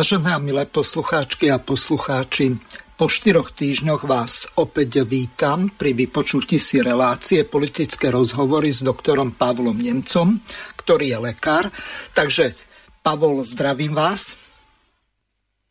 [0.00, 2.56] Vážené a milé poslucháčky a poslucháči,
[3.00, 9.80] po štyroch týždňoch vás opäť vítam pri vypočutí si relácie politické rozhovory s doktorom Pavlom
[9.80, 10.36] Nemcom,
[10.76, 11.72] ktorý je lekár.
[12.12, 12.52] Takže,
[13.00, 14.36] Pavol, zdravím vás.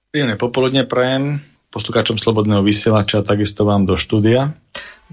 [0.10, 4.58] Príjemné popoludne prajem poslucháčom Slobodného vysielača, takisto vám do štúdia.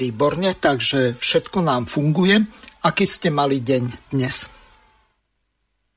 [0.01, 2.49] Výborne, takže všetko nám funguje.
[2.81, 4.56] Aký ste mali deň dnes?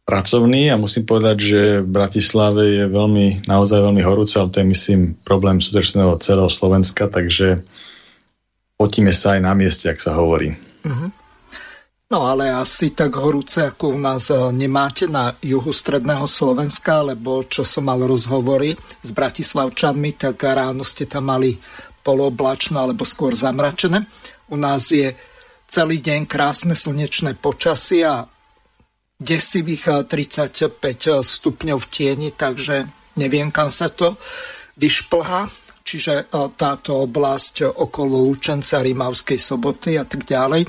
[0.09, 4.73] Pracovný a musím povedať, že v Bratislave je veľmi, naozaj veľmi horúce, ale to je
[4.73, 7.61] myslím problém súdržného celého Slovenska, takže
[8.73, 10.57] potíme sa aj na mieste, ak sa hovorí.
[10.81, 11.13] Uh-huh.
[12.09, 17.45] No ale asi tak horúce, ako u nás e, nemáte na juhu stredného Slovenska, lebo
[17.45, 18.73] čo som mal rozhovory
[19.05, 21.61] s Bratislavčanmi, tak ráno ste tam mali
[22.01, 24.09] poloblačno alebo skôr zamračené.
[24.49, 25.13] U nás je
[25.69, 28.25] celý deň krásne slnečné počasie a
[29.19, 30.80] desivých 35
[31.19, 32.88] stupňov v tieni, takže
[33.19, 34.16] neviem, kam sa to
[34.80, 35.52] vyšplhá.
[35.84, 36.24] Čiže e,
[36.56, 40.63] táto oblasť okolo Lučenca, Rímavskej soboty a tak ďalej,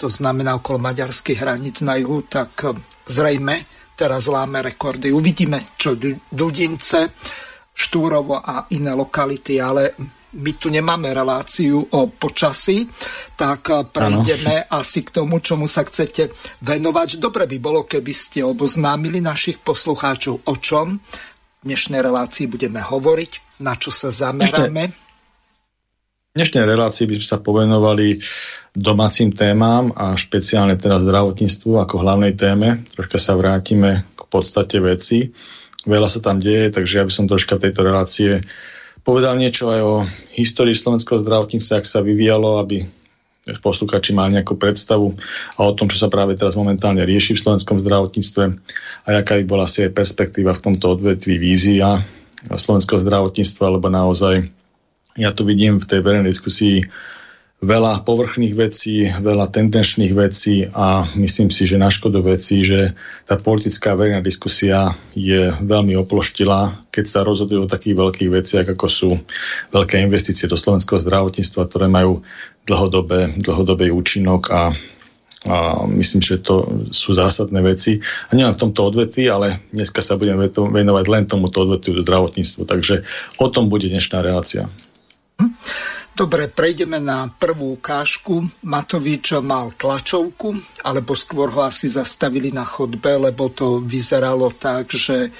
[0.00, 2.72] to znamená okolo maďarských hraníc na juhu, tak
[3.04, 3.68] zrejme
[4.00, 5.12] teraz láme rekordy.
[5.12, 5.92] Uvidíme, čo
[6.32, 7.12] Dudince,
[7.76, 9.92] Štúrovo a iné lokality, ale
[10.30, 12.86] my tu nemáme reláciu o počasí,
[13.34, 14.78] tak eh, prejdeme ano.
[14.78, 16.30] asi k tomu, čomu sa chcete
[16.62, 17.18] venovať.
[17.18, 21.02] Dobre by bolo, keby ste oboznámili našich poslucháčov, o čom
[21.60, 24.94] v dnešnej relácii budeme hovoriť, na čo sa zameráme.
[26.30, 28.22] V dnešnej relácii by sme sa povenovali
[28.70, 32.86] domácim témam a špeciálne teraz zdravotníctvu ako hlavnej téme.
[32.94, 35.34] Troška sa vrátime k podstate veci.
[35.90, 38.30] Veľa sa tam deje, takže ja by som troška v tejto relácie
[39.00, 39.94] povedal niečo aj o
[40.36, 42.84] histórii slovenského zdravotníctva, ak sa vyvíjalo, aby
[43.58, 45.16] posluchači mali nejakú predstavu
[45.56, 48.42] a o tom, čo sa práve teraz momentálne rieši v slovenskom zdravotníctve
[49.04, 52.04] a aká by bola asi aj perspektíva v tomto odvetví vízia
[52.46, 54.44] slovenského zdravotníctva, lebo naozaj
[55.18, 56.84] ja tu vidím v tej verejnej diskusii
[57.60, 62.96] veľa povrchných vecí, veľa tendenčných vecí a myslím si, že na škodu vecí, že
[63.28, 68.86] tá politická verejná diskusia je veľmi oploštila, keď sa rozhodujú o takých veľkých veciach, ako
[68.88, 69.10] sú
[69.76, 72.24] veľké investície do slovenského zdravotníctva, ktoré majú
[72.64, 74.62] dlhodobé, dlhodobý účinok a
[75.48, 77.96] a myslím, že to sú zásadné veci.
[78.28, 82.68] A nielen v tomto odvetvi, ale dneska sa budeme venovať len tomuto odvetviu do zdravotníctvu.
[82.68, 83.08] Takže
[83.40, 84.68] o tom bude dnešná relácia.
[85.40, 85.56] Hm.
[86.20, 88.44] Dobre, prejdeme na prvú ukážku.
[88.68, 90.52] Matovič mal tlačovku,
[90.84, 95.32] alebo skôr ho asi zastavili na chodbe, lebo to vyzeralo tak, že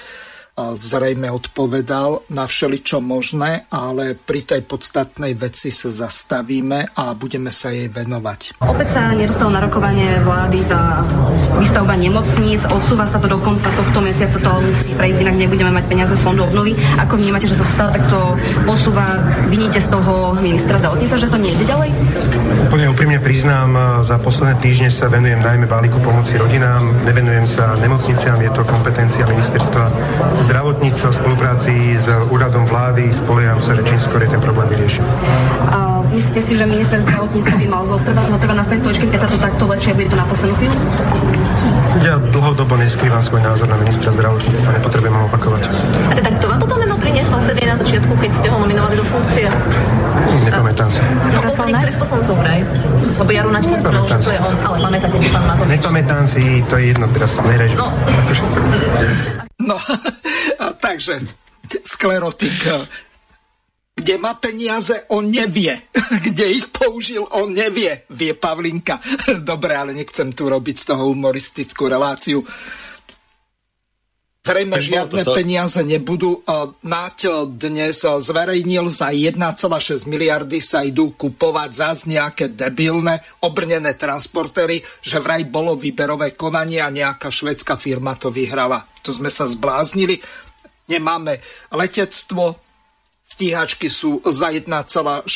[0.57, 7.69] zrejme odpovedal na všeličo možné, ale pri tej podstatnej veci sa zastavíme a budeme sa
[7.69, 8.65] jej venovať.
[8.65, 11.05] Opäť sa nedostalo na rokovanie vlády tá
[11.59, 15.71] výstavba nemocníc, odsúva sa to do konca tohto mesiaca, to ale musí prejsť, inak nebudeme
[15.73, 16.77] mať peniaze z fondu obnovy.
[17.01, 18.17] Ako vnímate, že sa to stále takto
[18.63, 19.19] posúva,
[19.51, 21.89] viníte z toho ministra zdravotníctva, že to nejde ďalej?
[22.71, 23.69] Úplne úprimne priznám,
[24.07, 29.27] za posledné týždne sa venujem najmä balíku pomoci rodinám, nevenujem sa nemocniciam, je to kompetencia
[29.27, 29.83] ministerstva
[30.47, 33.11] zdravotníctva v spolupráci s úradom vlády.
[33.11, 35.09] Spolieham sa, že čím skôr je ten problém vyriešený.
[36.11, 39.37] Myslíte si, že minister zdravotníctva by mal zotrvať, zotrvať na svojej stoličke, keď sa to
[39.39, 40.75] takto lečie, bude to na poslednú chvíľu?
[42.03, 45.61] Ja dlhodobo neskrývam svoj názor na ministra zdravotníctva, nepotrebujem ho opakovať.
[46.11, 49.05] A teda kto vám toto meno priniesol vtedy na začiatku, keď ste ho nominovali do
[49.07, 49.47] funkcie?
[50.51, 50.99] Nepamätám si.
[51.31, 52.59] No, bol niektorý z poslancov vraj.
[53.15, 55.71] Lebo Jaro Naď povedal, že to je on, ale pamätáte si pán Matovič?
[55.79, 57.71] Nepamätám si, to je jedno, teraz nerež.
[57.79, 57.87] No.
[59.63, 59.77] no,
[60.85, 61.23] takže
[61.87, 62.51] sklerotik
[63.91, 65.91] kde má peniaze, on nevie.
[66.25, 68.99] Kde ich použil, on nevie, vie Pavlinka.
[69.43, 72.41] Dobre, ale nechcem tu robiť z toho humoristickú reláciu.
[74.41, 75.37] Zrejme tak žiadne to...
[75.37, 76.41] peniaze nebudú.
[76.81, 79.37] Naď dnes zverejnil za 1,6
[80.09, 86.89] miliardy sa idú kupovať zás nejaké debilné obrnené transportéry, že vraj bolo výberové konanie a
[86.89, 88.81] nejaká švedská firma to vyhrala.
[89.05, 90.17] To sme sa zbláznili.
[90.89, 91.37] Nemáme
[91.69, 92.70] letectvo,
[93.31, 95.27] stíhačky sú za 1,6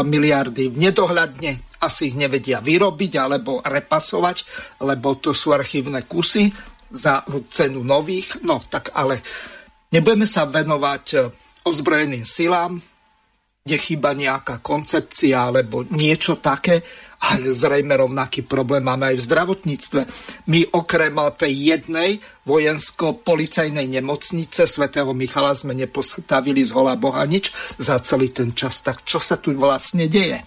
[0.00, 1.76] miliardy v nedohľadne.
[1.84, 4.36] Asi ich nevedia vyrobiť alebo repasovať,
[4.80, 6.48] lebo to sú archívne kusy
[6.88, 7.20] za
[7.52, 8.40] cenu nových.
[8.40, 9.20] No tak ale
[9.92, 11.18] nebudeme sa venovať e,
[11.68, 12.80] ozbrojeným silám,
[13.62, 16.82] kde chýba nejaká koncepcia alebo niečo také,
[17.30, 20.00] ale zrejme rovnaký problém máme aj v zdravotníctve.
[20.50, 28.02] My okrem tej jednej vojensko-policajnej nemocnice svätého Michala sme nepostavili z hola Boha nič za
[28.02, 28.82] celý ten čas.
[28.82, 30.42] Tak čo sa tu vlastne deje?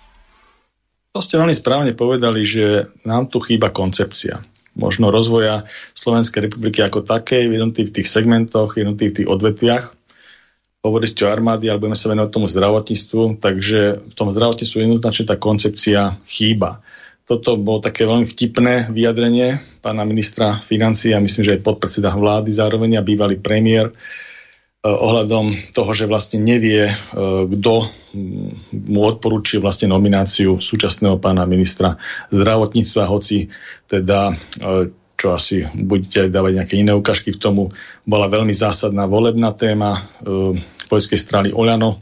[1.16, 4.44] To ste veľmi správne povedali, že nám tu chýba koncepcia
[4.76, 5.64] možno rozvoja
[5.96, 9.86] Slovenskej republiky ako takej v jednotlivých tých segmentoch, jednotlivých tých odvetviach.
[10.86, 15.36] Hovorili o armády, ale budeme sa venovať tomu zdravotníctvu, takže v tom zdravotníctvu jednoznačne tá
[15.42, 16.86] koncepcia chýba.
[17.26, 22.54] Toto bolo také veľmi vtipné vyjadrenie pána ministra financí a myslím, že aj podpredseda vlády
[22.54, 23.90] zároveň a bývalý premiér,
[24.86, 26.96] Eh, ohľadom toho, že vlastne nevie, eh,
[27.50, 27.74] kto
[28.14, 31.98] mm, mu odporúči vlastne nomináciu súčasného pána ministra
[32.30, 33.50] zdravotníctva, hoci
[33.90, 37.74] teda eh, čo asi budete dávať nejaké iné ukážky k tomu,
[38.06, 40.04] bola veľmi zásadná volebná téma
[40.88, 41.50] poľskej strany.
[41.52, 42.02] Oľano,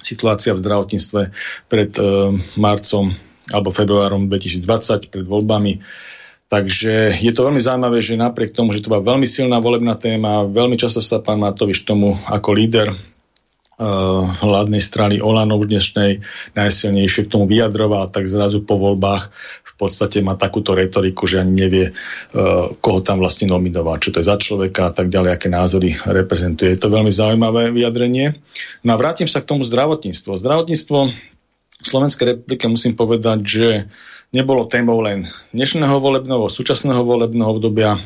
[0.00, 1.20] situácia v zdravotníctve
[1.68, 1.92] pred
[2.56, 3.12] marcom
[3.50, 5.82] alebo februárom 2020, pred voľbami.
[6.50, 10.42] Takže je to veľmi zaujímavé, že napriek tomu, že to bola veľmi silná volebná téma,
[10.50, 16.10] veľmi často sa pán Matovič tomu ako líder uh, hladnej strany Olano v dnešnej
[16.58, 19.30] najsilnejšie k tomu vyjadroval, tak zrazu po voľbách
[19.86, 24.28] podstate má takúto retoriku, že ani nevie, uh, koho tam vlastne nominovať, čo to je
[24.28, 26.76] za človeka a tak ďalej, aké názory reprezentuje.
[26.76, 28.36] Je to veľmi zaujímavé vyjadrenie.
[28.84, 30.36] No a vrátim sa k tomu zdravotníctvu.
[30.36, 30.98] Zdravotníctvo
[31.80, 33.68] v Slovenskej republike musím povedať, že
[34.36, 35.24] nebolo témou len
[35.56, 37.96] dnešného volebného, súčasného volebného obdobia,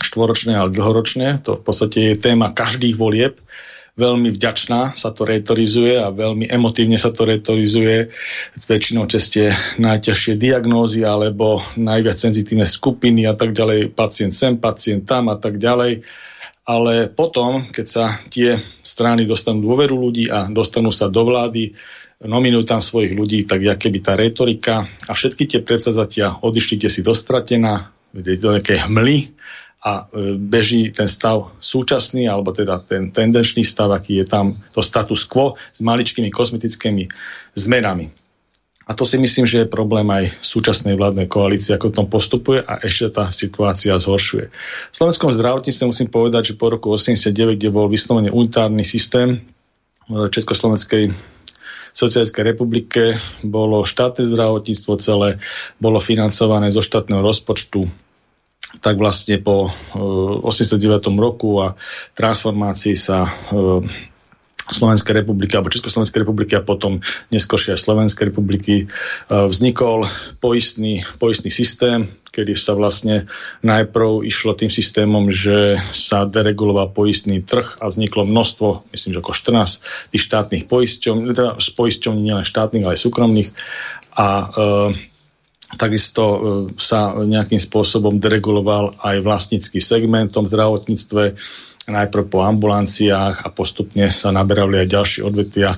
[0.00, 1.44] štvoročné, ale dlhoročné.
[1.46, 3.38] To v podstate je téma každých volieb.
[3.94, 8.10] Veľmi vďačná sa to retorizuje a veľmi emotívne sa to retorizuje.
[8.66, 13.94] Väčšinou ceste najťažšie diagnózy alebo najviac senzitívne skupiny a tak ďalej.
[13.94, 16.02] Pacient sem, pacient tam a tak ďalej.
[16.66, 21.70] Ale potom, keď sa tie strany dostanú dôveru ľudí a dostanú sa do vlády,
[22.18, 26.98] nominujú tam svojich ľudí, tak ja keby tá retorika a všetky tie predsazatia odišlite si
[26.98, 29.34] dostratená, do nejakej hmly
[29.84, 34.80] a e, beží ten stav súčasný, alebo teda ten tendenčný stav, aký je tam, to
[34.80, 37.04] status quo s maličkými kosmetickými
[37.52, 38.08] zmenami.
[38.84, 42.80] A to si myslím, že je problém aj súčasnej vládnej koalície, ako tom postupuje a
[42.84, 44.52] ešte tá situácia zhoršuje.
[44.92, 49.40] V slovenskom zdravotníctve musím povedať, že po roku 89, kde bol vyslovene unitárny systém
[50.08, 51.16] Československej
[51.94, 53.14] Sociálskej republike
[53.46, 55.38] bolo štátne zdravotníctvo celé,
[55.78, 57.86] bolo financované zo štátneho rozpočtu
[58.80, 60.80] tak vlastne po 89.
[60.80, 61.78] E, roku a
[62.14, 63.30] transformácii sa e,
[64.64, 68.84] Slovenskej republiky alebo Československej republiky a potom neskôršie Slovenskej republiky e,
[69.28, 70.08] vznikol
[70.40, 73.28] poistný, poistný systém, kedy sa vlastne
[73.60, 79.32] najprv išlo tým systémom, že sa dereguloval poistný trh a vzniklo množstvo, myslím, že ako
[79.36, 83.50] 14 tých štátnych poisťov, teda z poisťovní nielen štátnych, ale aj súkromných
[84.16, 84.46] a e,
[85.76, 86.38] takisto e,
[86.76, 91.34] sa nejakým spôsobom dereguloval aj vlastnícky segment v tom zdravotníctve,
[91.84, 95.76] najprv po ambulanciách a postupne sa naberali aj ďalšie odvetvia,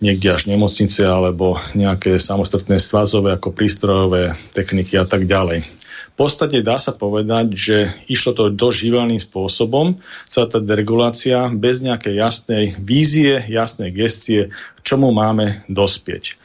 [0.00, 5.68] niekde až nemocnice alebo nejaké samostatné svazové ako prístrojové techniky a tak ďalej.
[6.12, 9.96] V podstate dá sa povedať, že išlo to doživelným spôsobom,
[10.28, 16.36] celá tá deregulácia, bez nejakej jasnej vízie, jasnej gestie, k čomu máme dospieť.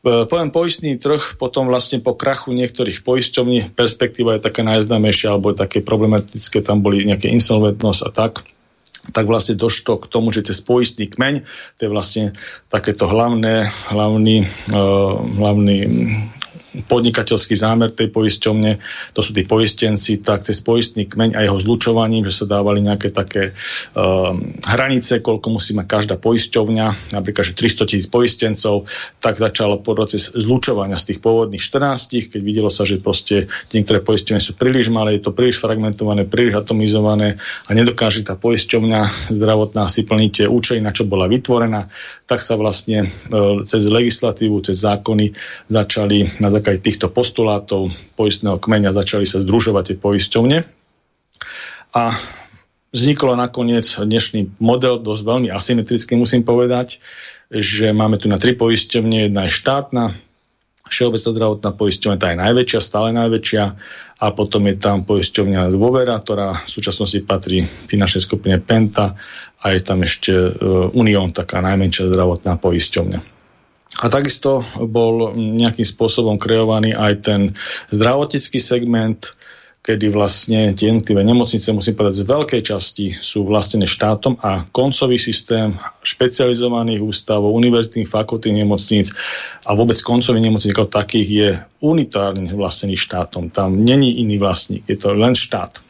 [0.00, 5.52] E, poviem poistný trh, potom vlastne po krachu niektorých poisťovní, perspektíva je taká najznámejšia, alebo
[5.52, 8.48] také problematické, tam boli nejaké insolventnosť a tak,
[9.12, 11.44] tak vlastne došlo k tomu, že cez poistný kmeň,
[11.76, 12.24] to je vlastne
[12.72, 15.78] takéto hlavné, hlavný, uh, hlavný
[16.70, 18.78] podnikateľský zámer tej poisťovne,
[19.10, 23.10] to sú tí poistenci, tak cez poistný kmeň a jeho zlučovaním, že sa dávali nejaké
[23.10, 24.32] také uh,
[24.70, 28.86] hranice, koľko musí mať každá poisťovňa, napríklad, že 300 tisíc poistencov,
[29.18, 34.38] tak začalo proces zlučovania z tých pôvodných 14, keď videlo sa, že proste niektoré poisťovne
[34.38, 40.06] sú príliš malé, je to príliš fragmentované, príliš atomizované a nedokáže tá poisťovňa zdravotná si
[40.06, 41.90] plniť tie účely, na čo bola vytvorená,
[42.30, 45.34] tak sa vlastne uh, cez legislatívu, cez zákony
[45.66, 50.58] začali na základe týchto postulátov poistného kmeňa začali sa združovať tie poisťovne.
[51.96, 52.04] A
[52.92, 57.00] vzniklo nakoniec dnešný model, dosť veľmi asymetrický musím povedať,
[57.50, 60.14] že máme tu na tri poisťovne, jedna je štátna,
[60.90, 63.64] Všeobecná zdravotná poisťovňa, tá je najväčšia, stále najväčšia
[64.20, 69.14] a potom je tam poisťovňa Dôvera, ktorá v súčasnosti patrí finančnej skupine Penta
[69.62, 73.39] a je tam ešte uh, Unión, taká najmenšia zdravotná poisťovňa.
[74.00, 77.40] A takisto bol nejakým spôsobom kreovaný aj ten
[77.92, 79.36] zdravotnický segment,
[79.80, 85.16] kedy vlastne tie jednotlivé nemocnice, musím povedať, z veľkej časti sú vlastnené štátom a koncový
[85.16, 89.12] systém špecializovaných ústavov, univerzitných fakultných nemocníc
[89.64, 93.48] a vôbec koncových nemocníc ako takých je unitárne vlastnený štátom.
[93.52, 95.89] Tam není iný vlastník, je to len štát.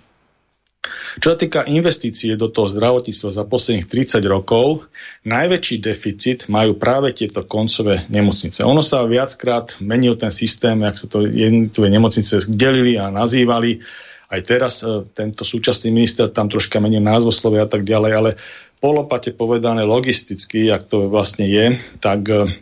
[1.19, 4.87] Čo sa týka investície do toho zdravotníctva za posledných 30 rokov,
[5.27, 8.63] najväčší deficit majú práve tieto koncové nemocnice.
[8.63, 13.83] Ono sa viackrát menil ten systém, jak sa to jednotlivé nemocnice delili a nazývali.
[14.31, 18.31] Aj teraz e, tento súčasný minister tam troška menil názvoslovie a tak ďalej, ale
[18.79, 22.55] polopate povedané logisticky, jak to vlastne je, tak e,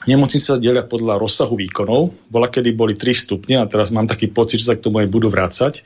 [0.00, 2.32] Nemocnice sa delia podľa rozsahu výkonov.
[2.32, 5.12] Bola, kedy boli 3 stupne a teraz mám taký pocit, že sa k tomu aj
[5.12, 5.84] budú vrácať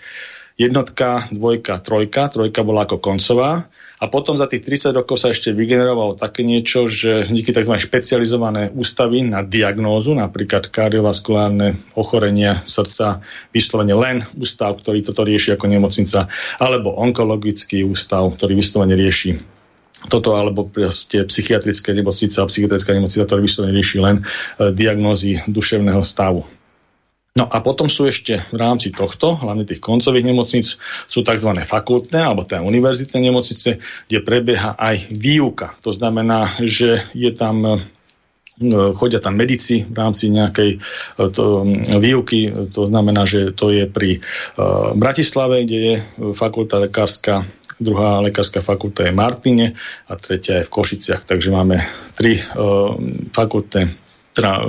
[0.54, 2.30] jednotka, dvojka, trojka.
[2.30, 3.66] Trojka bola ako koncová.
[4.02, 7.78] A potom za tých 30 rokov sa ešte vygenerovalo také niečo, že díky tzv.
[7.78, 15.66] špecializované ústavy na diagnózu, napríklad kardiovaskulárne ochorenia srdca, vyslovene len ústav, ktorý toto rieši ako
[15.70, 16.26] nemocnica,
[16.60, 19.40] alebo onkologický ústav, ktorý vyslovene rieši
[20.12, 24.22] toto, alebo proste psychiatrické nemocnice a psychiatrická nemocnica, ktorý vyslovene rieši len e,
[24.76, 26.44] diagnózy duševného stavu.
[27.34, 30.78] No a potom sú ešte v rámci tohto, hlavne tých koncových nemocnic,
[31.10, 31.50] sú tzv.
[31.66, 35.74] fakultné alebo teda univerzitné nemocnice, kde prebieha aj výuka.
[35.82, 37.74] To znamená, že je tam e,
[38.94, 41.66] chodia tam medici v rámci nejakej e, to,
[41.98, 45.94] výuky, to znamená, že to je pri uh, Bratislave, kde je
[46.38, 47.42] fakulta lekárska,
[47.82, 49.66] druhá lekárska fakulta je v Martine
[50.06, 51.82] a tretia je v Košiciach, takže máme
[52.14, 52.94] tri uh,
[53.34, 54.03] fakultné
[54.34, 54.62] teda e,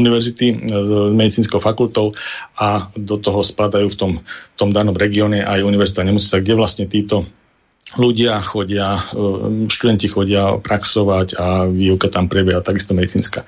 [0.00, 2.16] univerzity e, s medicínskou fakultou
[2.56, 6.86] a do toho spadajú v tom, v tom danom regióne aj univerzita nemocnica, kde vlastne
[6.88, 7.28] títo
[8.00, 13.44] ľudia chodia, e, študenti chodia praxovať a výuka tam prebieha takisto medicínska.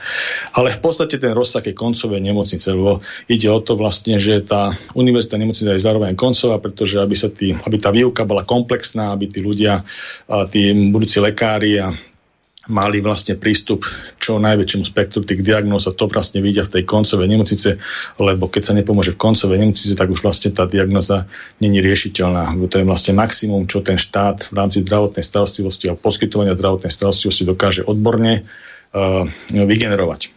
[0.53, 3.01] Ale v podstate ten rozsah je koncové nemocnice, lebo
[3.33, 7.57] ide o to vlastne, že tá univerzita nemocnica je zároveň koncová, pretože aby, sa tý,
[7.57, 9.87] aby tá výuka bola komplexná, aby tí ľudia,
[10.51, 11.95] tí budúci lekári a
[12.71, 13.83] mali vlastne prístup
[14.23, 17.83] čo najväčšiemu spektru tých diagnóz a to vlastne vidia v tej koncovej nemocnice,
[18.23, 21.27] lebo keď sa nepomôže v koncovej nemocnici, tak už vlastne tá diagnoza
[21.59, 22.55] není riešiteľná.
[22.71, 27.43] To je vlastne maximum, čo ten štát v rámci zdravotnej starostlivosti a poskytovania zdravotnej starostlivosti
[27.43, 30.31] dokáže odborne uh, vygenerovať.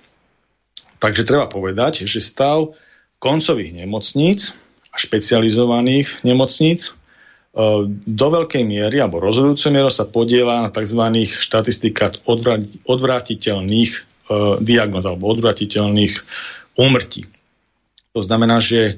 [0.98, 2.74] Takže treba povedať, že stav
[3.22, 4.58] koncových nemocníc
[4.90, 6.98] a špecializovaných nemocníc
[8.04, 11.00] do veľkej miery alebo rozhodujúcej miery sa podiela na tzv.
[11.24, 12.28] štatistikách
[12.84, 14.00] odvratiteľných e,
[14.60, 16.14] diagnóz alebo odvratiteľných
[16.76, 17.32] úmrtí.
[18.12, 18.94] To znamená, že e,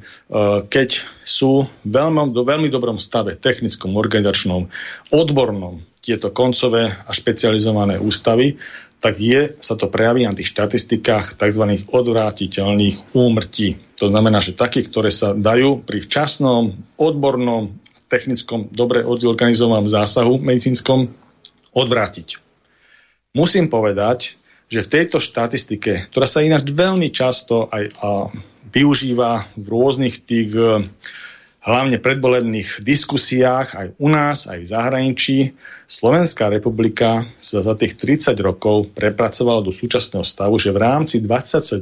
[0.66, 4.74] keď sú veľmi, veľmi dobrom stave, technickom, organizačnom,
[5.14, 8.58] odbornom, tieto koncové a špecializované ústavy,
[8.98, 11.86] tak je, sa to prejaví na tých štatistikách tzv.
[11.86, 13.78] odvrátiteľných úmrtí.
[14.02, 21.12] To znamená, že takých, ktoré sa dajú pri včasnom, odbornom technickom, dobre odzorganizovanom zásahu medicínskom
[21.76, 22.40] odvrátiť.
[23.36, 28.28] Musím povedať, že v tejto štatistike, ktorá sa ináč veľmi často aj a,
[28.68, 30.84] využíva v rôznych tých e,
[31.64, 35.38] hlavne predbolebných diskusiách aj u nás, aj v zahraničí,
[35.88, 41.80] Slovenská republika sa za tých 30 rokov prepracovala do súčasného stavu, že v rámci 27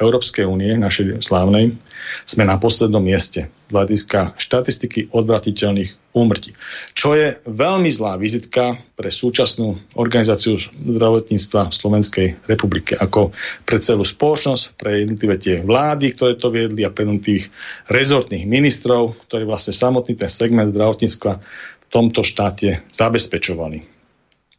[0.00, 1.76] Európskej únie, našej slávnej,
[2.24, 6.56] sme na poslednom mieste z hľadiska štatistiky odvratiteľných úmrtí.
[6.96, 12.98] Čo je veľmi zlá vizitka pre súčasnú organizáciu zdravotníctva Slovenskej republike.
[12.98, 13.30] Ako
[13.62, 17.52] pre celú spoločnosť, pre jednotlivé tie vlády, ktoré to viedli a pre jednotlivých
[17.86, 23.86] rezortných ministrov, ktorí vlastne samotný ten segment zdravotníctva v tomto štáte zabezpečovali.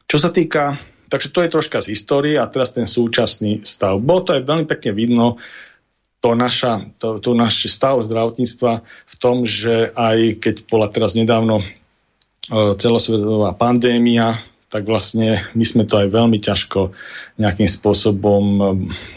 [0.07, 3.99] Čo sa týka Takže to je troška z histórie a teraz ten súčasný stav.
[3.99, 5.35] Bolo to aj veľmi pekne vidno,
[6.21, 11.59] to, naša, to, to náš stav zdravotníctva v tom, že aj keď bola teraz nedávno
[11.59, 11.65] e,
[12.77, 14.37] celosvetová pandémia,
[14.71, 16.95] tak vlastne my sme to aj veľmi ťažko
[17.41, 18.63] nejakým spôsobom, e,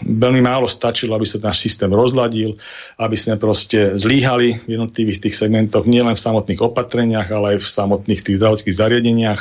[0.01, 2.57] veľmi málo stačilo, aby sa náš systém rozladil,
[2.97, 7.69] aby sme proste zlíhali v jednotlivých tých segmentoch, nielen v samotných opatreniach, ale aj v
[7.69, 9.41] samotných tých zdravotných zariadeniach,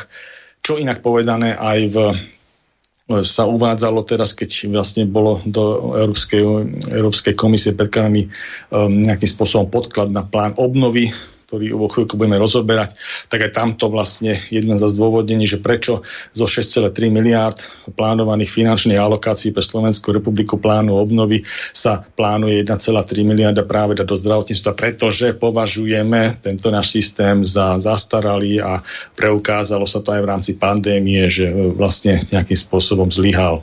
[0.60, 1.98] čo inak povedané aj v
[3.04, 6.40] sa uvádzalo teraz, keď vlastne bolo do Európskej,
[6.88, 8.32] Európskej komisie predkladaný
[8.72, 11.12] um, nejakým spôsobom podklad na plán obnovy,
[11.54, 12.98] ktorý vo chvíľku budeme rozoberať,
[13.30, 16.02] tak aj tamto vlastne jedno za zdôvodnení, že prečo
[16.34, 17.62] zo 6,3 miliárd
[17.94, 22.90] plánovaných finančných alokácií pre Slovenskú republiku plánu obnovy sa plánuje 1,3
[23.22, 28.82] miliarda práve do zdravotníctva, pretože považujeme tento náš systém za zastaralý a
[29.14, 33.62] preukázalo sa to aj v rámci pandémie, že vlastne nejakým spôsobom zlyhal.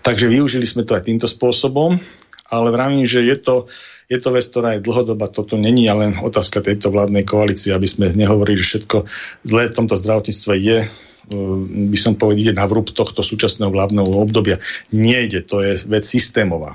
[0.00, 2.00] Takže využili sme to aj týmto spôsobom,
[2.48, 3.68] ale vravím, že je to
[4.10, 5.30] je to vec, ktorá je dlhodobá.
[5.30, 9.06] Toto není len otázka tejto vládnej koalície, aby sme nehovorili, že všetko
[9.46, 11.58] zlé v tomto zdravotníctve je uh,
[11.94, 14.58] by som povedal, ide na vrúb tohto súčasného vládneho obdobia.
[14.90, 16.74] Nie ide, to je vec systémová.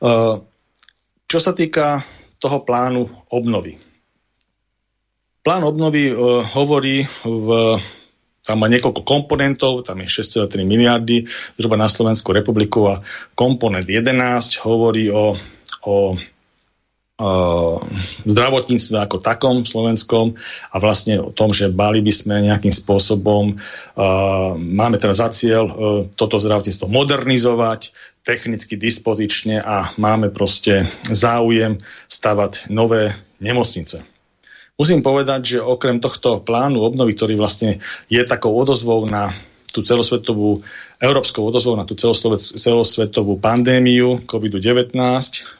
[0.00, 0.40] Uh,
[1.28, 2.00] čo sa týka
[2.40, 3.76] toho plánu obnovy.
[5.44, 7.76] Plán obnovy uh, hovorí v
[8.48, 11.28] tam má niekoľko komponentov, tam je 6,3 miliardy
[11.60, 13.04] zhruba na Slovensku republiku a
[13.36, 15.36] komponent 11 hovorí o
[15.88, 16.00] o
[18.22, 20.38] zdravotníctve ako takom slovenskom
[20.70, 25.64] a vlastne o tom, že mali by sme nejakým spôsobom, uh, máme teraz za cieľ
[25.66, 25.74] uh,
[26.14, 27.90] toto zdravotníctvo modernizovať,
[28.22, 34.06] technicky dispozične a máme proste záujem stavať nové nemocnice.
[34.78, 39.34] Musím povedať, že okrem tohto plánu obnovy, ktorý vlastne je takou odozvou na
[39.74, 40.62] tú celosvetovú
[40.98, 44.98] európskou odozvou na tú celosvetovú pandémiu COVID-19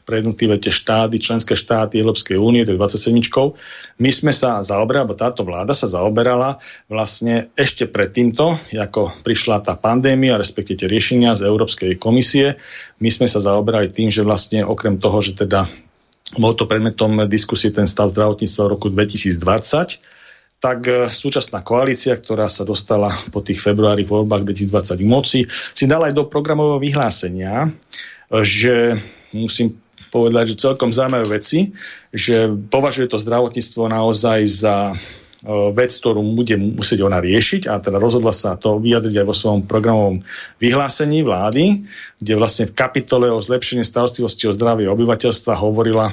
[0.02, 3.14] pre jednotlivé tie štáty, členské štáty Európskej únie, to je 27.
[4.02, 6.58] My sme sa zaoberali, alebo táto vláda sa zaoberala
[6.90, 12.58] vlastne ešte pred týmto, ako prišla tá pandémia, respektíve tie riešenia z Európskej komisie.
[12.98, 15.70] My sme sa zaoberali tým, že vlastne okrem toho, že teda
[16.34, 20.17] bol to predmetom diskusie ten stav zdravotníctva v roku 2020,
[20.58, 25.40] tak e, súčasná koalícia, ktorá sa dostala po tých februári voľbách 2020 k moci,
[25.74, 27.68] si dala aj do programového vyhlásenia, e,
[28.42, 28.98] že
[29.30, 29.78] musím
[30.10, 31.70] povedať, že celkom zaujímavé veci,
[32.10, 34.96] že považuje to zdravotníctvo naozaj za e,
[35.78, 39.62] vec, ktorú bude musieť ona riešiť a teda rozhodla sa to vyjadriť aj vo svojom
[39.62, 40.26] programovom
[40.58, 41.86] vyhlásení vlády,
[42.18, 46.10] kde vlastne v kapitole o zlepšení starostlivosti o zdravie obyvateľstva hovorila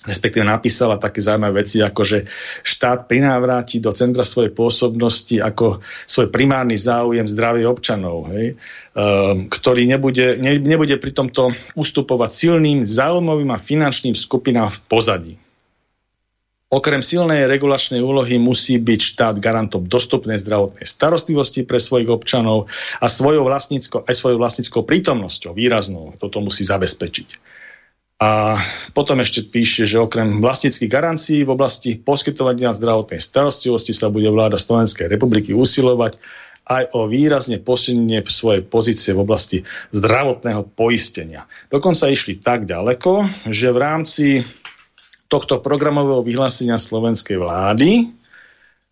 [0.00, 2.18] respektíve napísala také zaujímavé veci, ako že
[2.64, 8.56] štát prinávráti do centra svojej pôsobnosti ako svoj primárny záujem zdravie občanov, hej,
[8.96, 15.34] um, ktorý nebude, ne, nebude pri tomto ustupovať silným záujmovým a finančným skupinám v pozadí.
[16.70, 22.70] Okrem silnej regulačnej úlohy musí byť štát garantom dostupnej zdravotnej starostlivosti pre svojich občanov
[23.02, 27.59] a svojou vlastníckou, aj svojou vlastníckou prítomnosťou výraznou toto musí zabezpečiť.
[28.20, 28.60] A
[28.92, 34.60] potom ešte píše, že okrem vlastníckých garancií v oblasti poskytovania zdravotnej starostlivosti sa bude vláda
[34.60, 36.20] Slovenskej republiky usilovať
[36.68, 39.58] aj o výrazne posilnenie svojej pozície v oblasti
[39.96, 41.48] zdravotného poistenia.
[41.72, 44.26] Dokonca išli tak ďaleko, že v rámci
[45.32, 48.12] tohto programového vyhlásenia slovenskej vlády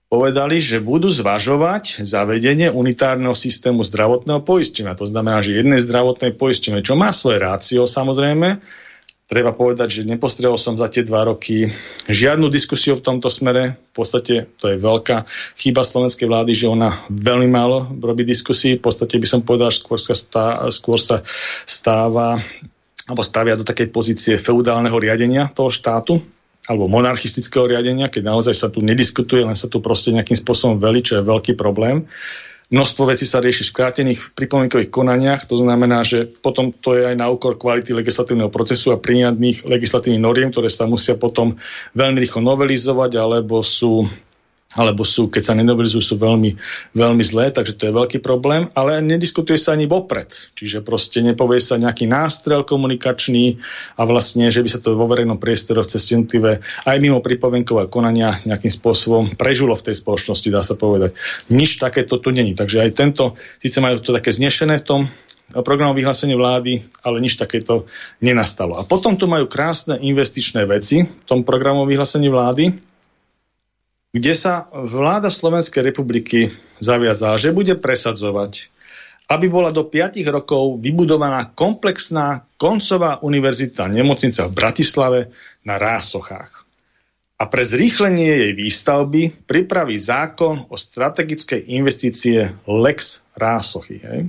[0.09, 4.97] povedali, že budú zvažovať zavedenie unitárneho systému zdravotného poistenia.
[4.97, 8.65] To znamená, že jedné zdravotné poistenie, čo má svoje rácio samozrejme,
[9.29, 11.69] treba povedať, že nepostrel som za tie dva roky
[12.09, 13.77] žiadnu diskusiu v tomto smere.
[13.93, 15.29] V podstate to je veľká
[15.61, 18.81] chyba slovenskej vlády, že ona veľmi málo robí diskusí.
[18.81, 21.21] V podstate by som povedal, že skôr sa, stá, skôr sa
[21.69, 22.41] stáva
[23.05, 26.21] alebo stavia do takej pozície feudálneho riadenia toho štátu
[26.69, 31.01] alebo monarchistického riadenia, keď naozaj sa tu nediskutuje, len sa tu proste nejakým spôsobom veli,
[31.01, 32.05] čo je veľký problém.
[32.69, 37.17] Množstvo vecí sa rieši v skrátených pripomienkových konaniach, to znamená, že potom to je aj
[37.17, 41.57] na úkor kvality legislatívneho procesu a príjadných legislatívnych noriem, ktoré sa musia potom
[41.97, 44.05] veľmi rýchlo novelizovať, alebo sú
[44.77, 46.53] alebo sú, keď sa nenovelizujú, sú veľmi,
[46.93, 50.29] veľmi zlé, takže to je veľký problém, ale nediskutuje sa ani vopred.
[50.61, 53.57] Čiže proste nepovie sa nejaký nástrel komunikačný
[53.97, 58.45] a vlastne, že by sa to vo verejnom priestore cez jednotlivé aj mimo pripovenkové konania
[58.45, 61.17] nejakým spôsobom prežulo v tej spoločnosti, dá sa povedať.
[61.49, 62.53] Nič takéto tu není.
[62.53, 65.01] Takže aj tento, síce majú to také znešené v tom
[65.65, 67.89] programu vyhlásenie vlády, ale nič takéto
[68.21, 68.77] nenastalo.
[68.77, 72.85] A potom tu majú krásne investičné veci v tom programu vyhlásení vlády,
[74.19, 76.51] kde sa vláda Slovenskej republiky
[76.83, 78.69] zaviazala, že bude presadzovať,
[79.31, 85.21] aby bola do 5 rokov vybudovaná komplexná koncová univerzita nemocnica v Bratislave
[85.63, 86.59] na Rásochách.
[87.39, 94.03] A pre zrýchlenie jej výstavby pripraví zákon o strategickej investície Lex Rásochy.
[94.03, 94.21] Hej?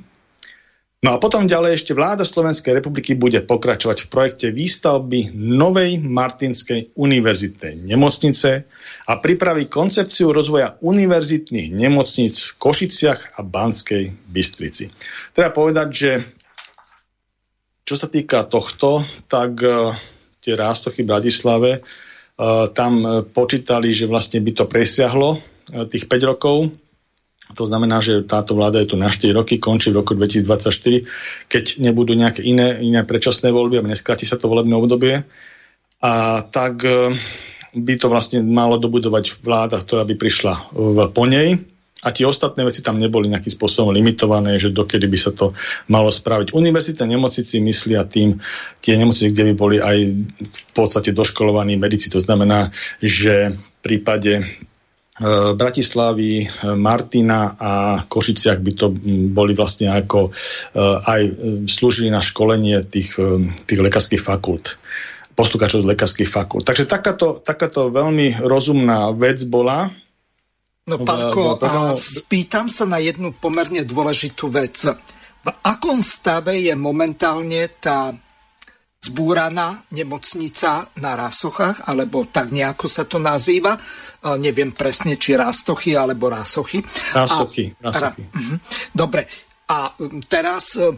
[0.99, 6.91] No a potom ďalej ešte vláda Slovenskej republiky bude pokračovať v projekte výstavby novej Martinskej
[6.99, 8.67] univerzitnej nemocnice,
[9.09, 14.93] a pripraví koncepciu rozvoja univerzitných nemocníc v Košiciach a Banskej Bystrici.
[15.33, 16.11] Treba povedať, že
[17.81, 19.97] čo sa týka tohto, tak uh,
[20.45, 21.71] tie rástochy v Bratislave
[22.71, 23.03] tam
[23.35, 25.43] počítali, že vlastne by to presiahlo
[25.91, 26.71] tých 5 rokov.
[27.57, 31.81] To znamená, že táto vláda je tu na 4 roky, končí v roku 2024, keď
[31.81, 35.25] nebudú nejaké iné, iné predčasné voľby a neskráti sa to volebné obdobie.
[35.99, 36.13] A
[36.45, 36.85] tak
[37.75, 42.63] by to vlastne malo dobudovať vláda, ktorá by prišla v, po nej a tie ostatné
[42.63, 45.51] veci tam neboli nejakým spôsobom limitované, že dokedy by sa to
[45.91, 46.55] malo spraviť.
[46.55, 48.39] Univerzitné nemocnici myslia tým
[48.79, 49.97] tie nemocnice, kde by boli aj
[50.39, 52.07] v podstate doškolovaní medici.
[52.07, 52.71] To znamená,
[53.03, 54.43] že v prípade e,
[55.55, 56.47] Bratislavy, e,
[56.79, 57.71] Martina a
[58.07, 58.87] Košiciach by to
[59.31, 60.31] boli vlastne ako e,
[60.83, 61.21] aj
[61.67, 63.19] slúžili na školenie tých,
[63.67, 64.79] tých lekárskych fakult
[65.39, 66.67] postúkačov z lekárskych fakult.
[66.67, 69.87] Takže takáto, takáto veľmi rozumná vec bola,
[70.89, 74.89] No Pálko, a spýtam sa na jednu pomerne dôležitú vec.
[75.39, 78.09] V akom stave je momentálne tá
[79.09, 83.73] zbúraná nemocnica na Rásochách, alebo tak nejako sa to nazýva.
[84.37, 86.85] Neviem presne, či Rástochy alebo Rásochy.
[87.15, 87.73] Rásochy.
[87.81, 88.23] A, Rásochy.
[88.29, 88.55] Mhm.
[88.93, 89.25] Dobre.
[89.69, 89.93] A
[90.25, 90.89] teraz e,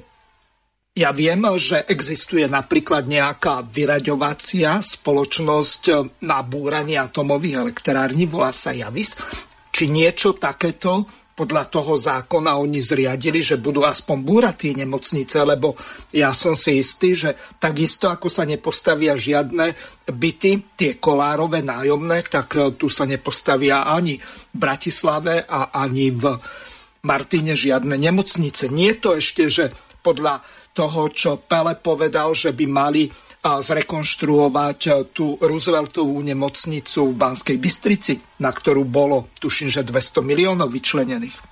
[0.96, 5.94] ja viem, že existuje napríklad nejaká vyraďovacia spoločnosť e,
[6.24, 9.20] na búranie atomových elektrární, volá sa Javis
[9.72, 15.74] či niečo takéto podľa toho zákona oni zriadili, že budú aspoň búrať tie nemocnice, lebo
[16.12, 19.74] ja som si istý, že takisto ako sa nepostavia žiadne
[20.12, 26.36] byty, tie kolárové nájomné, tak e, tu sa nepostavia ani v Bratislave a ani v
[27.08, 28.70] Martine žiadne nemocnice.
[28.70, 29.66] Nie je to ešte, že
[30.06, 37.58] podľa toho, čo Pele povedal, že by mali zrekonštruovať eh, tú Rooseveltovú nemocnicu v Banskej
[37.58, 41.50] Bystrici, na ktorú bolo, tuším, že 200 miliónov vyčlenených.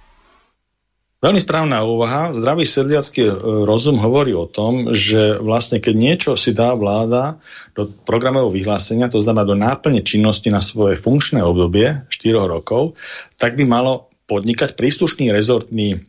[1.19, 2.31] Veľmi správna úvaha.
[2.31, 3.33] Zdravý sedliacký eh,
[3.65, 7.41] rozum hovorí o tom, že vlastne keď niečo si dá vláda
[7.73, 12.93] do programového vyhlásenia, to znamená do náplne činnosti na svoje funkčné obdobie 4 rokov,
[13.41, 16.05] tak by malo podnikať príslušný rezortný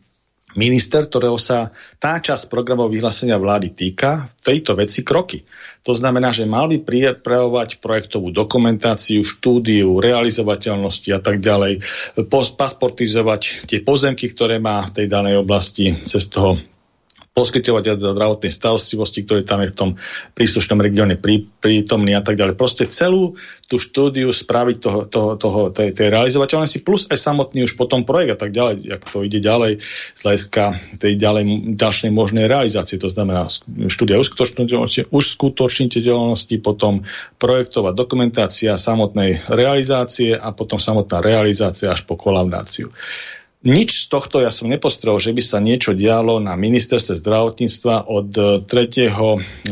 [0.55, 5.43] minister, ktorého sa tá časť programov vyhlásenia vlády týka, v tejto veci kroky.
[5.81, 11.81] To znamená, že mali pripravovať projektovú dokumentáciu, štúdiu, realizovateľnosti a tak ďalej,
[12.29, 16.61] pasportizovať tie pozemky, ktoré má v tej danej oblasti cez toho
[17.31, 19.89] poskytovať zdravotnej starostlivosti, ktorý tam je v tom
[20.35, 22.59] príslušnom regióne prí, prítomný a tak ďalej.
[22.59, 23.39] Proste celú
[23.71, 28.35] tú štúdiu spraviť toho, toho, toho, tej, tej realizovateľnosti plus aj samotný už potom projekt
[28.35, 29.79] a tak ďalej, ako to ide ďalej
[30.11, 30.63] z hľadiska
[30.99, 31.43] tej ďalej,
[31.79, 32.99] ďalšej možnej realizácie.
[32.99, 33.47] To znamená
[33.87, 34.27] štúdia už
[35.23, 37.07] skutočniteľnosti, potom
[37.39, 42.91] projektová dokumentácia samotnej realizácie a potom samotná realizácia až po kolaudáciu.
[43.61, 48.29] Nič z tohto ja som nepostrel, že by sa niečo dialo na ministerstve zdravotníctva od
[48.65, 48.65] 3.
[48.65, 49.13] E,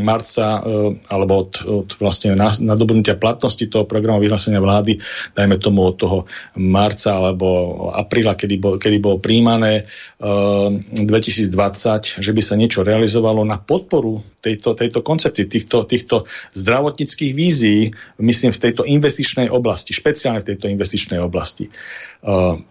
[0.05, 5.01] marca e, alebo od, od vlastne nadobudnutia platnosti toho programu vyhlásenia vlády,
[5.33, 6.29] dajme tomu od toho
[6.61, 9.89] marca alebo apríla, kedy, bol, kedy bolo príjmané
[10.21, 17.31] 2020, e, že by sa niečo realizovalo na podporu tejto, tejto koncepty, týchto, týchto zdravotníckých
[17.33, 17.89] vízií,
[18.21, 21.73] myslím v tejto investičnej oblasti, špeciálne v tejto investičnej oblasti.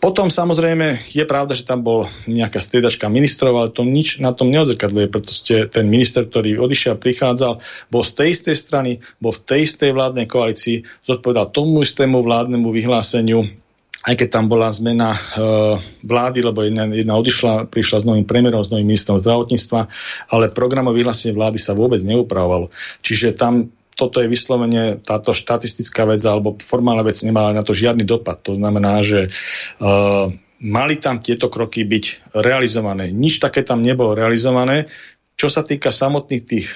[0.04, 4.52] Potom samozrejme je pravda, že tam bol nejaká striedačka ministrov, ale to nič na tom
[4.52, 7.56] neodzrkadluje, pretože ten minister, ktorý odišiel, prichádzal,
[7.88, 12.68] bol z tej istej strany, bol v tej istej vládnej koalícii, zodpovedal tomu istému vládnemu
[12.68, 13.48] vyhláseniu,
[14.04, 15.20] aj keď tam bola zmena e,
[16.04, 19.80] vlády, lebo jedna, jedna odišla, prišla s novým premiérom, s novým ministrom zdravotníctva,
[20.28, 22.68] ale programové vyhlásenie vlády sa vôbec neupravovalo.
[23.00, 28.06] Čiže tam toto je vyslovene táto štatistická vec alebo formálna vec nemá na to žiadny
[28.06, 28.38] dopad.
[28.46, 30.30] To znamená, že uh,
[30.62, 33.10] mali tam tieto kroky byť realizované.
[33.10, 34.86] Nič také tam nebolo realizované.
[35.38, 36.66] Čo sa týka samotných tých,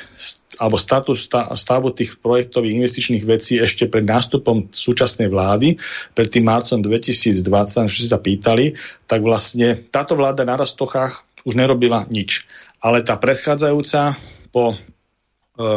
[0.58, 1.26] alebo status,
[1.58, 5.74] stavu tých projektových investičných vecí ešte pred nástupom súčasnej vlády,
[6.14, 7.42] pred tým marcom 2020,
[7.90, 8.78] čo sa pýtali,
[9.10, 12.46] tak vlastne táto vláda na Rastochách už nerobila nič.
[12.78, 14.14] Ale tá predchádzajúca
[14.54, 14.78] po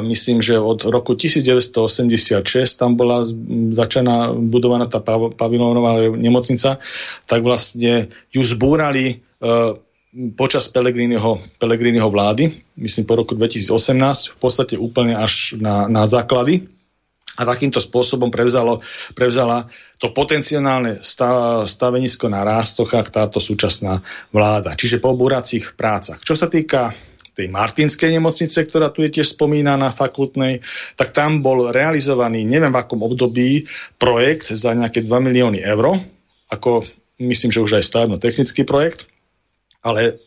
[0.05, 2.41] myslím, že od roku 1986
[2.75, 3.25] tam bola
[3.71, 6.81] začaná budovaná tá pavilónová nemocnica,
[7.25, 9.77] tak vlastne ju zbúrali uh,
[10.39, 16.71] počas Pelegrínyho vlády, myslím po roku 2018, v podstate úplne až na, na základy.
[17.35, 18.79] A takýmto spôsobom prevzalo,
[19.11, 19.67] prevzala
[19.99, 21.03] to potenciálne
[21.67, 23.99] stavenisko na rástochách táto súčasná
[24.31, 24.71] vláda.
[24.71, 26.23] Čiže po búracích prácach.
[26.23, 26.95] Čo sa týka
[27.35, 30.63] tej Martinskej nemocnice, ktorá tu je tiež spomínaná fakultnej,
[30.95, 33.67] tak tam bol realizovaný, neviem v akom období,
[33.99, 35.99] projekt za nejaké 2 milióny eur,
[36.47, 36.87] ako
[37.19, 39.11] myslím, že už aj stavebno-technický projekt,
[39.83, 40.17] ale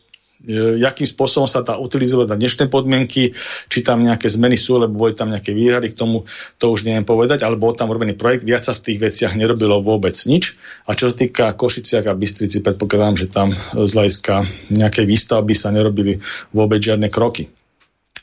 [0.47, 3.35] jakým spôsobom sa dá utilizovať na dnešné podmienky,
[3.67, 6.23] či tam nejaké zmeny sú, lebo boli tam nejaké výhrady, k tomu
[6.55, 9.83] to už neviem povedať, ale bol tam urobený projekt, viac sa v tých veciach nerobilo
[9.83, 10.55] vôbec nič.
[10.87, 15.75] A čo sa týka Košiciak a Bystrici, predpokladám, že tam z hľadiska nejakej výstavby sa
[15.75, 16.23] nerobili
[16.55, 17.51] vôbec žiadne kroky.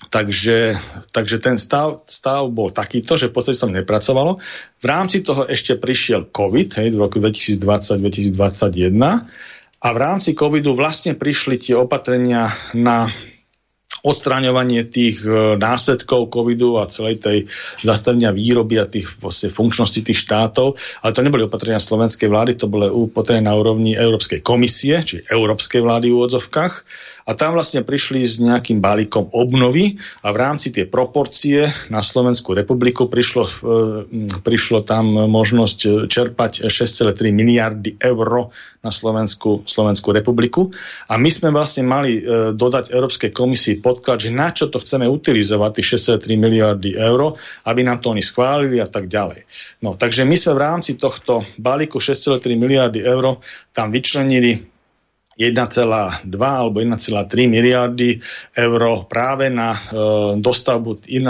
[0.06, 0.78] Takže,
[1.10, 4.38] takže ten stav, stav bol takýto, že v podstate som nepracovalo.
[4.78, 8.94] V rámci toho ešte prišiel COVID hej, v roku 2020-2021
[9.82, 13.08] a v rámci covidu vlastne prišli tie opatrenia na
[14.06, 17.38] odstraňovanie tých e, následkov covidu a celej tej
[17.82, 22.70] zastavenia výroby a tých vlastne funkčností tých štátov, ale to neboli opatrenia slovenskej vlády, to
[22.70, 26.74] boli opatrenia na úrovni Európskej komisie, či Európskej vlády v úvodzovkách
[27.26, 32.54] a tam vlastne prišli s nejakým balíkom obnovy a v rámci tie proporcie na Slovensku
[32.54, 33.52] republiku prišlo, e,
[34.46, 40.70] prišlo tam možnosť čerpať 6,3 miliardy eur na Slovensku, Slovensku republiku
[41.10, 45.10] a my sme vlastne mali e, dodať Európskej komisii podklad, že na čo to chceme
[45.10, 47.34] utilizovať, tých 6,3 miliardy eur,
[47.66, 49.42] aby nám to oni schválili a tak ďalej.
[49.82, 53.42] No, takže my sme v rámci tohto balíku 6,3 miliardy eur
[53.74, 54.75] tam vyčlenili
[55.36, 58.16] 1,2 alebo 1,3 miliardy
[58.56, 59.78] eur práve na e,
[60.40, 61.28] dostavbu 1,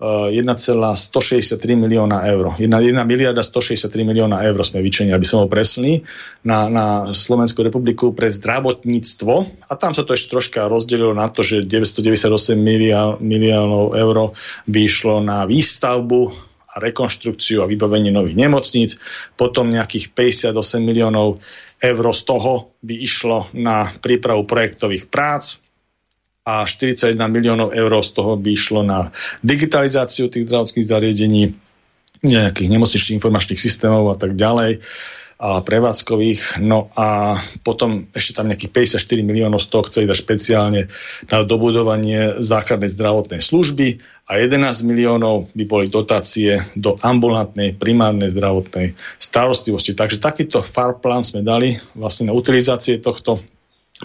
[0.00, 2.56] 1,163 e, milióna eur.
[2.58, 6.02] 1, 1 miliarda 163 milióna eur sme vyčenili, aby som ho presný,
[6.42, 9.34] na, na Slovensku republiku pre zdravotníctvo.
[9.68, 12.56] A tam sa to ešte troška rozdelilo na to, že 998
[13.20, 14.16] miliónov eur
[14.64, 18.98] by išlo na výstavbu a rekonštrukciu a vybavenie nových nemocníc,
[19.38, 21.38] potom nejakých 58 miliónov
[21.84, 25.60] eur z toho by išlo na prípravu projektových prác
[26.44, 29.12] a 41 miliónov eur z toho by išlo na
[29.44, 31.42] digitalizáciu tých zdravotných zariadení,
[32.24, 34.80] nejakých nemocničných informačných systémov a tak ďalej
[35.34, 36.62] a prevádzkových.
[36.62, 40.82] No a potom ešte tam nejakých 54 miliónov z toho chce dať špeciálne
[41.28, 48.96] na dobudovanie základnej zdravotnej služby a 11 miliónov by boli dotácie do ambulantnej primárnej zdravotnej
[49.20, 49.92] starostlivosti.
[49.92, 53.44] Takže takýto far plán sme dali vlastne na utilizácie tohto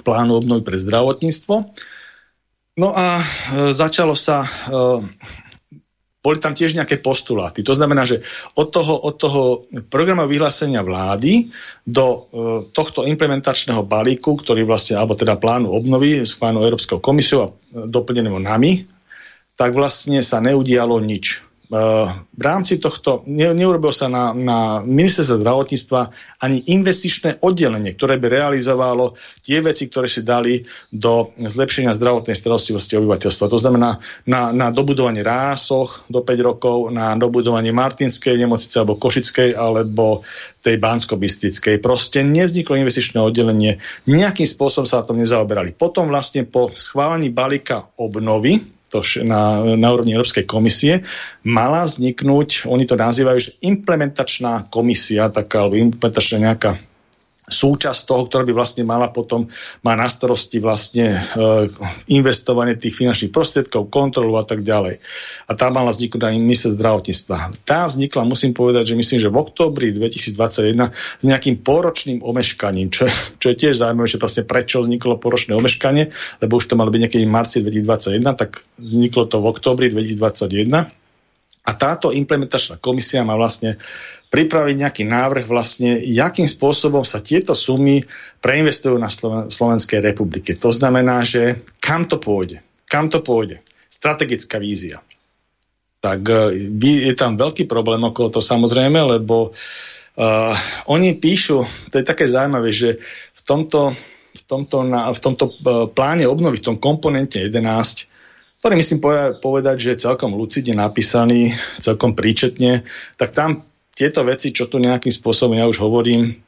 [0.03, 1.55] plánu obnovy pre zdravotníctvo.
[2.79, 3.23] No a e,
[3.71, 4.49] začalo sa e,
[6.19, 7.63] boli tam tiež nejaké postuláty.
[7.63, 8.19] To znamená, že
[8.59, 11.47] od toho, od toho programu vyhlásenia vlády
[11.87, 12.19] do e,
[12.75, 17.51] tohto implementačného balíku, ktorý vlastne, alebo teda plánu obnovy s plánu Európskou komisiou a e,
[17.87, 18.98] doplneného nami,
[19.59, 21.43] tak vlastne sa neudialo nič.
[21.69, 26.01] Eh, v rámci tohto ne, neurobil sa na, na ministerstve zdravotníctva
[26.41, 29.13] ani investičné oddelenie, ktoré by realizovalo
[29.45, 33.53] tie veci, ktoré si dali do zlepšenia zdravotnej starostlivosti obyvateľstva.
[33.53, 39.53] To znamená na, na dobudovanie rásoch do 5 rokov, na dobudovanie Martinskej nemocnice alebo Košickej
[39.53, 40.25] alebo
[40.65, 41.21] tej bansko
[41.85, 43.77] Proste nevzniklo investičné oddelenie,
[44.09, 45.77] nejakým spôsobom sa na tom nezaoberali.
[45.77, 51.05] Potom vlastne po schválení balíka obnovy, to na, na úrovni Európskej komisie,
[51.45, 56.71] mala vzniknúť, oni to nazývajú, že implementačná komisia, taká, alebo implementačná nejaká
[57.49, 59.49] súčasť toho, ktorá by vlastne mala potom,
[59.81, 61.21] má na starosti vlastne e,
[62.13, 65.01] investovanie tých finančných prostriedkov, kontrolu a tak ďalej.
[65.49, 67.65] A tá mala vzniknúť aj minister zdravotníctva.
[67.65, 73.09] Tá vznikla, musím povedať, že myslím, že v oktobri 2021 s nejakým poročným omeškaním, čo,
[73.41, 76.13] čo je tiež zaujímavé, že vlastne prečo vzniklo poročné omeškanie,
[76.45, 80.99] lebo už to malo byť niekedy v marci 2021, tak vzniklo to v oktobri 2021.
[81.69, 83.77] A táto implementačná komisia má vlastne
[84.29, 88.05] pripraviť nejaký návrh vlastne, jakým spôsobom sa tieto sumy
[88.39, 90.53] preinvestujú na Sloven- Slovenskej republike.
[90.61, 92.61] To znamená, že kam to pôjde?
[92.85, 93.65] Kam to pôjde?
[93.89, 95.01] Strategická vízia.
[95.99, 100.53] Tak uh, je tam veľký problém okolo to samozrejme, lebo uh,
[100.87, 103.01] oni píšu, to je také zaujímavé, že
[103.33, 103.97] v tomto,
[104.37, 108.99] v tomto, na, v tomto uh, pláne obnovy, v tom komponente 11, ktorý myslím
[109.39, 112.83] povedať, že je celkom lucidne napísaný, celkom príčetne,
[113.15, 113.67] tak tam
[113.99, 116.39] tieto veci, čo tu nejakým spôsobom ja už hovorím,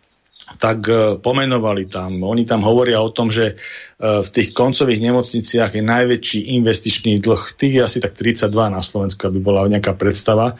[0.55, 2.23] tak uh, pomenovali tam.
[2.23, 7.59] Oni tam hovoria o tom, že uh, v tých koncových nemocniciach je najväčší investičný dlh.
[7.59, 10.55] Tých je asi tak 32 na Slovensku, aby bola nejaká predstava.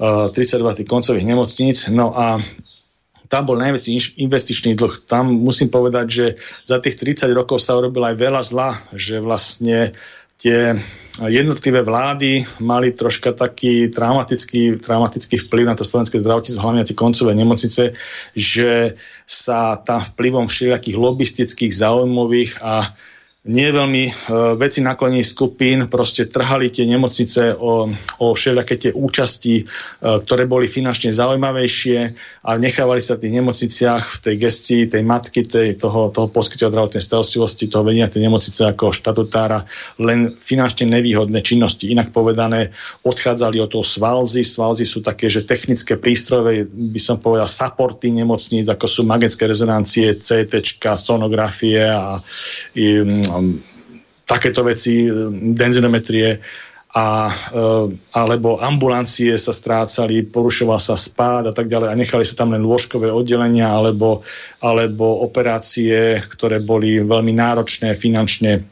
[0.00, 1.92] Uh, 32 tých koncových nemocníc.
[1.92, 2.40] No a
[3.28, 5.04] tam bol najväčší investičný dlh.
[5.04, 6.26] Tam musím povedať, že
[6.64, 9.92] za tých 30 rokov sa urobil aj veľa zla, že vlastne
[10.40, 10.80] tie
[11.20, 16.96] jednotlivé vlády mali troška taký traumatický, traumatický vplyv na to slovenské zdravotníctvo, hlavne na tie
[16.96, 17.92] koncové nemocnice,
[18.32, 18.96] že
[19.28, 22.96] sa tam vplyvom všelijakých lobistických, záujmových a
[23.42, 24.14] nie veľmi uh,
[24.54, 27.90] veci naklonených skupín proste trhali tie nemocnice o,
[28.22, 31.98] o všelijaké tie účasti, uh, ktoré boli finančne zaujímavejšie
[32.46, 36.70] a nechávali sa v tých nemocniciach v tej gestii, tej matky, tej, toho, toho poskytova
[36.70, 39.66] zdravotnej starostlivosti, toho vedenia tej nemocnice ako štatutára
[39.98, 41.90] len finančne nevýhodné činnosti.
[41.90, 42.70] Inak povedané,
[43.02, 44.46] odchádzali od toho svalzy.
[44.46, 50.14] Svalzy sú také, že technické prístroje, by som povedal, supporty nemocníc, ako sú magnetické rezonancie,
[50.22, 50.62] CT,
[50.94, 52.22] sonografie a
[52.78, 53.02] i,
[54.26, 55.06] takéto veci,
[55.52, 56.40] denzinometrie
[56.92, 62.36] a, uh, alebo ambulancie sa strácali, porušoval sa spád a tak ďalej a nechali sa
[62.36, 64.20] tam len lôžkové oddelenia alebo,
[64.60, 68.68] alebo operácie, ktoré boli veľmi náročné finančne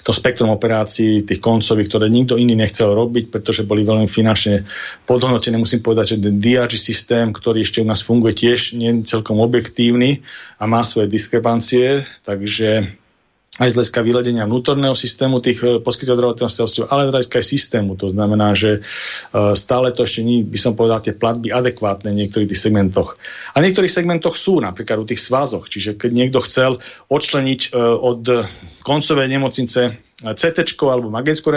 [0.00, 4.64] to spektrum operácií, tých koncových, ktoré nikto iný nechcel robiť, pretože boli veľmi finančne
[5.04, 5.60] podhodnotené.
[5.60, 10.24] Musím povedať, že ten DRG systém, ktorý ešte u nás funguje, tiež nie celkom objektívny
[10.56, 12.96] a má svoje diskrepancie, takže
[13.54, 17.94] aj z hľadiska vyladenia vnútorného systému tých e, poskytovateľov zdravotného ale z hľadiska aj systému.
[17.94, 18.80] To znamená, že e,
[19.54, 23.14] stále to ešte nie, by som povedal, tie platby adekvátne v niektorých tých segmentoch.
[23.54, 25.70] A v niektorých segmentoch sú, napríklad u tých svázoch.
[25.70, 28.22] Čiže keď niekto chcel odčleniť e, od
[28.82, 29.80] koncovej nemocnice
[30.32, 31.52] CT alebo magnetickú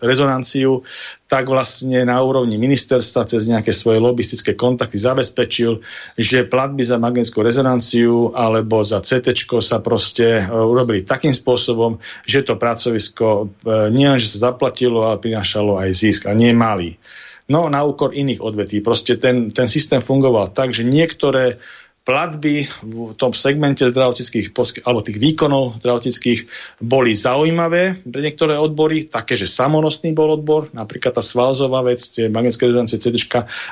[0.00, 0.80] rezonanciu,
[1.28, 5.84] tak vlastne na úrovni ministerstva cez nejaké svoje lobistické kontakty zabezpečil,
[6.16, 12.40] že platby za magnetickú rezonanciu alebo za CT sa proste uh, urobili takým spôsobom, že
[12.40, 16.96] to pracovisko uh, nielenže sa zaplatilo, ale prinášalo aj zisk a nie malý.
[17.48, 18.84] No na úkor iných odvetví.
[18.84, 21.56] Proste ten, ten systém fungoval tak, že niektoré
[22.08, 24.56] platby v tom segmente zdravotníckých
[24.88, 26.40] alebo tých výkonov zdravotníckých
[26.80, 32.32] boli zaujímavé pre niektoré odbory, také, že samonostný bol odbor, napríklad tá svalzová vec, tie
[32.32, 33.20] magnetické rezonancie CD,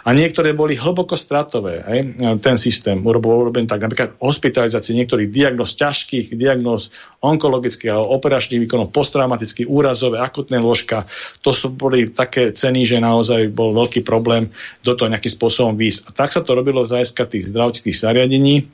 [0.04, 1.80] a niektoré boli hlboko stratové.
[1.88, 2.00] Hej?
[2.44, 6.92] Ten systém urobil urobený tak, napríklad hospitalizácie niektorých diagnóz ťažkých, diagnóz
[7.24, 11.08] onkologických a operačných výkonov, posttraumatických, úrazové, akutné ložka.
[11.40, 14.52] To sú boli také ceny, že naozaj bol veľký problém
[14.84, 16.00] do toho nejakým spôsobom výsť.
[16.04, 18.66] A tak sa to robilo z tých zdravotníckých zariadení zariadení,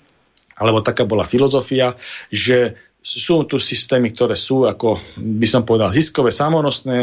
[0.57, 1.93] alebo taká bola filozofia,
[2.33, 6.99] že sú tu systémy, ktoré sú, ako by som povedal, ziskové, samonosné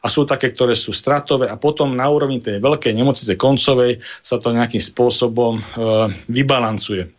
[0.00, 4.40] a sú také, ktoré sú stratové a potom na úrovni tej veľkej nemocnice koncovej sa
[4.40, 5.62] to nejakým spôsobom e,
[6.32, 7.12] vybalancuje.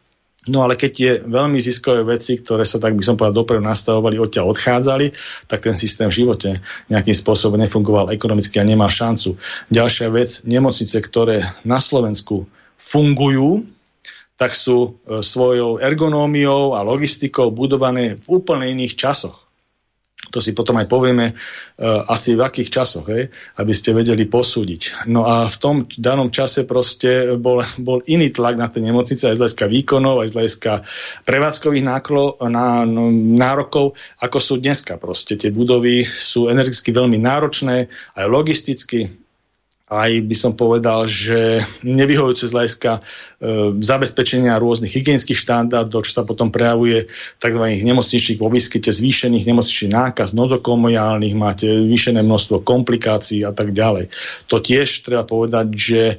[0.46, 4.22] No ale keď tie veľmi ziskové veci, ktoré sa tak by som povedal dopredu nastavovali,
[4.22, 5.10] odtiaľ odchádzali,
[5.50, 6.50] tak ten systém v živote
[6.90, 9.38] nejakým spôsobom nefungoval ekonomicky a nemá šancu.
[9.74, 12.46] Ďalšia vec, nemocnice, ktoré na Slovensku
[12.78, 13.66] fungujú,
[14.36, 19.46] tak sú e, svojou ergonómiou a logistikou budované v úplne iných časoch.
[20.34, 23.30] To si potom aj povieme uh, asi v akých časoch, hej,
[23.62, 25.06] aby ste vedeli posúdiť.
[25.12, 29.36] No a v tom danom čase proste bol, bol iný tlak na tie nemocnice aj
[29.38, 30.72] z hľadiska výkonov, aj z hľadiska
[31.30, 34.98] prevádzkových náklo, na, no, nárokov, ako sú dneska.
[34.98, 39.25] Proste tie budovy sú energeticky veľmi náročné, aj logisticky,
[39.86, 43.02] aj by som povedal, že nevyhovujúce z hľadiska e,
[43.86, 47.64] zabezpečenia rôznych hygienických štandardov, čo sa potom prejavuje v tzv.
[47.86, 54.10] nemocničných vo výskyte zvýšených nemocničných nákaz, nozokomiálnych, máte zvýšené množstvo komplikácií a tak ďalej.
[54.50, 56.16] To tiež treba povedať, že e,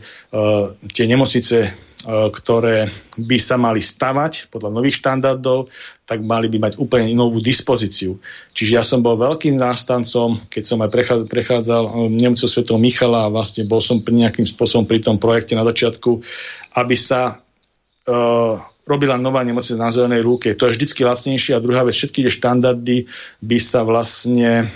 [0.94, 2.86] tie nemocnice E, ktoré
[3.18, 5.66] by sa mali stavať podľa nových štandardov,
[6.06, 8.22] tak mali by mať úplne novú dispozíciu.
[8.54, 11.82] Čiže ja som bol veľkým nástancom, keď som aj prechádzal, prechádzal
[12.14, 16.22] Nemcov svetov Michala a vlastne bol som pri nejakým spôsobom pri tom projekte na začiatku,
[16.78, 17.42] aby sa
[18.06, 18.54] uh,
[18.86, 20.54] robila nová nemocnica na zelenej rúke.
[20.54, 23.10] To je vždycky lacnejšie a druhá vec, všetky tie štandardy
[23.42, 24.70] by sa vlastne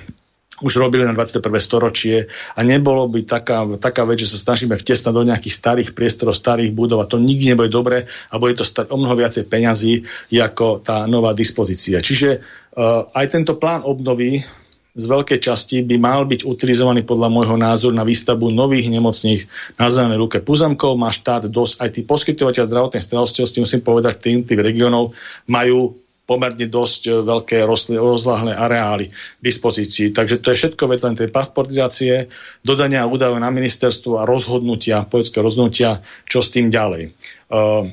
[0.60, 1.40] už robili na 21.
[1.60, 6.36] storočie a nebolo by taká, taká vec, že sa snažíme vtesnať do nejakých starých priestorov,
[6.36, 10.04] starých budov a to nikdy nebude dobre a bude to stať o mnoho viacej peňazí
[10.50, 12.02] ako tá nová dispozícia.
[12.02, 14.42] Čiže uh, aj tento plán obnovy
[14.90, 19.46] z veľkej časti by mal byť utilizovaný podľa môjho názoru na výstavbu nových nemocných
[19.78, 20.98] na zelenej luke Puzamkov.
[20.98, 25.14] Má štát dosť, aj tí poskytovateľ zdravotnej starostlivosti, musím povedať, tým tých regionov
[25.46, 25.94] majú
[26.30, 27.66] pomerne dosť e, veľké
[27.98, 30.14] rozláhle areály k dispozícii.
[30.14, 32.30] Takže to je všetko vec len tej pasportizácie,
[32.62, 35.98] dodania údajov na ministerstvo a rozhodnutia, politické rozhodnutia,
[36.30, 37.10] čo s tým ďalej.
[37.50, 37.90] Uh,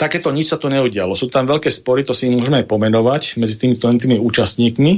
[0.00, 1.18] takéto nič sa to neudialo.
[1.18, 4.92] Sú tam veľké spory, to si môžeme aj pomenovať medzi tými, tými účastníkmi,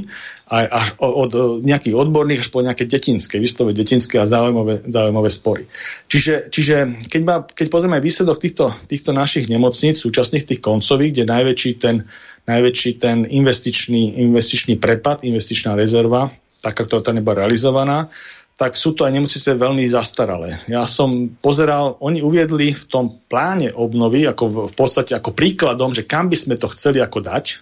[0.52, 1.32] aj až od, od
[1.64, 5.64] nejakých odborných až po nejaké detinské, vystove detinské a zaujímavé, zaujímavé spory.
[6.12, 6.76] Čiže, čiže
[7.08, 12.04] keď, ma, keď pozrieme výsledok týchto, týchto našich nemocníc, súčasných tých koncových, kde najväčší ten
[12.46, 16.30] najväčší ten investičný, investičný prepad, investičná rezerva,
[16.62, 18.10] taká, ktorá tam nebola realizovaná,
[18.58, 20.62] tak sú to aj nemocnice veľmi zastaralé.
[20.70, 26.06] Ja som pozeral, oni uviedli v tom pláne obnovy, ako v, podstate ako príkladom, že
[26.06, 27.58] kam by sme to chceli ako dať,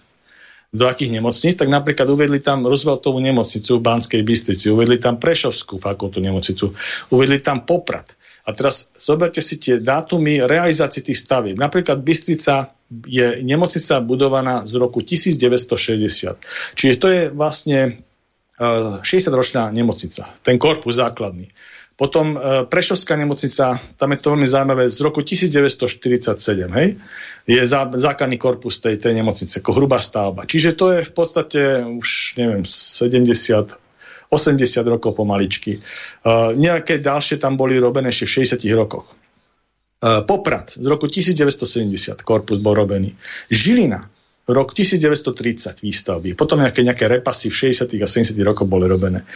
[0.71, 5.75] do akých nemocníc, tak napríklad uvedli tam Rooseveltovú nemocnicu v Banskej Bystrici, uvedli tam Prešovskú
[5.75, 6.71] fakultu nemocnicu,
[7.11, 8.15] uvedli tam Poprad.
[8.41, 11.57] A teraz zoberte si tie dátumy realizácie tých stavieb.
[11.57, 12.73] Napríklad Bystrica
[13.05, 16.75] je nemocnica budovaná z roku 1960.
[16.75, 18.01] Čiže to je vlastne
[19.01, 21.49] 60-ročná e, nemocnica, ten korpus základný.
[21.97, 26.97] Potom e, Prešovská nemocnica, tam je to veľmi zaujímavé, z roku 1947, hej?
[27.45, 30.45] je zá, základný korpus tej, tej nemocnice, ako hrubá stavba.
[30.45, 33.77] Čiže to je v podstate už, neviem, 70,
[34.31, 35.83] 80 rokov pomaličky.
[36.23, 39.11] Uh, nejaké ďalšie tam boli robené ešte v 60 rokoch.
[40.01, 43.11] Uh, Poprad z roku 1970 korpus bol robený.
[43.51, 44.07] Žilina
[44.47, 46.33] rok 1930 výstavby.
[46.33, 47.91] Potom nejaké, nejaké repasy v 60.
[48.01, 48.33] a 70.
[48.41, 49.27] rokoch boli robené.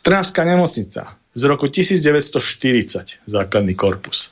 [0.00, 4.30] Trnavská nemocnica z roku 1940, základný korpus.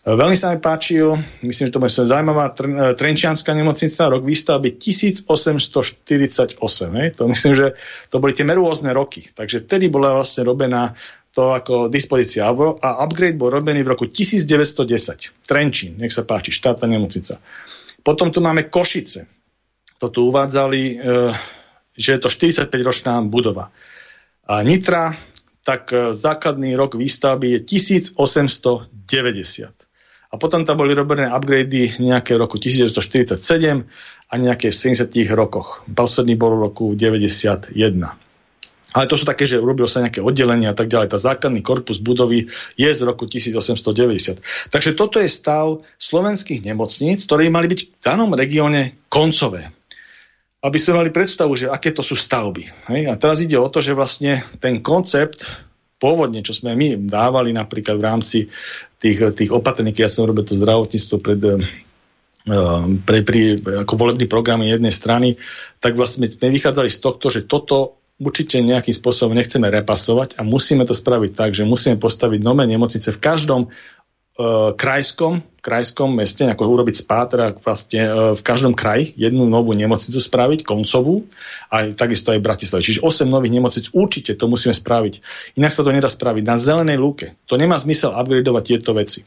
[0.00, 1.12] E, veľmi sa mi páčil,
[1.44, 6.56] myslím, že to bude zaujímavá, e, Trenčianská nemocnica, rok výstavby 1848.
[6.96, 7.20] Hej?
[7.20, 7.76] To myslím, že
[8.08, 9.28] to boli tie rôzne roky.
[9.28, 10.96] Takže vtedy bola vlastne robená
[11.36, 12.48] to ako dispozícia.
[12.48, 15.44] A upgrade bol robený v roku 1910.
[15.44, 17.36] Trenčín, nech sa páči, štátna nemocnica.
[18.00, 19.28] Potom tu máme Košice.
[20.00, 21.04] To tu uvádzali, e,
[21.92, 23.68] že je to 45-ročná budova.
[24.48, 25.12] A Nitra,
[25.60, 29.89] tak základný rok výstavby je 1890.
[30.30, 33.34] A potom tam boli robené upgrady nejaké v roku 1947
[34.30, 35.82] a nejaké v 70 rokoch.
[35.90, 37.74] Posledný bol v roku 91.
[38.90, 41.14] Ale to sú také, že urobilo sa nejaké oddelenie a tak ďalej.
[41.14, 44.42] Tá základný korpus budovy je z roku 1890.
[44.70, 49.70] Takže toto je stav slovenských nemocníc, ktoré mali byť v danom regióne koncové
[50.60, 52.92] aby sme mali predstavu, že aké to sú stavby.
[52.92, 53.08] Hej?
[53.08, 55.64] A teraz ide o to, že vlastne ten koncept
[55.96, 58.38] pôvodne, čo sme my dávali napríklad v rámci
[59.00, 61.58] tých, tých opatrení, ja som robil to zdravotníctvo pred eh,
[63.04, 65.36] pre, pri, ako volebný program jednej strany,
[65.76, 70.88] tak vlastne sme vychádzali z tohto, že toto určite nejakým spôsobom nechceme repasovať a musíme
[70.88, 76.66] to spraviť tak, že musíme postaviť nové nemocnice v každom uh, krajskom, krajskom meste, ako
[76.66, 81.28] urobiť spá, teda vlastne uh, v každom kraji jednu novú nemocnicu spraviť, koncovú,
[81.70, 82.82] a takisto aj v Bratislave.
[82.84, 85.20] Čiže 8 nových nemocnic určite to musíme spraviť.
[85.56, 87.38] Inak sa to nedá spraviť na zelenej lúke.
[87.46, 89.22] To nemá zmysel upgradovať tieto veci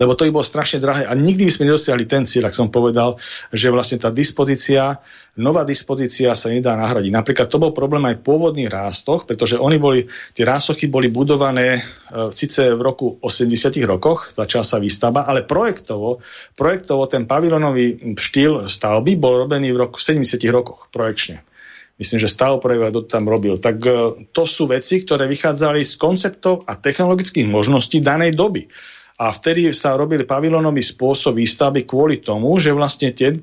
[0.00, 2.72] lebo to by bolo strašne drahé a nikdy by sme nedosiahli ten cieľ, ak som
[2.72, 3.20] povedal,
[3.52, 4.96] že vlastne tá dispozícia,
[5.36, 7.12] nová dispozícia sa nedá nahradiť.
[7.12, 11.76] Napríklad to bol problém aj v pôvodných rástoch, pretože oni boli, tie rásochy boli budované
[11.76, 11.80] e,
[12.32, 16.24] síce v roku 80 rokoch, začala sa výstavba, ale projektovo,
[16.56, 21.44] projektovo ten pavilonový štýl stavby bol robený v roku 70 rokoch projekčne
[22.00, 23.60] myslím, že stavprojekt to tam robil.
[23.60, 23.92] Tak e,
[24.32, 28.64] to sú veci, ktoré vychádzali z konceptov a technologických možností danej doby.
[29.20, 33.36] A vtedy sa robili pavilónový spôsob výstavby kvôli tomu, že vlastne tie,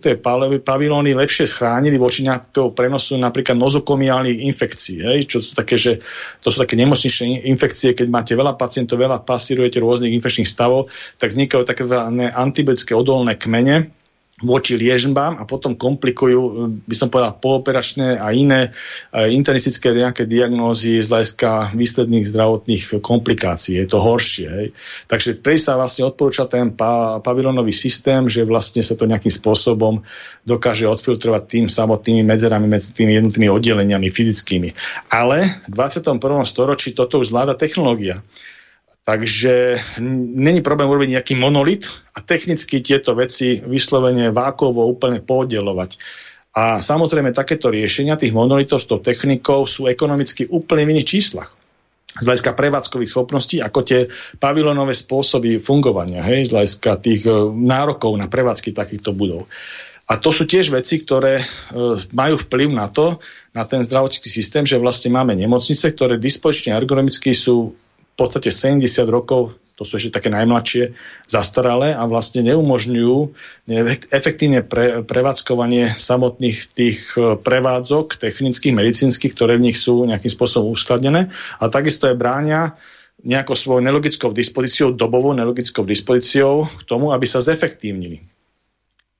[0.57, 5.05] pavilóny lepšie chránili voči nejakého prenosu napríklad nozokomiálnych infekcií.
[5.05, 5.19] Hej?
[5.29, 6.01] Čo sú také, že
[6.41, 10.89] to sú také nemocničné infekcie, keď máte veľa pacientov, veľa pasírujete rôznych infekčných stavov,
[11.21, 11.85] tak vznikajú také
[12.33, 13.96] antibiotické odolné kmene,
[14.37, 18.69] voči liežbám a potom komplikujú, by som povedal, pooperačné a iné
[19.09, 23.81] e, internistické nejaké diagnózy z hľadiska výsledných zdravotných komplikácií.
[23.81, 24.45] Je to horšie.
[24.45, 24.67] Hej.
[25.09, 30.05] Takže pre sa vlastne odporúča ten pa, pavilonový systém, že vlastne sa to nejakým spôsobom
[30.45, 34.69] dokáže odfiltrovať tým samotnými medzerami medzi tými jednotými oddeleniami fyzickými.
[35.09, 36.21] Ale v 21.
[36.45, 38.21] storočí toto už zvláda technológia.
[39.07, 39.79] Takže
[40.43, 45.95] není problém urobiť nejaký monolit a technicky tieto veci vyslovene vákovo úplne podelovať.
[46.59, 51.55] A samozrejme takéto riešenia tých monolitov s tou technikou sú ekonomicky úplne v iných číslach
[52.17, 54.09] z hľadiska prevádzkových schopností, ako tie
[54.41, 59.45] pavilonové spôsoby fungovania, hej, z hľadiska tých e, nárokov na prevádzky takýchto budov.
[60.09, 61.45] A to sú tiež veci, ktoré e,
[62.17, 63.21] majú vplyv na to,
[63.53, 67.77] na ten zdravotnícky systém, že vlastne máme nemocnice, ktoré dispozične ergonomicky sú
[68.17, 70.97] podstate 70 rokov, to sú ešte také najmladšie,
[71.29, 73.17] zastaralé a vlastne neumožňujú
[74.09, 80.73] efektívne pre, prevádzkovanie samotných tých e, prevádzok technických, medicínskych, ktoré v nich sú nejakým spôsobom
[80.73, 81.29] uskladnené.
[81.61, 82.73] A takisto je bránia
[83.21, 88.36] nejakou svojou nelogickou dispozíciou, dobovou nelogickou dispozíciou k tomu, aby sa zefektívnili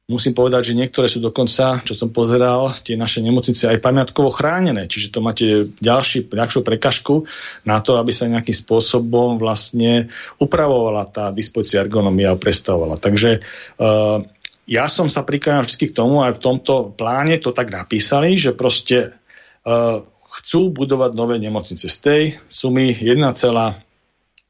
[0.07, 4.87] musím povedať, že niektoré sú dokonca, čo som pozeral, tie naše nemocnice aj pamiatkovo chránené.
[4.87, 7.27] Čiže to máte ďalší, ďalšiu prekažku
[7.67, 10.07] na to, aby sa nejakým spôsobom vlastne
[10.39, 12.95] upravovala tá dispozícia ergonomia a prestavovala.
[13.03, 14.23] Takže uh,
[14.63, 18.55] ja som sa prikladal vždy k tomu, aj v tomto pláne to tak napísali, že
[18.55, 19.99] proste uh,
[20.39, 23.83] chcú budovať nové nemocnice z tej sumy 1,7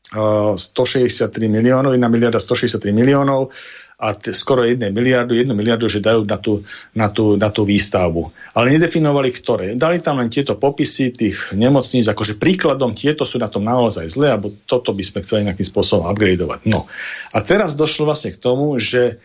[0.08, 0.56] 163
[1.52, 3.52] miliónov, 1 miliarda 163 miliónov
[3.98, 6.62] a t- skoro 1 miliardu, 1 miliardu, že dajú na tú,
[6.94, 8.30] na, tú, na tú výstavbu.
[8.54, 9.74] Ale nedefinovali ktoré.
[9.74, 14.38] Dali tam len tieto popisy tých nemocníc, akože príkladom tieto sú na tom naozaj zle,
[14.38, 16.70] alebo toto by sme chceli nejakým spôsobom upgradeovať.
[16.70, 16.86] No.
[17.34, 19.18] A teraz došlo vlastne k tomu, že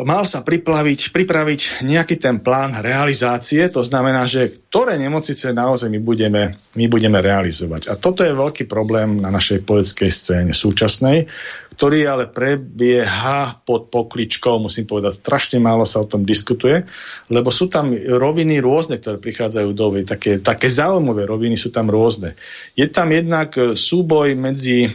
[0.00, 6.00] mal sa pripraviť, pripraviť nejaký ten plán realizácie, to znamená, že ktoré nemocnice naozaj my
[6.00, 7.92] budeme, my budeme realizovať.
[7.92, 11.28] A toto je veľký problém na našej politickej scéne súčasnej,
[11.76, 16.88] ktorý ale prebieha pod pokličkou, musím povedať, strašne málo sa o tom diskutuje,
[17.28, 22.32] lebo sú tam roviny rôzne, ktoré prichádzajú do také, také zaujímavé roviny sú tam rôzne.
[22.72, 24.88] Je tam jednak súboj medzi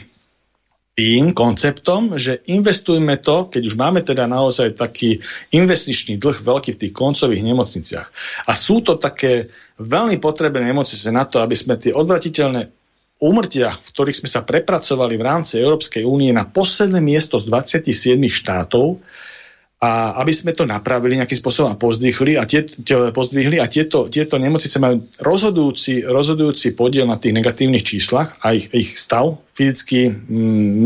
[0.97, 5.21] tým konceptom, že investujme to, keď už máme teda naozaj taký
[5.53, 8.07] investičný dlh veľký v tých koncových nemocniciach.
[8.49, 9.45] A sú to také
[9.77, 12.73] veľmi potrebné nemocnice na to, aby sme tie odvratiteľné
[13.21, 18.17] úmrtia, v ktorých sme sa prepracovali v rámci Európskej únie na posledné miesto z 27
[18.17, 18.97] štátov,
[19.77, 24.09] a aby sme to napravili nejakým spôsobom a pozdvihli a, tie, tie, pozdvihli a tieto,
[24.09, 30.09] tieto nemocnice majú rozhodujúci, rozhodujúci podiel na tých negatívnych číslach a ich, ich stav fyzický,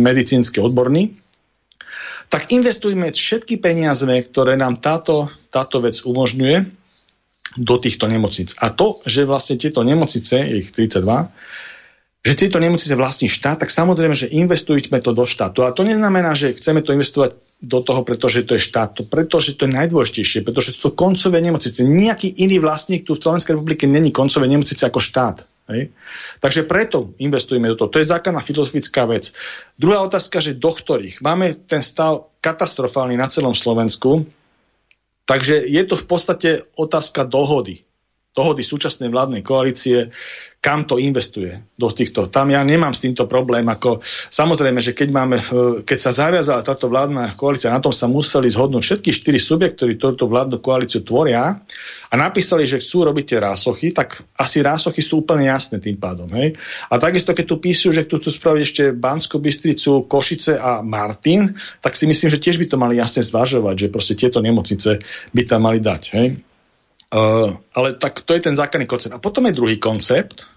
[0.04, 1.16] medicínsky, odborný,
[2.28, 6.58] tak investujme všetky peniaze, ktoré nám táto, táto vec umožňuje
[7.60, 8.56] do týchto nemocnic.
[8.60, 11.04] A to, že vlastne tieto nemocnice, ich 32,
[12.24, 15.68] že tieto nemocnice vlastní štát, tak samozrejme, že investujme to do štátu.
[15.68, 19.54] A to neznamená, že chceme to investovať do toho, pretože to je štát, to, pretože
[19.54, 21.86] to je najdôležitejšie, pretože sú to koncové nemocnice.
[21.86, 25.46] Nejaký iný vlastník tu v Slovenskej republike není koncové nemocnice ako štát.
[25.70, 25.94] Hej?
[26.42, 27.94] Takže preto investujeme do toho.
[27.94, 29.30] To je základná filozofická vec.
[29.78, 31.22] Druhá otázka, že do ktorých.
[31.22, 34.26] Máme ten stav katastrofálny na celom Slovensku,
[35.30, 37.86] takže je to v podstate otázka dohody.
[38.34, 40.10] Dohody súčasnej vládnej koalície,
[40.62, 42.30] kam to investuje do týchto.
[42.30, 43.66] Tam ja nemám s týmto problém.
[43.66, 43.98] Ako,
[44.30, 48.46] samozrejme, že keď, máme, e, keď sa zaviazala táto vládna koalícia, na tom sa museli
[48.46, 51.66] zhodnúť všetky štyri subjekty, ktorí túto vládnu koalíciu tvoria
[52.08, 56.30] a napísali, že chcú robiť tie rásochy, tak asi rásochy sú úplne jasné tým pádom.
[56.30, 56.54] Hej?
[56.94, 61.98] A takisto, keď tu píšu, že chcú spraviť ešte Banskú Bystricu, Košice a Martin, tak
[61.98, 65.02] si myslím, že tiež by to mali jasne zvažovať, že proste tieto nemocnice
[65.34, 66.02] by tam mali dať.
[66.14, 66.51] Hej?
[67.12, 69.12] Uh, ale tak to je ten základný koncept.
[69.12, 70.48] A potom je druhý koncept,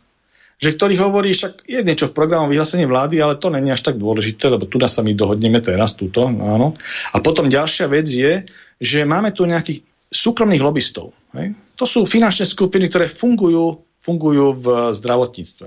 [0.62, 3.98] že ktorý hovorí, však je niečo v programu vyhlásenie vlády, ale to není až tak
[3.98, 6.78] dôležité, lebo tu sa my dohodneme teraz, túto, áno.
[7.10, 8.46] A potom ďalšia vec je,
[8.78, 9.82] že máme tu nejakých
[10.14, 11.10] súkromných lobbystov.
[11.34, 11.58] Hej?
[11.74, 15.66] To sú finančné skupiny, ktoré fungujú, fungujú v zdravotníctve.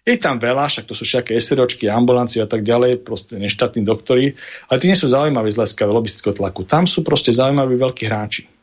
[0.00, 4.32] Je tam veľa, však to sú všetké SROčky, ambulancie a tak ďalej, proste neštátni doktori,
[4.70, 6.64] ale tí nie sú zaujímaví z hľadiska lobistického tlaku.
[6.64, 8.59] Tam sú proste zaujímaví veľkí hráči.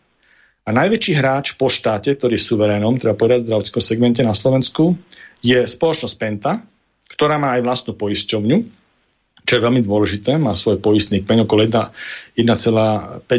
[0.67, 4.99] A najväčší hráč po štáte, ktorý je suverénom, treba povedať v zdravotníckom segmente na Slovensku,
[5.39, 6.59] je spoločnosť Penta,
[7.07, 8.57] ktorá má aj vlastnú poisťovňu,
[9.47, 12.43] čo je veľmi dôležité, má svoj poistný kmeň okolo 1,5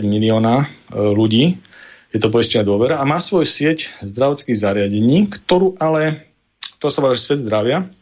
[0.09, 0.66] milióna e,
[1.12, 1.61] ľudí,
[2.09, 6.33] je to poistenia dôvera a má svoj sieť zdravotných zariadení, ktorú ale,
[6.81, 7.93] to sa volá, že svet zdravia,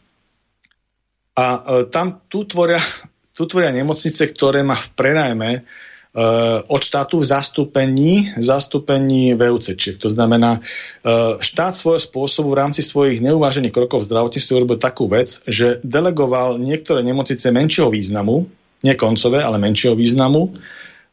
[1.35, 1.59] a e,
[1.91, 2.79] tam tu tvoria,
[3.35, 5.49] tu tvoria nemocnice, ktoré má v prenajme
[6.67, 10.01] od štátu v zastúpení, v zastúpení VUCčiek.
[10.01, 15.05] To znamená, eh, štát svojho spôsobu v rámci svojich neuvážených krokov v zdravotníctve urobil takú
[15.05, 18.49] vec, že delegoval niektoré nemocnice menšieho významu,
[18.81, 20.57] nie koncové, ale menšieho významu,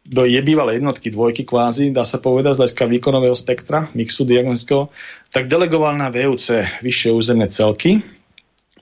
[0.04, 4.92] do je bývalé jednotky, dvojky kvázi, dá sa povedať, z hľadiska výkonového spektra, mixu diagnostického,
[5.32, 8.04] tak delegoval na VUC vyššie územné celky,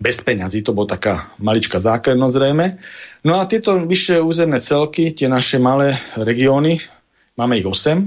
[0.03, 2.67] bez peňazí, to bola taká maličká zákernosť zrejme.
[3.23, 6.83] No a tieto vyššie územné celky, tie naše malé regióny,
[7.39, 8.03] máme ich 8,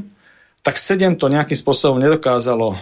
[0.65, 2.77] tak 7 to nejakým spôsobom nedokázalo uh,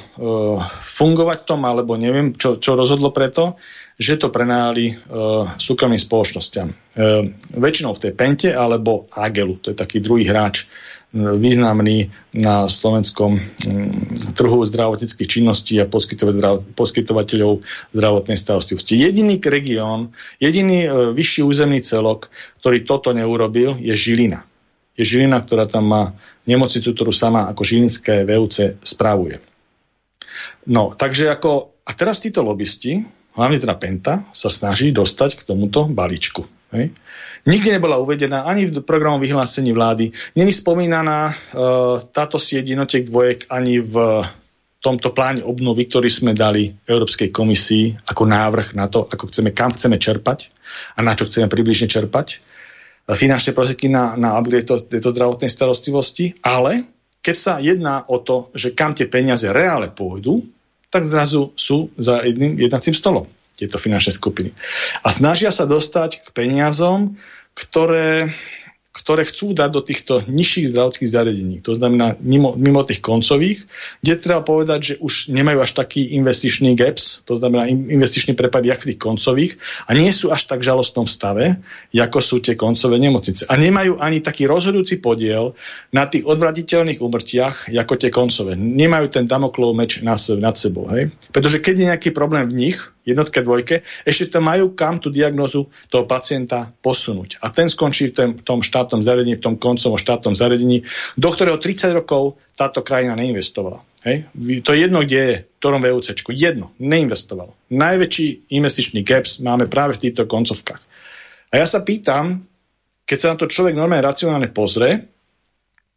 [0.96, 3.60] fungovať v tom, alebo neviem, čo, čo rozhodlo preto,
[4.00, 6.68] že to prenajali uh, súkromným spoločnosťam.
[6.72, 7.28] Uh,
[7.60, 10.66] väčšinou v tej Pente alebo Agelu, to je taký druhý hráč
[11.14, 15.86] významný na slovenskom mm, trhu zdravotníckých činností a
[16.74, 17.62] poskytovateľov
[17.94, 18.98] zdravotnej starostlivosti.
[18.98, 20.10] Jediný región,
[20.42, 22.34] jediný e, vyšší územný celok,
[22.66, 24.42] ktorý toto neurobil, je Žilina.
[24.98, 26.04] Je Žilina, ktorá tam má
[26.50, 29.38] nemocnicu, ktorú sama ako žilinské VUC spravuje.
[30.66, 33.06] No, takže ako, a teraz títo lobbysti,
[33.38, 36.42] hlavne teda Penta, sa snaží dostať k tomuto balíčku.
[36.74, 36.90] Hej?
[37.44, 43.52] Nikde nebola uvedená ani v programom vyhlásení vlády, není spomínaná uh, táto sieť jednotiek dvojek
[43.52, 44.24] ani v
[44.80, 49.76] tomto pláne obnovy, ktorý sme dali Európskej komisii ako návrh na to, ako chceme, kam
[49.76, 50.52] chceme čerpať
[50.96, 56.40] a na čo chceme približne čerpať uh, finančné prostriedky na, na upgrade tejto zdravotnej starostlivosti,
[56.48, 56.88] ale
[57.20, 60.48] keď sa jedná o to, že kam tie peniaze reále pôjdu,
[60.88, 63.28] tak zrazu sú za jedným jednacím stolom.
[63.54, 64.52] Tieto finančné skupiny.
[65.06, 67.16] A snažia sa dostať k peniazom,
[67.54, 68.34] ktoré
[68.94, 71.56] ktoré chcú dať do týchto nižších zdravotných zariadení.
[71.66, 73.66] To znamená mimo, mimo tých koncových,
[74.06, 78.86] kde treba povedať, že už nemajú až taký investičný gaps, to znamená investičný prepad jak
[78.86, 79.58] v tých koncových
[79.90, 81.58] a nie sú až tak v žalostnom stave,
[81.90, 83.50] ako sú tie koncové nemocnice.
[83.50, 85.58] A nemajú ani taký rozhodujúci podiel
[85.90, 88.54] na tých odvratiteľných umrtiach, ako tie koncové.
[88.54, 90.22] Nemajú ten damoklov meč nad
[90.54, 90.86] sebou.
[90.94, 91.10] Hej?
[91.34, 95.68] Pretože keď je nejaký problém v nich, jednotke, dvojke, ešte to majú kam tú diagnozu
[95.92, 97.44] toho pacienta posunúť.
[97.44, 100.88] A ten skončí v tom, tom štátnom zariadení, v tom koncom štátnom zariadení,
[101.20, 103.84] do ktorého 30 rokov táto krajina neinvestovala.
[104.08, 104.28] Hej?
[104.64, 106.08] To je jedno, kde je, v ktorom VUC.
[106.32, 107.56] Jedno, neinvestovalo.
[107.72, 110.82] Najväčší investičný gaps máme práve v týchto koncovkách.
[111.54, 112.44] A ja sa pýtam,
[113.08, 115.08] keď sa na to človek normálne racionálne pozrie,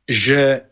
[0.06, 0.62] že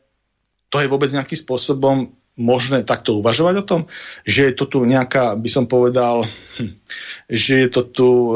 [0.70, 3.80] to je vôbec nejakým spôsobom možné takto uvažovať o tom,
[4.26, 6.26] že je to tu nejaká, by som povedal,
[6.58, 6.74] hm,
[7.30, 8.30] že je to tu e,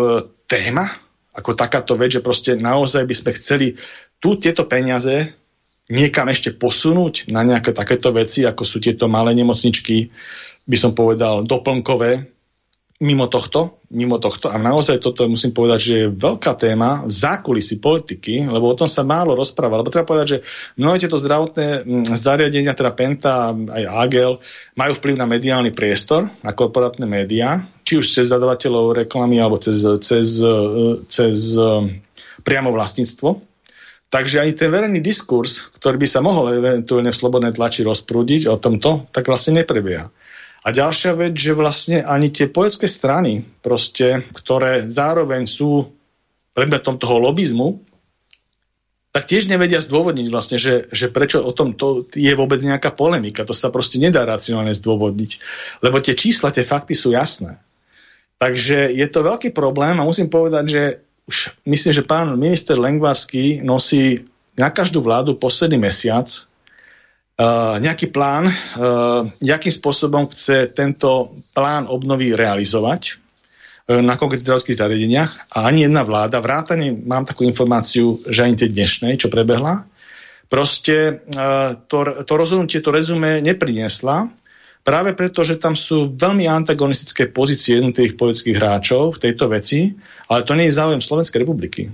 [0.47, 0.87] téma,
[1.35, 3.67] ako takáto vec, že proste naozaj by sme chceli
[4.19, 5.35] tu tieto peniaze
[5.89, 10.13] niekam ešte posunúť na nejaké takéto veci, ako sú tieto malé nemocničky,
[10.69, 12.38] by som povedal, doplnkové,
[12.99, 17.79] mimo tohto, mimo tohto a naozaj toto musím povedať, že je veľká téma v zákulisí
[17.79, 20.39] politiky, lebo o tom sa málo rozpráva, lebo treba povedať, že
[20.83, 24.43] mnohé tieto zdravotné mm, zariadenia, teda Penta aj Agel,
[24.75, 29.79] majú vplyv na mediálny priestor, na korporátne médiá, či už cez zadavateľov reklamy alebo cez,
[30.03, 30.43] cez,
[31.07, 31.87] cez um,
[32.43, 33.47] priamo vlastníctvo.
[34.11, 38.57] Takže ani ten verejný diskurs, ktorý by sa mohol eventuálne v slobodnej tlači rozprúdiť o
[38.59, 40.09] tomto, tak vlastne neprebieha.
[40.69, 45.97] A ďalšia vec, že vlastne ani tie poetské strany, proste, ktoré zároveň sú
[46.53, 47.81] predmetom toho lobizmu,
[49.17, 53.49] tak tiež nevedia zdôvodniť vlastne, že, že prečo o tom to je vôbec nejaká polemika.
[53.49, 55.31] To sa proste nedá racionálne zdôvodniť.
[55.81, 57.57] Lebo tie čísla, tie fakty sú jasné.
[58.37, 60.83] Takže je to veľký problém a musím povedať, že
[61.33, 64.29] už myslím, že pán minister Lengvarský nosí
[64.61, 66.29] na každú vládu posledný mesiac
[67.39, 74.75] Uh, nejaký plán, uh, akým spôsobom chce tento plán obnovy realizovať uh, na konkrétnych zdravotských
[74.75, 79.87] zariadeniach a ani jedna vláda, vrátane mám takú informáciu, že ani tej dnešnej, čo prebehla,
[80.51, 81.23] proste
[81.87, 84.27] to, to rozhodnutie, to rezume nepriniesla,
[84.83, 89.95] práve preto, že tam sú veľmi antagonistické pozície jednotlivých politických hráčov v tejto veci,
[90.27, 91.87] ale to nie je záujem Slovenskej republiky.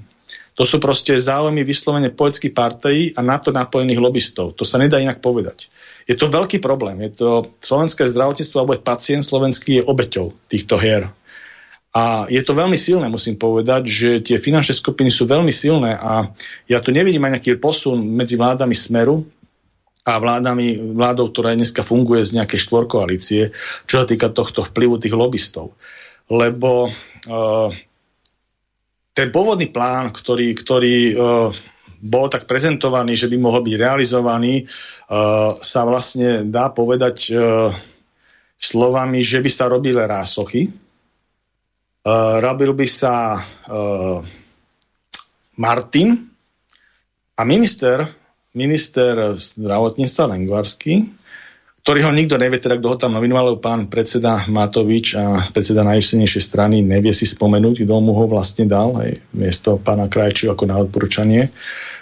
[0.55, 4.55] To sú proste záujmy vyslovene politických partejí a na to napojených lobbystov.
[4.55, 5.67] To sa nedá inak povedať.
[6.07, 7.03] Je to veľký problém.
[7.03, 11.11] Je to slovenské zdravotníctvo alebo pacient slovenský je obeťou týchto hier.
[11.95, 16.27] A je to veľmi silné, musím povedať, že tie finančné skupiny sú veľmi silné a
[16.67, 19.23] ja tu nevidím aj nejaký posun medzi vládami Smeru
[20.03, 23.43] a vládami, vládou, ktorá dneska funguje z nejakej štvorkoalície,
[23.87, 25.79] čo sa týka tohto vplyvu tých lobbystov.
[26.27, 27.71] Lebo uh,
[29.15, 31.49] ten pôvodný plán, ktorý, ktorý uh,
[32.03, 37.71] bol tak prezentovaný, že by mohol byť realizovaný, uh, sa vlastne dá povedať uh,
[38.59, 40.67] slovami, že by sa robili rásochy.
[42.05, 44.19] Uh, robil by sa uh,
[45.57, 46.11] Martin
[47.39, 48.03] a minister,
[48.53, 51.24] minister zdravotníctva Lengvarský
[51.85, 56.41] ktorý ho nikto nevie, teda kto ho tam nominoval, pán predseda Matovič a predseda najsilnejšej
[56.41, 60.81] strany nevie si spomenúť, kto mu ho vlastne dal, aj miesto pána Krajčiu ako na
[60.81, 61.53] odporúčanie.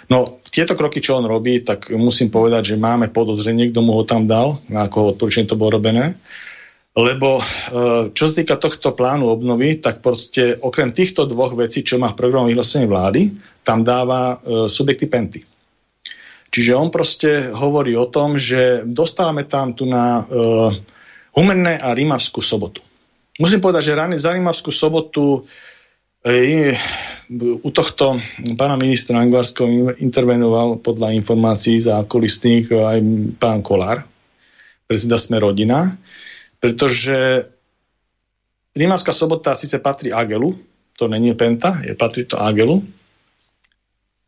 [0.07, 4.07] No, tieto kroky, čo on robí, tak musím povedať, že máme podozrenie, kto mu ho
[4.07, 6.15] tam dal, na ako odporúčanie to bolo robené.
[6.95, 7.43] Lebo e,
[8.15, 12.19] čo sa týka tohto plánu obnovy, tak proste okrem týchto dvoch vecí, čo má v
[12.23, 13.35] programu vyhlásenie vlády,
[13.67, 15.43] tam dáva e, subjekty Penty.
[16.53, 20.69] Čiže on proste hovorí o tom, že dostávame tam tu na uh,
[21.33, 22.85] Humenné a Rímavskú sobotu.
[23.41, 25.49] Musím povedať, že za Rímavskú sobotu
[26.21, 26.77] e,
[27.41, 28.21] u tohto
[28.53, 32.97] pána ministra Angvarského intervenoval podľa informácií za kolistných aj
[33.41, 34.05] pán Kolár,
[34.85, 35.97] predseda Sme rodina,
[36.61, 37.49] pretože
[38.77, 40.53] Rímavská sobota síce patrí Agelu,
[40.93, 42.85] to není Penta, je, patrí to Agelu,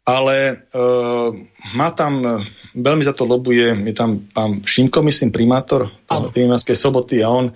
[0.05, 1.33] ale uh,
[1.73, 2.45] má tam,
[2.77, 7.49] veľmi za to lobuje, je tam pán Šimko, myslím, primátor Trinárskej soboty a on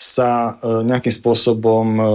[0.00, 2.08] sa uh, nejakým spôsobom uh,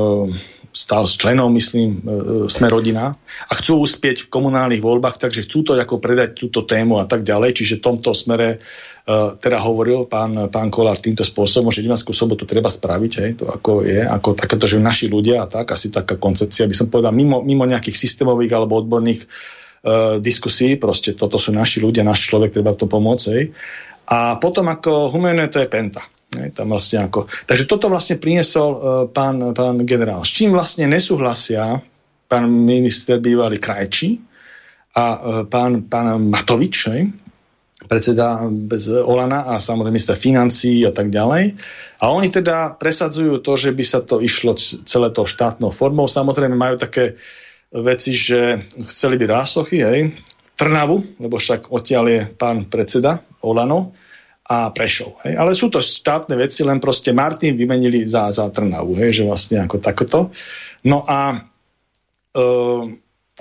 [0.74, 3.14] stal s členom, myslím, uh, sme rodina
[3.46, 7.22] a chcú uspieť v komunálnych voľbách, takže chcú to ako predať túto tému a tak
[7.22, 12.10] ďalej, čiže v tomto smere uh, teda hovoril pán, pán Kolár týmto spôsobom, že Divanskú
[12.10, 15.94] sobotu treba spraviť, hej, to ako je, ako takéto, že naši ľudia a tak, asi
[15.94, 19.30] taká koncepcia, by som povedal, mimo, mimo nejakých systémových alebo odborných
[19.86, 23.26] uh, diskusí, proste toto sú naši ľudia, náš človek, treba to pomôcť.
[23.38, 23.54] Hej.
[24.10, 26.02] A potom ako humené to je Penta.
[26.36, 27.30] Hej, tam vlastne ako.
[27.46, 30.26] Takže toto vlastne priniesol uh, pán, pán generál.
[30.26, 31.80] S čím vlastne nesúhlasia
[32.26, 34.18] pán minister bývalý Krajčí
[34.98, 37.14] a uh, pán, pán Matovič, hej,
[37.86, 41.54] predseda bez Olana a samozrejme minister financí a tak ďalej.
[42.02, 46.10] A oni teda presadzujú to, že by sa to išlo celé to štátnou formou.
[46.10, 47.16] Samozrejme majú také
[47.84, 50.16] veci, že chceli by rásochy, hej,
[50.56, 53.92] Trnavu, lebo však odtiaľ je pán predseda Olano
[54.48, 55.20] a Prešov.
[55.28, 55.36] Hej.
[55.36, 59.60] Ale sú to štátne veci, len proste Martin vymenili za, za Trnavu, hej, že vlastne
[59.60, 60.32] ako takoto.
[60.88, 62.84] No a uh,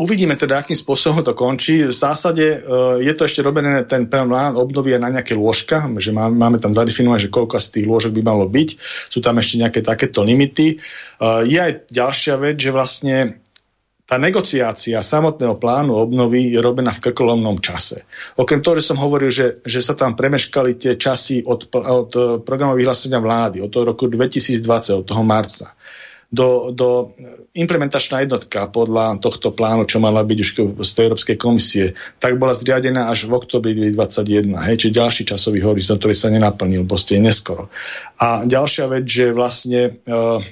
[0.00, 1.86] uvidíme teda, akým spôsobom to končí.
[1.86, 6.26] V zásade uh, je to ešte robené, ten plán obnovy na nejaké lôžka, že má,
[6.26, 8.68] máme tam zadefinovať, že koľko z tých lôžok by malo byť.
[9.12, 10.82] Sú tam ešte nejaké takéto limity.
[11.20, 13.43] Uh, je aj ďalšia vec, že vlastne
[14.04, 18.04] tá negociácia samotného plánu obnovy je robená v krkolomnom čase.
[18.36, 22.10] Okrem toho, že som hovoril, že, že sa tam premeškali tie časy od, od
[22.44, 25.72] programu vyhlásenia vlády, od toho roku 2020, od toho marca,
[26.28, 27.16] do, do
[27.54, 30.50] implementačná jednotka podľa tohto plánu, čo mala byť už
[30.82, 35.62] z tej Európskej komisie, tak bola zriadená až v oktobri 2021, hej, čiže ďalší časový
[35.62, 37.70] horizont, ktorý sa nenaplnil, proste neskoro.
[38.18, 40.42] A ďalšia vec, že vlastne uh,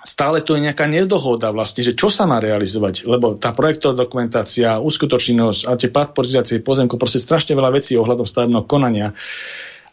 [0.00, 4.80] stále tu je nejaká nedohoda vlastne, že čo sa má realizovať, lebo tá projektová dokumentácia,
[4.80, 9.12] uskutočnosť a tie padporizácie pozemku, proste strašne veľa vecí ohľadom stavebného konania.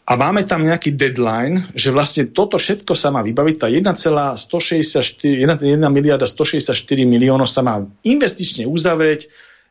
[0.08, 5.44] A máme tam nejaký deadline, že vlastne toto všetko sa má vybaviť, tá 1,164 1,
[5.44, 6.72] 1 miliarda 164
[7.04, 9.28] miliónov sa má investične uzavrieť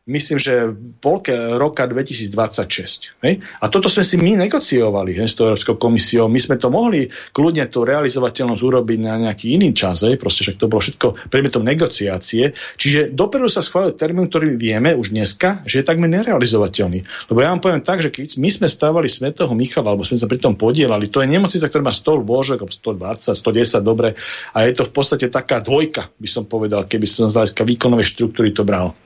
[0.08, 0.72] myslím, že
[1.04, 3.20] polke roka 2026.
[3.20, 3.44] Hej?
[3.60, 6.32] A toto sme si my negociovali hej, s tou Európskou komisiou.
[6.32, 10.02] My sme to mohli kľudne tú realizovateľnosť urobiť na nejaký iný čas.
[10.02, 10.16] Hej?
[10.16, 12.56] Proste však to bolo všetko predmetom negociácie.
[12.80, 17.28] Čiže dopredu sa schválil termín, ktorý vieme už dneska, že je takmer nerealizovateľný.
[17.28, 20.24] Lebo ja vám poviem tak, že keď my sme stávali Svetého Michala, alebo sme sa
[20.24, 24.16] pri tom podielali, to je nemocnica, ktorá má 100 lôžok, 120, 110, dobre,
[24.56, 28.06] a je to v podstate taká dvojka, by som povedal, keby som z hľadiska výkonovej
[28.16, 28.96] štruktúry to bral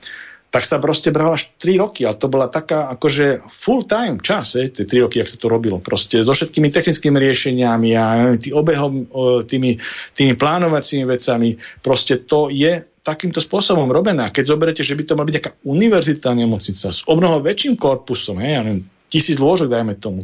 [0.53, 4.53] tak sa proste brala až 3 roky, ale to bola taká akože full time čas,
[4.53, 5.81] je, tie 3 roky, ak sa to robilo.
[5.81, 9.09] Proste so všetkými technickými riešeniami a tý obehom,
[9.49, 9.81] tými,
[10.13, 11.57] tými plánovacími vecami.
[11.81, 14.29] Proste to je takýmto spôsobom robené.
[14.29, 18.37] A keď zoberete, že by to mala byť nejaká univerzitná nemocnica s obnoho väčším korpusom,
[18.37, 20.21] hej, ja neviem, tisíc lôžok, dajme tomu,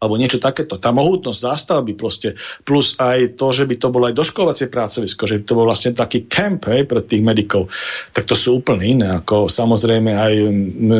[0.00, 0.80] alebo niečo takéto.
[0.80, 2.32] Tá mohutnosť zástavby proste,
[2.64, 5.92] plus aj to, že by to bolo aj doškolovacie pracovisko, že by to bol vlastne
[5.92, 7.68] taký camp hej, pre tých medikov,
[8.16, 10.34] tak to sú úplne iné, ako samozrejme aj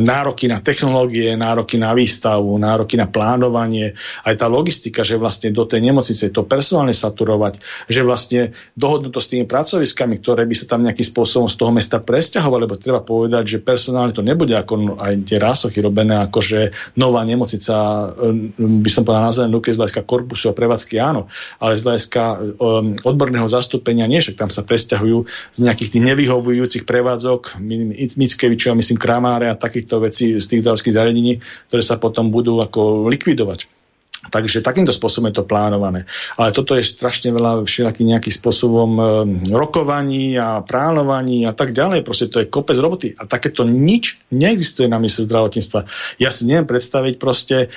[0.04, 3.96] nároky na technológie, nároky na výstavu, nároky na plánovanie,
[4.28, 7.56] aj tá logistika, že vlastne do tej nemocnice to personálne saturovať,
[7.88, 11.72] že vlastne dohodnúť to s tými pracoviskami, ktoré by sa tam nejakým spôsobom z toho
[11.72, 16.44] mesta presťahovali, lebo treba povedať, že personálne to nebude ako aj tie rásochy robené, ako
[16.44, 16.68] že
[17.00, 18.12] nová nemocnica
[18.60, 21.30] by by som povedal na zelené z hľadiska korpusu a prevádzky áno,
[21.62, 22.22] ale z hľadiska
[22.58, 25.18] um, odborného zastúpenia nie, však tam sa presťahujú
[25.54, 27.62] z nejakých tých nevyhovujúcich prevádzok,
[28.18, 31.38] Mickevičov, myslím Kramáre a takýchto vecí z tých zdravotských zariadení,
[31.70, 33.70] ktoré sa potom budú ako likvidovať.
[34.20, 36.04] Takže takýmto spôsobom je to plánované.
[36.36, 39.02] Ale toto je strašne veľa všelakých nejakým spôsobom e,
[39.48, 42.04] rokovaní a plánovaní a tak ďalej.
[42.04, 43.16] Proste to je kopec roboty.
[43.16, 45.88] A takéto nič neexistuje na mysle zdravotníctva.
[46.20, 47.72] Ja si neviem predstaviť proste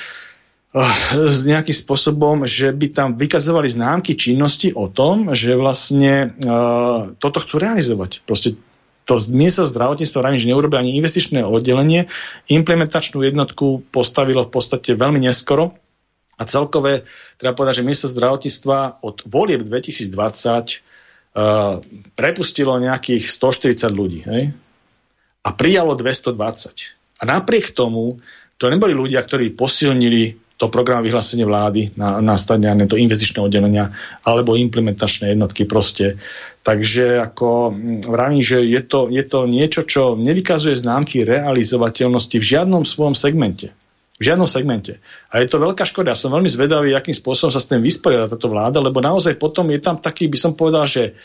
[0.73, 7.45] s nejakým spôsobom, že by tam vykazovali známky činnosti o tom, že vlastne uh, toto
[7.45, 8.25] chcú realizovať.
[8.25, 8.57] Proste
[9.05, 12.09] to ministerstvo zdravotníctva ráni, že neurobili ani investičné oddelenie,
[12.49, 15.77] implementačnú jednotku postavilo v podstate veľmi neskoro
[16.39, 17.05] a celkové
[17.37, 21.77] treba povedať, že ministerstvo zdravotníctva od volieb 2020 uh,
[22.17, 24.57] prepustilo nejakých 140 ľudí hej?
[25.45, 27.21] a prijalo 220.
[27.21, 28.17] A napriek tomu
[28.57, 33.91] to neboli ľudia, ktorí posilnili to program vyhlásenie vlády na, na stadiane do investičného oddelenia
[34.23, 36.15] alebo implementačné jednotky proste.
[36.63, 42.49] Takže ako mm, vravím, že je to, je to niečo, čo nevykazuje známky realizovateľnosti v
[42.55, 43.75] žiadnom svojom segmente.
[44.15, 45.03] V žiadnom segmente.
[45.27, 46.15] A je to veľká škoda.
[46.15, 49.67] Ja som veľmi zvedavý, akým spôsobom sa s tým vysporiada táto vláda, lebo naozaj potom
[49.67, 51.19] je tam taký, by som povedal, že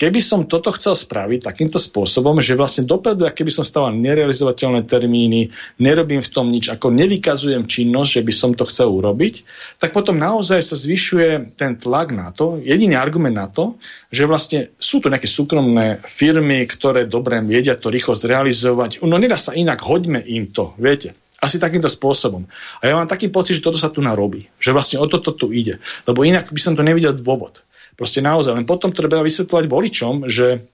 [0.00, 5.52] Keby som toto chcel spraviť takýmto spôsobom, že vlastne dopredu, keby som stával nerealizovateľné termíny,
[5.76, 9.44] nerobím v tom nič, ako nevykazujem činnosť, že by som to chcel urobiť,
[9.76, 13.76] tak potom naozaj sa zvyšuje ten tlak na to, jediný argument na to,
[14.08, 19.04] že vlastne sú tu nejaké súkromné firmy, ktoré dobre vedia to rýchlo zrealizovať.
[19.04, 21.12] No nedá sa inak, hoďme im to, viete.
[21.44, 22.48] Asi takýmto spôsobom.
[22.80, 24.48] A ja mám taký pocit, že toto sa tu narobí.
[24.60, 25.80] Že vlastne o toto tu ide.
[26.04, 27.64] Lebo inak by som to nevidel dôvod.
[28.00, 28.56] Proste naozaj.
[28.56, 30.64] Len potom treba vysvetľovať voličom, že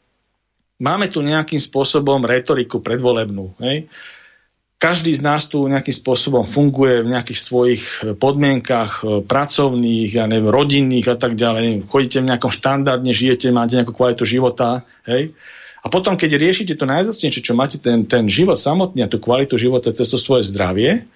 [0.79, 3.59] máme tu nejakým spôsobom retoriku predvolebnú.
[3.59, 3.91] Hej?
[4.77, 10.29] každý z nás tu nejakým spôsobom funguje v nejakých svojich e, podmienkach e, pracovných, ja
[10.29, 11.89] neviem, rodinných a tak ďalej.
[11.89, 15.33] Chodíte v nejakom štandardne, žijete, máte nejakú kvalitu života, hej?
[15.81, 19.55] A potom, keď riešite to najzacnejšie, čo máte ten, ten život samotný a tú kvalitu
[19.55, 21.07] života cez to svoje zdravie,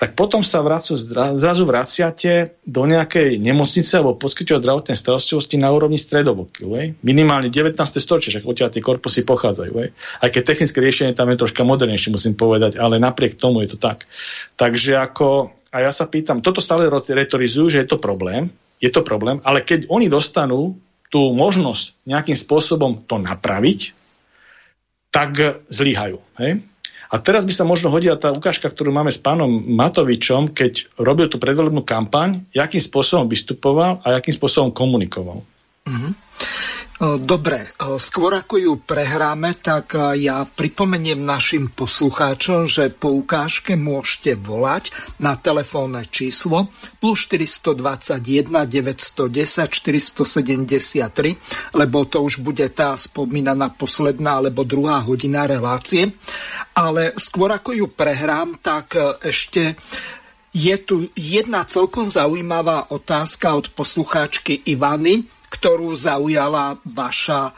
[0.00, 0.96] tak potom sa vracu,
[1.36, 6.64] zrazu vraciate do nejakej nemocnice alebo poskytuje zdravotnej starostlivosti na úrovni stredovoky.
[7.04, 7.76] Minimálne 19.
[7.76, 9.72] storočie, však odtiaľ tie korpusy pochádzajú.
[9.76, 9.92] Ej?
[10.24, 13.78] Aj keď technické riešenie tam je troška modernejšie, musím povedať, ale napriek tomu je to
[13.78, 14.08] tak.
[14.56, 18.48] Takže ako, a ja sa pýtam, toto stále retorizujú, že je to problém,
[18.80, 20.80] je to problém, ale keď oni dostanú
[21.12, 23.92] tú možnosť nejakým spôsobom to napraviť,
[25.12, 26.24] tak zlyhajú.
[26.40, 26.64] Hej?
[27.10, 31.26] A teraz by sa možno hodila tá ukážka, ktorú máme s pánom Matovičom, keď robil
[31.26, 35.42] tú predvolebnú kampaň, akým spôsobom vystupoval a akým spôsobom komunikoval.
[35.90, 36.12] Mm-hmm.
[37.00, 37.64] Dobre,
[37.96, 45.32] skôr ako ju prehráme, tak ja pripomeniem našim poslucháčom, že po ukážke môžete volať na
[45.32, 46.68] telefónne číslo
[47.00, 56.12] plus 421 910 473, lebo to už bude tá spomínaná posledná alebo druhá hodina relácie.
[56.76, 59.72] Ale skôr ako ju prehrám, tak ešte
[60.52, 67.52] je tu jedna celkom zaujímavá otázka od poslucháčky Ivany, ktorú zaujala vaša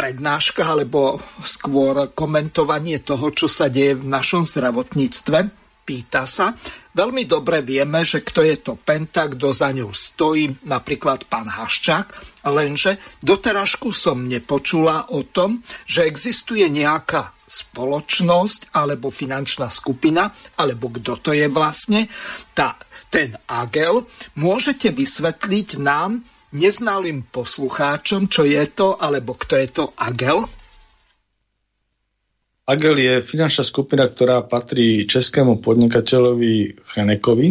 [0.00, 5.38] prednáška alebo skôr komentovanie toho, čo sa deje v našom zdravotníctve.
[5.84, 6.54] Pýta sa,
[6.94, 12.06] veľmi dobre vieme, že kto je to Penta, kto za ňou stojí, napríklad pán Haščák,
[12.46, 20.30] lenže doteražku som nepočula o tom, že existuje nejaká spoločnosť alebo finančná skupina,
[20.62, 22.06] alebo kto to je vlastne,
[22.54, 22.78] tá,
[23.10, 24.06] ten Agel.
[24.38, 26.22] Môžete vysvetliť nám,
[26.54, 30.46] neznalým poslucháčom, čo je to, alebo kto je to Agel?
[32.70, 37.48] Agel je finančná skupina, ktorá patrí českému podnikateľovi Chenekovi.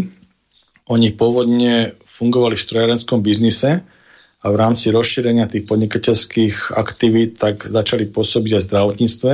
[0.89, 3.83] Oni pôvodne fungovali v strojárenskom biznise
[4.39, 9.33] a v rámci rozšírenia tých podnikateľských aktivít tak začali pôsobiť aj v zdravotníctve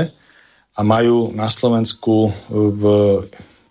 [0.76, 2.84] a majú na Slovensku v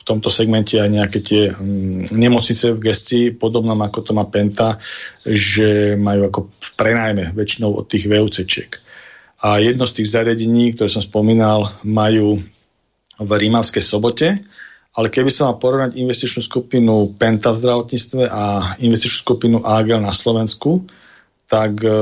[0.04, 4.76] v tomto segmente aj nejaké tie mm, nemocnice v gestii, podobnom ako to má Penta,
[5.24, 6.40] že majú ako
[6.76, 8.70] prenajme väčšinou od tých VUCčiek.
[9.48, 12.36] A jedno z tých zariadení, ktoré som spomínal, majú
[13.16, 14.44] v Rímavskej sobote,
[14.92, 20.12] ale keby som mal porovnať investičnú skupinu Penta v zdravotníctve a investičnú skupinu AGL na
[20.12, 20.84] Slovensku,
[21.48, 21.96] tak e,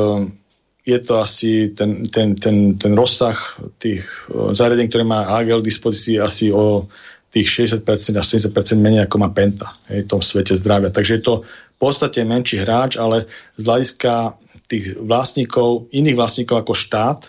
[0.82, 3.38] je to asi ten, ten, ten, ten rozsah
[3.78, 6.90] tých e, zariadení, ktoré má AGL v dispozícii asi o
[7.32, 10.92] tých 60% a 70% menej ako má Penta v tom svete zdravia.
[10.92, 13.24] Takže je to v podstate menší hráč, ale
[13.56, 14.36] z hľadiska
[14.68, 17.20] tých vlastníkov, iných vlastníkov ako štát,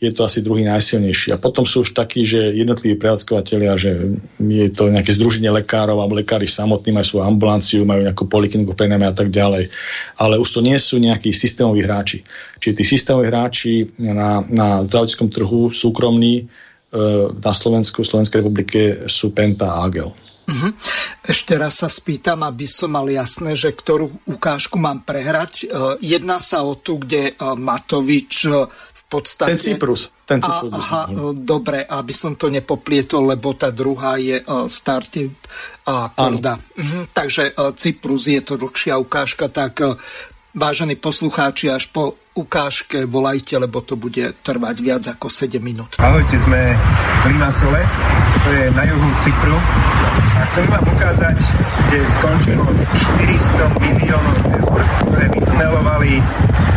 [0.00, 1.36] je to asi druhý najsilnejší.
[1.36, 6.16] A potom sú už takí, že jednotliví prevádzkovateľia, že je to nejaké združenie lekárov alebo
[6.16, 9.68] lekári samotní majú svoju ambulanciu, majú nejakú polikliniku prenajme a tak ďalej.
[10.16, 12.24] Ale už to nie sú nejakí systémoví hráči.
[12.64, 16.48] Čiže tí systémoví hráči na, na zdravotníckom trhu súkromní
[17.38, 20.10] na Slovensku, Slovenskej republike sú Penta a Agel.
[20.50, 20.74] Uh-huh.
[21.22, 25.70] Ešte raz sa spýtam, aby som mal jasné, že ktorú ukážku mám prehrať.
[25.70, 29.54] Uh, jedná sa o tu, kde uh, Matovič v podstate...
[29.54, 30.10] Ten Cyprus.
[30.26, 35.34] Ten Cyprus aha, dobre, aby som to nepoplietol, lebo tá druhá je Startup
[35.86, 36.58] a Korda.
[36.58, 37.06] Uh-huh.
[37.10, 39.82] Takže Cyprus je to dlhšia ukážka, tak
[40.54, 45.98] vážení poslucháči, až po ukážke volajte, lebo to bude trvať viac ako 7 minút.
[45.98, 46.60] Ahojte, sme
[47.20, 47.80] v Limassole,
[48.46, 49.58] to je na juhu Cypru
[50.38, 51.38] a chcem vám ukázať,
[51.90, 52.64] kde skončilo
[53.18, 56.12] 400 miliónov eur, ktoré vytunelovali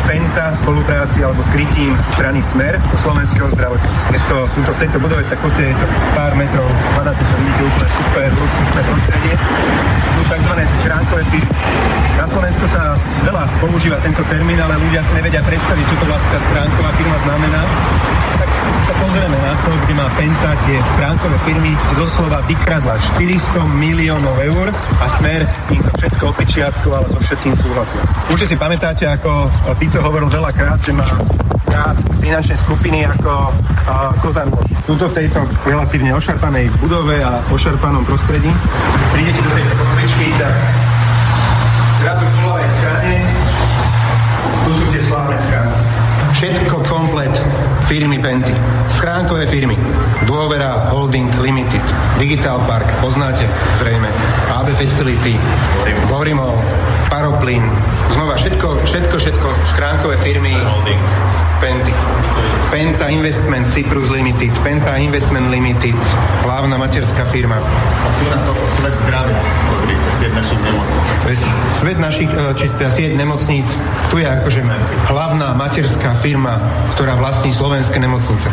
[0.03, 4.11] Penta v spolupráci alebo skrytím strany Smer do slovenského zdravotníctva.
[4.11, 6.67] Je to, tuto, v tejto budove tak je to pár metrov,
[6.99, 9.33] hľadáte to vidíte úplne super, super prostredie.
[10.13, 10.53] Sú tzv.
[10.59, 11.55] skránkové firmy.
[12.19, 16.29] Na Slovensku sa veľa používa tento termín, ale ľudia si nevedia predstaviť, čo to vlastne
[16.29, 17.61] tá schránková firma znamená.
[18.37, 18.49] Tak
[18.83, 24.67] sa pozrieme na to, kde má Penta tie schránkové firmy, doslova vykradla 400 miliónov eur
[24.73, 28.01] a Smer im to všetko opečiatkoval so všetkým súhlasil.
[28.33, 29.47] Určite si pamätáte, ako
[29.77, 31.07] Fico hovoril veľakrát, že má
[31.73, 33.31] rád finančné skupiny ako
[33.89, 34.53] uh, Kozan
[34.83, 38.51] Tuto v tejto relatívne ošarpanej budove a ošarpanom prostredí
[39.15, 40.53] prídete do tejto konovičky, tak
[42.03, 43.15] zrazu v ľavej strane
[44.67, 45.79] tu sú tie slávne skránky.
[46.35, 47.31] Všetko komplet
[47.85, 48.55] firmy Penty.
[48.89, 49.77] Schránkové firmy.
[50.25, 51.83] Dôvera Holding Limited.
[52.17, 53.45] Digital Park, poznáte
[53.79, 54.07] zrejme.
[54.49, 55.35] AB Facility.
[56.07, 56.55] Govorimo
[57.09, 57.63] Paroplyn.
[58.13, 59.47] Znova všetko, všetko, všetko.
[59.75, 60.55] Schránkové firmy
[61.63, 61.95] Penty.
[62.75, 65.95] Penta Investment Cyprus Limited, Penta Investment Limited,
[66.43, 67.55] hlavná materská firma.
[67.55, 69.39] A tu na to svet zdravia,
[69.71, 71.39] pozrite, sieť našich nemocníc.
[71.71, 73.79] Svet našich, e, či teda sieť nemocníc,
[74.11, 74.59] tu je akože
[75.07, 76.59] hlavná materská firma,
[76.99, 78.51] ktorá vlastní slovenské nemocnice.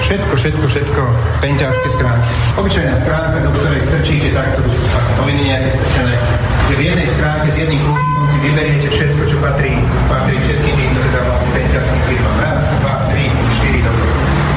[0.00, 1.02] Všetko, všetko, všetko,
[1.44, 2.26] penťácké schránky.
[2.56, 6.16] Obyčajná schránka, do ktorej strčíte takto, asi noviny nejaké strčené,
[6.64, 9.70] kde v jednej schránke s jedným kľúčikom vyberiete všetko, čo patrí,
[10.10, 12.36] patrí všetkým týmto teda vlastne penťackým firmám.
[12.42, 14.10] Raz, dva, tri, štyri, dobro.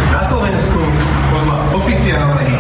[0.10, 0.82] Na Slovensku
[1.30, 2.54] podľa oficiálnej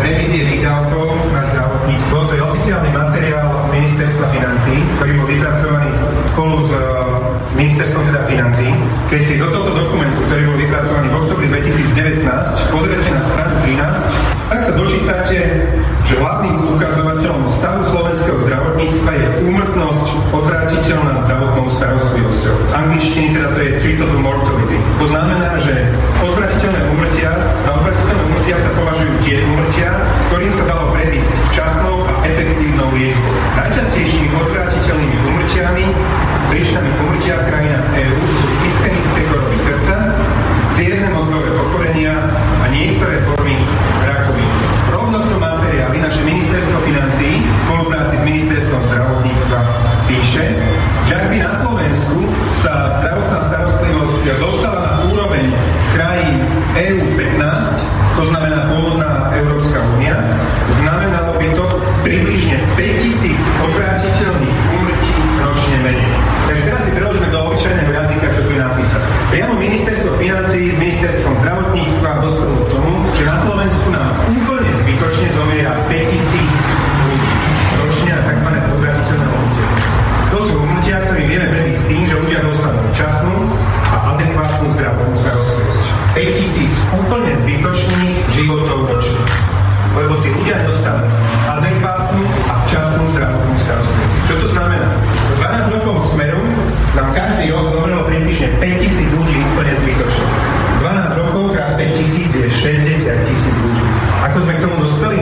[0.00, 5.90] revízie výdavkov na zdravotníctvo, to je oficiálny materiál ministerstva financí, ktorý bol vypracovaný
[6.32, 6.72] spolu s
[7.54, 8.68] ministerstvom teda financí.
[9.12, 12.24] Keď si do tohto dokumentu, ktorý bol vypracovaný v oktobri 2019,
[12.72, 15.38] pozriete na stranu 13, tak sa dočítate,
[16.04, 22.54] že hlavným ukazovateľom stavu slovenského zdravotníctva je úmrtnosť odvrátiteľná zdravotnou starostlivosťou.
[22.68, 24.76] Z angličtiny teda to je treatable mortality.
[25.00, 25.72] To znamená, že
[26.20, 27.30] odvratiteľné úmrtia,
[27.64, 29.90] za odvratiteľné úmrtia sa považujú tie úmrtia,
[30.28, 33.32] ktorým sa dalo predísť včasnou a efektívnou liečbou.
[33.56, 35.84] Najčastejšími odvratiteľnými úmrtiami
[36.52, 39.96] príčinami umrtia v krajinách EÚ sú ischemické choroby srdca,
[40.70, 42.14] cievne mozgové ochorenia
[42.62, 43.58] a niektoré formy
[46.04, 49.60] naše ministerstvo financí v spolupráci s ministerstvom zdravotníctva
[50.04, 50.52] píše,
[51.08, 55.48] že ak by na Slovensku sa zdravotná starostlivosť dostala na úroveň
[55.96, 56.44] krajín
[56.76, 60.20] EU 15, to znamená pôvodná Európska únia,
[60.76, 61.64] znamenalo by to
[62.04, 64.93] približne 5000 obrátiteľných úmrtí
[65.44, 66.10] ročne menej.
[66.48, 69.06] Takže teraz si preložíme do obyčajného jazyka, čo tu je napísané.
[69.28, 75.28] Priamo ministerstvo financí s ministerstvom zdravotníctva dospelo k tomu, že na Slovensku nám úplne zbytočne
[75.36, 77.32] zomiera 5000 ľudí
[77.84, 78.48] ročne na tzv.
[78.52, 79.68] podvratiteľné umrtia.
[80.34, 83.36] To sú umrtia, ktoré vieme predísť tým, že ľudia dostanú včasnú
[83.92, 85.82] a adekvátnu zdravotnú starostlivosť.
[86.14, 89.53] 5000 úplne zbytočných životov ročne.
[89.94, 91.06] Lebo tí ľudia nedostanú
[91.46, 94.20] adekvátnu a včasnú zdravotnú starostlivosť.
[94.26, 94.88] Čo to znamená?
[95.38, 96.42] 12 rokov smeru
[96.98, 100.26] nám každý rok zomrelo približne 5000 ľudí úplne zbytočne.
[100.82, 103.84] 12 rokov krát 5000 je 60 tisíc ľudí.
[104.26, 105.18] Ako sme k tomu dospeli?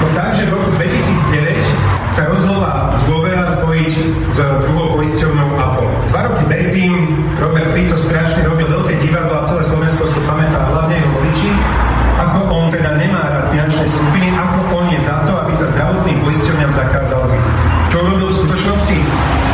[0.00, 3.92] No tak, v roku 2009 sa rozhodla dôvera spojiť
[4.30, 5.90] s druhou poisťovnou Apple.
[6.14, 6.94] Dva roky predtým
[7.42, 11.50] Robert Fico strašne robil veľké divadlo a celé Slovensko si pamätá, hlavne jeho voliči,
[12.14, 16.18] ako on teda nemá rád finančné skupiny, ako on je za to, aby sa zdravotným
[16.22, 17.52] poisťovňam zakázal zisk.
[17.90, 18.96] Čo robil v skutočnosti?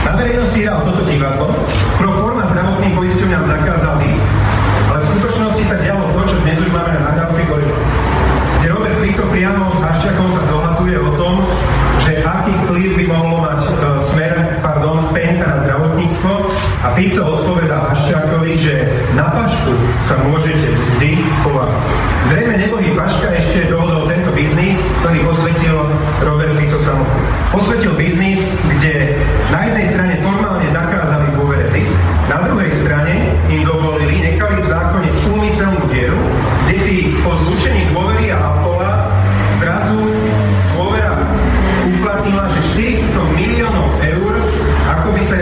[0.05, 1.53] Na verejnosti hral toto divadlo,
[1.97, 4.25] pro forma zdravotným poisťovňam zakázal zisk,
[4.93, 7.81] ale v skutočnosti sa dialo to, čo dnes už máme na nahrávke Gorila.
[8.61, 11.41] Kde Robert Fico priamo s Haščakom sa dohaduje o tom,
[12.01, 13.59] že aký vplyv by mohlo mať
[14.71, 16.31] pardon, Penta na zdravotníctvo
[16.87, 18.87] a Fico odpoveda Haščákovi, že
[19.19, 19.75] na Pašku
[20.07, 21.71] sa môžete vždy schovať.
[22.31, 25.77] Zrejme nebohý Paška ešte dohodol tento biznis, ktorý posvetil
[26.23, 27.23] Robert Fico samotný.
[27.51, 28.47] Posvetil biznis,
[28.79, 29.19] kde
[29.51, 31.99] na jednej strane formálne zakázali dôvere zisk,
[32.31, 36.15] na druhej strane im dovolili, nechali v zákone úmyselnú dieru,
[36.71, 36.95] kde si
[37.27, 37.90] po zlúčení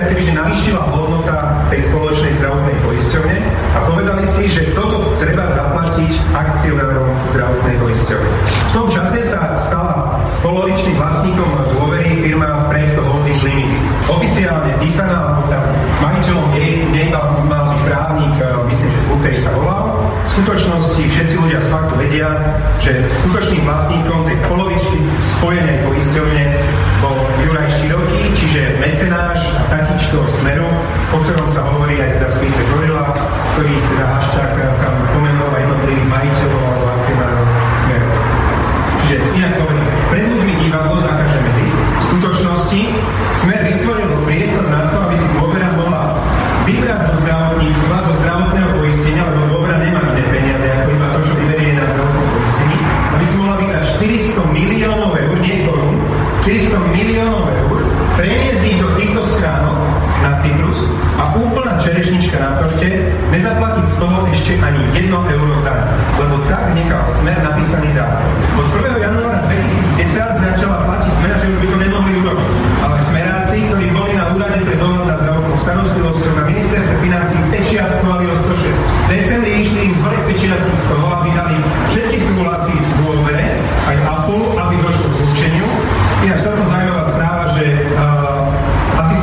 [0.09, 1.37] ako by sa kebyže navýšila hodnota
[1.69, 3.37] tej spoločnej zdravotnej poisťovne
[3.77, 8.33] a povedali si, že toto treba zaplatiť akcionárom zdravotnej poisťovne.
[8.49, 13.85] V tom čase sa stala polovičným vlastníkom dôvery firma Prechto Holding Limited.
[14.09, 15.65] Oficiálne písaná, tam
[16.01, 17.13] majiteľom jej, nej
[17.45, 18.33] mal byť právnik,
[18.73, 19.85] myslím, že Futej sa volal.
[20.25, 22.29] V skutočnosti všetci ľudia z faktu vedia,
[22.81, 24.99] že skutočným vlastníkom tej polovičky
[25.37, 26.45] spojenej poisťovne
[27.05, 29.41] bol Juraj Široký, čiže mecenáš
[29.73, 30.71] a tatičko Smeru,
[31.11, 33.11] o ktorom sa hovorí aj teda v spise Gorila,
[33.59, 37.47] ktorý teda Haščák tam pomenoval jednotlivých majiteľov alebo akcionárov
[37.83, 38.09] Smeru.
[39.03, 41.79] Čiže inak hovorím, pred ľuďmi divadlo zakážeme zisk.
[41.83, 42.81] V skutočnosti
[43.43, 46.15] Smer vytvoril priestor na to, aby si dôvera mohla
[46.63, 51.33] vybrať zo zdravotníctva, zo zdravotného poistenia, lebo dôvera nemá iné peniaze, ako iba to, čo
[51.43, 52.77] vyberie na zdravotnom poistení,
[53.19, 55.99] aby si mohla vybrať 400 miliónov eur, nie korun,
[56.47, 57.79] 400 miliónov eur,
[58.15, 58.88] preniesť ich do
[59.29, 59.77] schránok
[60.25, 60.89] na Cyprus
[61.21, 62.89] a úplná čerešnička na torte
[63.29, 65.85] nezaplatiť z toho ešte ani 1 euro daň.
[66.17, 68.25] Lebo tak nechal smer napísaný zákon.
[68.57, 69.05] Od 1.
[69.05, 72.49] januára 2010 začala platiť smera, že by to nemohli urobiť.
[72.81, 78.25] Ale smeráci, ktorí boli na úrade pre dohľad na zdravotnou starostlivosťou na ministerstve financí pečiatkovali
[78.33, 78.73] o 106.
[78.73, 81.57] V decembri išli im z hore pečiatky z toho, aby dali
[81.93, 83.49] všetky súhlasy v dôvere,
[83.93, 85.69] aj Apple, aby došlo k zlučeniu.
[86.25, 86.99] Ináč celkom zaujímavá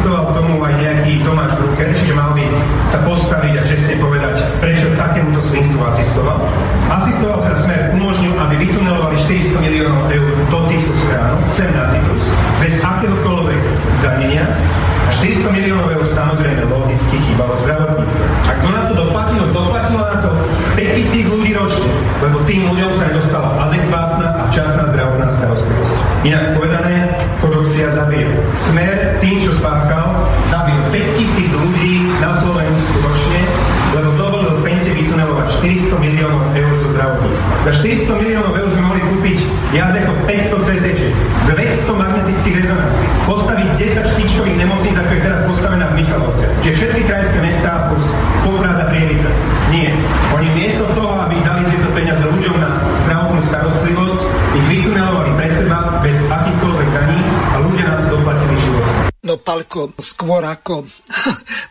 [0.06, 2.45] asistoval tomu aj nejaký Tomáš Drucker, čiže mal by
[2.93, 6.45] sa postaviť a čestne povedať, prečo takémuto svinstvu asistoval.
[6.93, 12.22] Asistoval sa smer umožnil, aby vytunelovali 400 miliónov eur do týchto strán, sem na Cyprus,
[12.62, 13.62] bez akéhokoľvek
[13.97, 14.45] zdanenia.
[14.45, 18.26] A 400 miliónov eur samozrejme logicky chýbalo zdravotníctvo.
[18.45, 19.41] A kto na to doplatil?
[19.58, 20.30] Doplatilo na to
[20.78, 21.89] 5000 ľudí ročne,
[22.22, 26.14] lebo tým ľuďom sa nedostala adekvátna a včasná zdravotná starostlivosť.
[26.26, 27.06] Inak povedané,
[27.38, 28.26] korupcia zabije.
[28.58, 33.42] Smer tým, čo spáchal, zabil 5000 ľudí na Slovensku ročne,
[33.96, 37.54] lebo dovolil Pente vytunelovať 400 miliónov eur zo zdravotníctva.
[37.64, 39.38] Za 400 miliónov eur sme mohli kúpiť
[39.72, 40.88] viac ako 500 CT,
[41.48, 46.46] 200 magnetických rezonancií, postaviť 10 špičkových nemocníc, ako je teraz postavená v Michalovce.
[46.60, 48.06] Čiže všetky krajské mestá plus
[48.43, 48.91] Poprad a.
[49.72, 49.91] Nie.
[50.36, 52.72] Oni miesto toho, aby dali tieto peniaze ľuďom na
[53.08, 54.20] zdravotnú starostlivosť,
[54.56, 57.20] ich vytunelovali pre seba bez akýchkoľvek daní
[57.52, 58.84] a ľudia na to doplatili život.
[59.26, 60.86] No Palko, skôr ako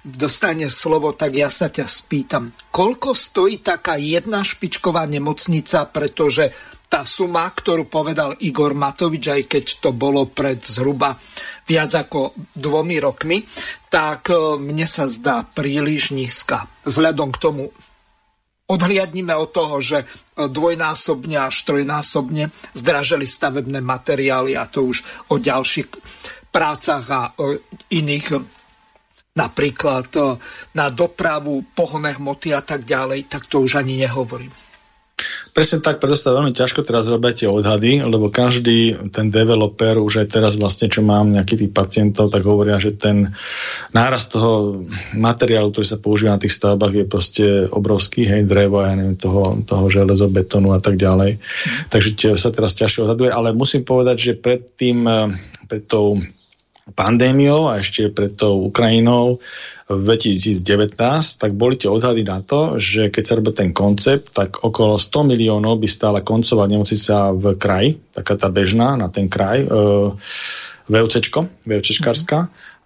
[0.05, 6.53] dostane slovo, tak ja sa ťa spýtam, koľko stojí taká jedna špičková nemocnica, pretože
[6.93, 11.17] tá suma, ktorú povedal Igor Matovič, aj keď to bolo pred zhruba
[11.65, 13.43] viac ako dvomi rokmi,
[13.89, 16.71] tak e, mne sa zdá príliš nízka.
[16.87, 17.65] Vzhľadom k tomu
[18.71, 20.07] odhliadnime od toho, že
[20.39, 25.03] dvojnásobne až trojnásobne zdražili stavebné materiály a to už
[25.33, 25.89] o ďalších
[26.55, 27.35] prácach a
[27.91, 28.39] iných
[29.35, 30.07] napríklad
[30.79, 34.55] na dopravu, pohonné hmoty a tak ďalej, tak to už ani nehovorím.
[35.55, 40.27] Presne tak, preto sa veľmi ťažko teraz robia tie odhady, lebo každý ten developer, už
[40.27, 43.31] aj teraz vlastne, čo mám nejakých tých pacientov, tak hovoria, že ten
[43.95, 44.83] nárast toho
[45.15, 49.63] materiálu, ktorý sa používa na tých stavbách je proste obrovský, hej, drevo, ja neviem, toho,
[49.63, 51.39] toho železobetonu a tak ďalej.
[51.39, 51.87] Mm.
[51.87, 55.39] Takže sa teraz ťažšie odhaduje, ale musím povedať, že pred tým, eh,
[55.71, 56.19] pred tou
[56.93, 59.41] pandémiou a ešte pred tou Ukrajinou
[59.89, 60.97] v 2019,
[61.41, 65.33] tak boli tie odhady na to, že keď sa robil ten koncept, tak okolo 100
[65.33, 69.69] miliónov by stála koncová nemocnica v kraji, taká tá bežná na ten kraj, e,
[70.89, 72.39] VUCčko, VUCčkarská,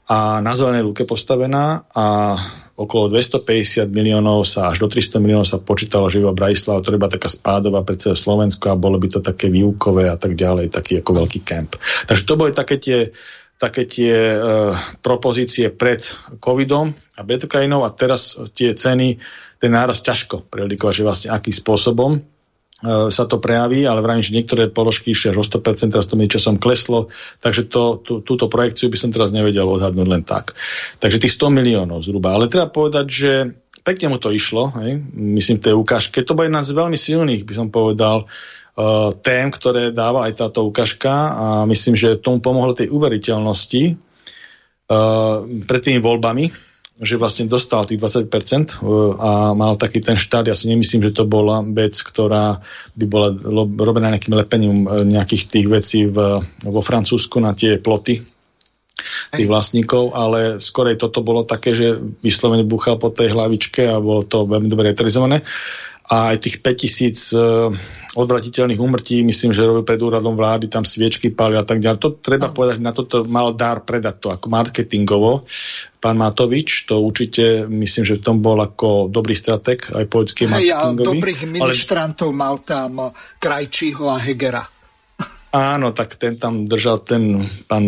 [0.08, 2.32] a na zelenej lúke postavená a
[2.78, 7.12] okolo 250 miliónov sa až do 300 miliónov sa počítalo, že iba Bratislava, to iba
[7.12, 11.04] taká spádová pre celé Slovensko a bolo by to také výukové a tak ďalej, taký
[11.04, 11.76] ako veľký kemp.
[12.08, 13.12] Takže to boli také tie
[13.58, 15.98] také tie uh, propozície pred
[16.38, 19.18] covidom a betokainou a teraz tie ceny,
[19.58, 24.38] ten náraz ťažko predikovať, že vlastne akým spôsobom uh, sa to prejaví, ale vravím, že
[24.38, 27.10] niektoré položky išli až o 100%, teraz to mi časom kleslo,
[27.42, 30.54] takže to, tú, túto projekciu by som teraz nevedel odhadnúť len tak.
[31.02, 32.38] Takže tých 100 miliónov zhruba.
[32.38, 33.32] Ale treba povedať, že
[33.82, 35.02] pekne mu to išlo, hej?
[35.18, 36.22] myslím, tej ukážke.
[36.22, 38.30] To bol jedna z veľmi silných, by som povedal,
[39.26, 45.80] tém, ktoré dáva aj táto ukážka a myslím, že tomu pomohlo tej uveriteľnosti uh, pred
[45.82, 46.54] tými voľbami,
[46.98, 48.82] že vlastne dostal tých 20%
[49.22, 50.50] a mal taký ten štát.
[50.50, 52.58] Ja si nemyslím, že to bola vec, ktorá
[52.98, 53.28] by bola
[53.78, 54.76] robená nejakým lepením
[55.06, 58.26] nejakých tých vecí v, vo Francúzsku na tie ploty
[59.30, 64.26] tých vlastníkov, ale skorej toto bolo také, že vyslovene buchal po tej hlavičke a bolo
[64.26, 65.46] to veľmi dobre retorizované.
[66.08, 71.54] A aj tých 5000 odvratiteľných úmrtí, myslím, že robil pred úradom vlády, tam sviečky pali
[71.54, 71.98] a tak ďalej.
[72.00, 72.54] To treba no.
[72.56, 75.44] povedať, na toto mal dar predať to ako marketingovo.
[76.00, 81.08] Pán Matovič, to určite, myslím, že v tom bol ako dobrý strateg, aj politický marketingový.
[81.14, 82.38] dobrých ministrantov ale...
[82.38, 84.77] mal tam Krajčího a Hegera.
[85.48, 87.80] Áno, tak ten tam držal ten pán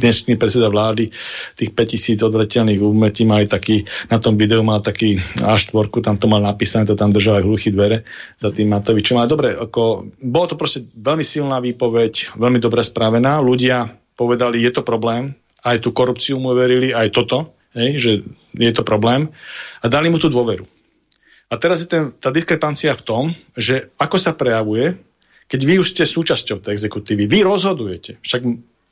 [0.00, 1.12] dnešný predseda vlády,
[1.52, 6.40] tých 5000 odvretelných úmetí mali taký, na tom videu mal taký A4, tam to mal
[6.40, 8.08] napísané, to tam držal aj hluchý dvere
[8.40, 9.20] za tým Matovičom.
[9.20, 13.44] Ale dobre, ako, bolo to proste veľmi silná výpoveď, veľmi dobre spravená.
[13.44, 15.36] Ľudia povedali, je to problém,
[15.68, 18.12] aj tú korupciu mu verili, aj toto, hej, že
[18.56, 19.28] je to problém
[19.84, 20.64] a dali mu tú dôveru.
[21.46, 24.98] A teraz je ten, tá diskrepancia v tom, že ako sa prejavuje,
[25.46, 28.18] keď vy už ste súčasťou tej exekutívy, vy rozhodujete.
[28.22, 28.42] Však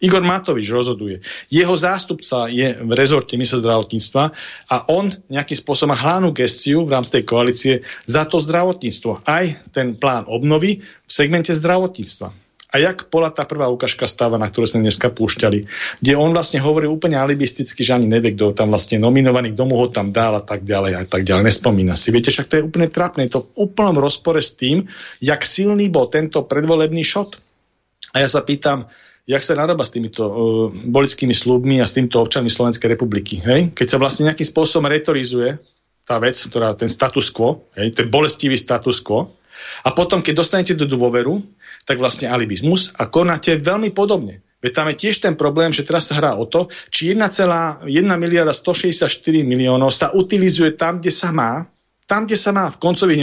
[0.02, 1.22] Igor Matovič rozhoduje.
[1.48, 4.24] Jeho zástupca je v rezorte ministra zdravotníctva
[4.68, 7.74] a on nejakým spôsobom má hlavnú gestiu v rámci tej koalície
[8.04, 9.22] za to zdravotníctvo.
[9.22, 12.43] Aj ten plán obnovy v segmente zdravotníctva.
[12.74, 15.58] A jak bola tá prvá ukážka stava, na ktorú sme dneska púšťali,
[16.02, 19.78] kde on vlastne hovorí úplne alibisticky, že ani nevie, kto tam vlastne nominovaný, kto mu
[19.78, 21.46] ho tam dal a tak ďalej a tak ďalej.
[21.46, 22.10] Nespomína si.
[22.10, 23.30] Viete, však to je úplne trápne.
[23.30, 24.90] Je to v úplnom rozpore s tým,
[25.22, 27.38] jak silný bol tento predvolebný šot.
[28.10, 28.90] A ja sa pýtam,
[29.22, 30.34] jak sa narába s týmito uh,
[30.74, 33.38] bolickými slúbmi a s týmto občanmi Slovenskej republiky.
[33.38, 33.70] Hej?
[33.70, 35.62] Keď sa vlastne nejakým spôsobom retorizuje
[36.02, 39.32] tá vec, ktorá ten status quo, hej, ten bolestivý status quo,
[39.86, 41.40] a potom, keď dostanete do dôveru,
[41.84, 44.44] tak vlastne alibizmus a konáte veľmi podobne.
[44.64, 47.84] Veď tam je tiež ten problém, že teraz sa hrá o to, či 1,1
[48.16, 49.12] miliarda 164
[49.44, 51.68] miliónov sa utilizuje tam, kde sa má,
[52.08, 53.20] tam, kde sa má v koncových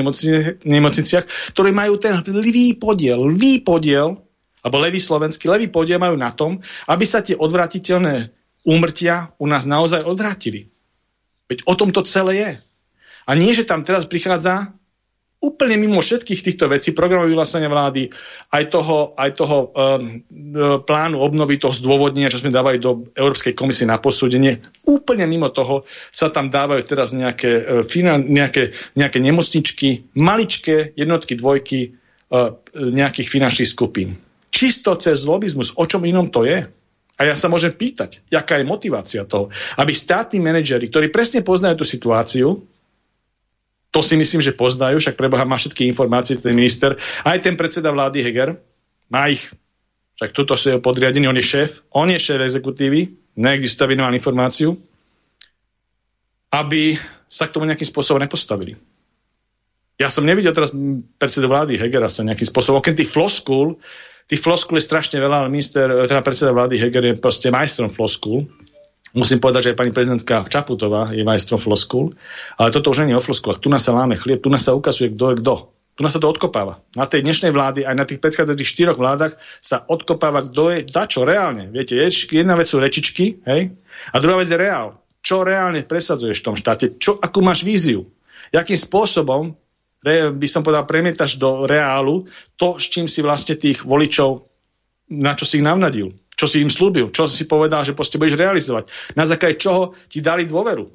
[0.61, 1.25] nemocniciach,
[1.57, 4.21] ktoré majú ten lvý podiel, lvý podiel,
[4.61, 8.29] alebo levý slovenský, levý podiel majú na tom, aby sa tie odvratiteľné
[8.61, 10.69] úmrtia u nás naozaj odvrátili.
[11.49, 12.51] Veď o tom to celé je.
[13.25, 14.77] A nie, že tam teraz prichádza
[15.41, 18.13] úplne mimo všetkých týchto vecí, programov vyhlásenia vlády,
[18.53, 20.21] aj toho, aj toho um,
[20.85, 25.81] plánu obnovy, toho zdôvodnenia, čo sme dávali do Európskej komisie na posúdenie, úplne mimo toho
[26.13, 31.97] sa tam dávajú teraz nejaké, uh, nejaké, nejaké nemocničky, maličké jednotky, dvojky
[32.29, 34.21] uh, nejakých finančných skupín.
[34.53, 36.69] Čisto cez lobizmus, o čom inom to je?
[37.17, 41.81] A ja sa môžem pýtať, jaká je motivácia toho, aby státni manažeri, ktorí presne poznajú
[41.81, 42.65] tú situáciu,
[43.91, 46.95] to si myslím, že poznajú, však preboha má všetky informácie, ten minister.
[47.27, 48.55] Aj ten predseda vlády Heger
[49.11, 49.51] má ich.
[50.15, 54.79] Však tuto je podriadený, on je šéf, on je šéf exekutívy, neexistuje venoval informáciu,
[56.55, 56.95] aby
[57.27, 58.79] sa k tomu nejakým spôsobom nepostavili.
[59.99, 60.71] Ja som nevidel teraz
[61.19, 63.75] predsedu vlády Hegera sa nejakým spôsobom, okrem tých floskul,
[64.25, 68.47] tých floskul je strašne veľa, ale minister, teda predseda vlády Heger je proste majstrom floskul,
[69.11, 72.15] Musím povedať, že aj pani prezidentka Čaputová je majstrom floskul,
[72.55, 73.59] ale toto už nie je o floskulách.
[73.59, 75.55] Tu nás sa láme chlieb, tu nás sa ukazuje, kto je kto.
[75.99, 76.79] Tu nás sa to odkopáva.
[76.95, 81.03] Na tej dnešnej vlády, aj na tých predchádzajúcich štyroch vládach sa odkopáva, kto je za
[81.11, 81.67] čo reálne.
[81.67, 81.99] Viete,
[82.31, 83.75] jedna vec sú rečičky, hej?
[84.15, 85.03] A druhá vec je reál.
[85.19, 86.95] Čo reálne presadzuješ v tom štáte?
[86.95, 88.07] Čo, akú máš víziu?
[88.55, 89.59] Jakým spôsobom
[90.07, 94.47] by som povedal, premietaš do reálu to, s čím si vlastne tých voličov,
[95.11, 98.41] na čo si ich navnadil čo si im slúbil, čo si povedal, že proste budeš
[98.41, 98.89] realizovať.
[99.13, 100.89] Na základe čoho ti dali dôveru.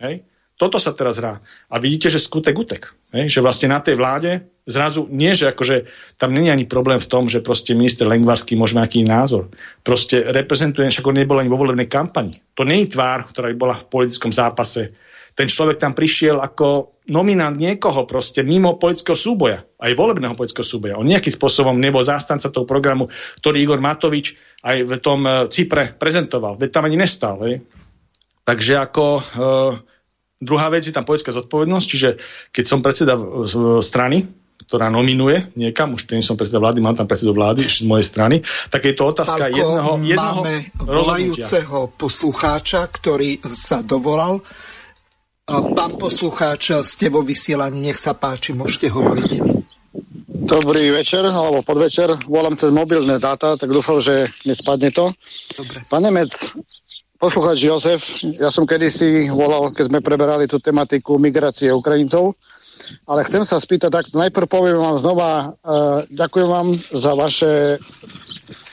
[0.00, 0.24] Hej?
[0.56, 1.36] Toto sa teraz hrá.
[1.68, 2.88] A vidíte, že skutek utek.
[3.12, 3.28] Hej?
[3.28, 5.84] Že vlastne na tej vláde zrazu nie, že akože
[6.16, 9.52] tam není ani problém v tom, že proste minister Lengvarský môže mať aký názor.
[9.84, 12.40] Proste reprezentuje, však on nebol ani vo volebnej kampani.
[12.56, 14.96] To nie je tvár, ktorá by bola v politickom zápase
[15.36, 20.98] ten človek tam prišiel ako nominant niekoho proste mimo politického súboja, aj volebného politického súboja.
[20.98, 23.06] On nejakým spôsobom nebol zástanca toho programu,
[23.42, 24.34] ktorý Igor Matovič
[24.66, 26.58] aj v tom uh, Cypre prezentoval.
[26.58, 27.38] Veď tam ani nestal.
[27.46, 27.62] Hej.
[28.42, 29.22] Takže ako uh,
[30.38, 32.08] druhá vec je tam politická zodpovednosť, čiže
[32.50, 34.26] keď som predseda uh, strany,
[34.66, 38.42] ktorá nominuje niekam, už ten som predseda vlády, mám tam predsedu vlády z mojej strany,
[38.66, 44.42] tak je to otázka Pálko, jedného, jedného máme volajúceho poslucháča, ktorý sa dovolal.
[45.46, 49.30] Pán poslucháč, ste vo vysielaní, nech sa páči, môžete hovoriť.
[50.42, 52.18] Dobrý večer, alebo podvečer.
[52.26, 55.14] Volám cez mobilné dáta, tak dúfam, že nespadne to.
[55.54, 55.86] Dobre.
[55.86, 56.34] Pán Nemec,
[57.22, 58.02] poslucháč Jozef,
[58.42, 62.34] ja som kedysi volal, keď sme preberali tú tematiku migrácie Ukrajincov,
[63.06, 65.30] ale chcem sa spýtať, tak najprv poviem vám znova,
[65.62, 67.78] uh, ďakujem vám za vaše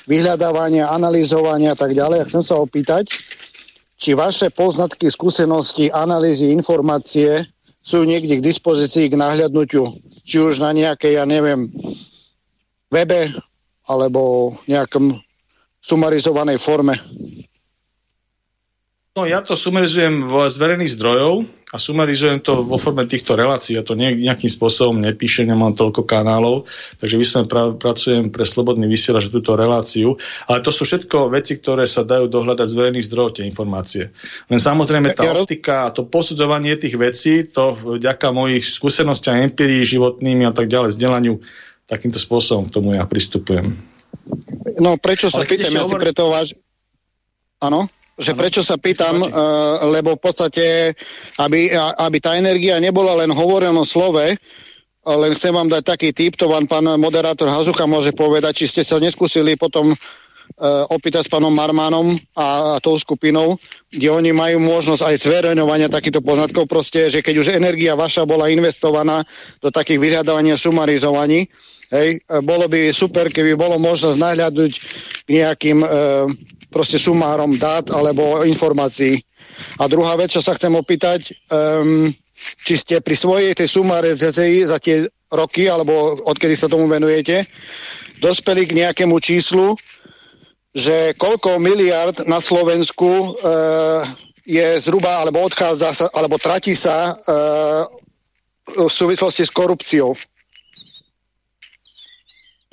[0.09, 2.33] vyhľadávanie, analyzovanie a tak ďalej.
[2.33, 3.13] Chcem sa opýtať,
[4.03, 7.47] či vaše poznatky, skúsenosti, analýzy, informácie
[7.79, 9.87] sú niekde k dispozícii k nahľadnutiu,
[10.27, 11.71] či už na nejakej, ja neviem,
[12.91, 13.31] webe
[13.87, 15.15] alebo nejakom
[15.79, 16.99] sumarizovanej forme.
[19.15, 23.73] No ja to sumarizujem z verejných zdrojov a sumarizujem to vo forme týchto relácií.
[23.73, 26.69] Ja to nejakým spôsobom nepíšem, nemám toľko kanálov,
[27.01, 30.13] takže vyslovene pra, pracujem pre Slobodný vysielač túto reláciu.
[30.45, 34.13] Ale to sú všetko veci, ktoré sa dajú dohľadať z verejných zdrojov, tie informácie.
[34.53, 40.53] Len samozrejme tá optika, to posudzovanie tých vecí, to vďaka mojich skúsenostiam, empirii životnými a
[40.53, 41.41] tak ďalej, vzdelaniu,
[41.89, 43.73] takýmto spôsobom k tomu ja pristupujem.
[44.77, 46.53] No prečo sa pýtam, ja si preto váž...
[47.57, 47.89] Áno?
[48.17, 49.29] Že prečo sa pýtam, uh,
[49.89, 50.65] lebo v podstate,
[51.41, 54.37] aby, aby tá energia nebola len hovorenom slove,
[55.03, 58.81] len chcem vám dať taký tip, to vám pán moderátor Hazucha môže povedať, či ste
[58.87, 59.97] sa neskúsili potom uh,
[60.87, 63.59] opýtať s pánom Marmanom a, a tou skupinou,
[63.91, 68.47] kde oni majú možnosť aj zverejňovania takýchto poznatkov, proste, že keď už energia vaša bola
[68.47, 69.27] investovaná
[69.59, 71.51] do takých vyhľadávania sumarizovaní,
[71.93, 74.71] Hej, bolo by super, keby bolo možnosť nahľadnúť
[75.23, 75.87] k nejakým e,
[76.73, 79.21] proste sumárom dát alebo informácií.
[79.77, 82.09] A druhá vec, čo sa chcem opýtať, um,
[82.65, 84.33] či ste pri svojej tej sumáre za
[84.81, 87.45] tie roky, alebo odkedy sa tomu venujete,
[88.17, 89.77] dospeli k nejakému číslu,
[90.73, 94.01] že koľko miliard na Slovensku uh,
[94.41, 97.85] je zhruba, alebo odchádza sa, alebo tratí sa uh,
[98.65, 100.17] v súvislosti s korupciou.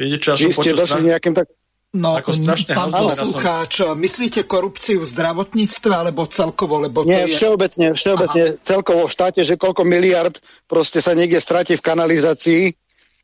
[0.00, 1.52] Viete, čo ja ste došli nejakým tak...
[1.90, 3.98] No, ako strašne pán poslucháč, som...
[3.98, 6.78] myslíte korupciu v zdravotníctve alebo celkovo?
[6.78, 7.42] Lebo Nie, to je...
[7.42, 10.38] všeobecne, všeobecne celkovo v štáte, že koľko miliard
[10.70, 12.62] proste sa niekde stratí v kanalizácii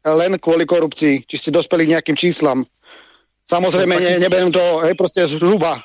[0.02, 1.30] len kvôli korupcii.
[1.30, 2.66] Či ste dospeli k nejakým číslam?
[3.46, 5.78] Samozrejme, ne, neberiem to hej, proste zhruba.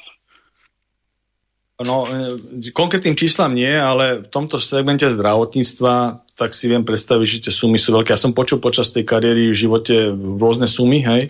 [1.82, 7.42] No, e, konkrétnym číslam nie, ale v tomto segmente zdravotníctva tak si viem predstaviť, že
[7.46, 8.14] tie sumy sú veľké.
[8.14, 11.30] Ja som počul počas tej kariéry v živote rôzne sumy, hej,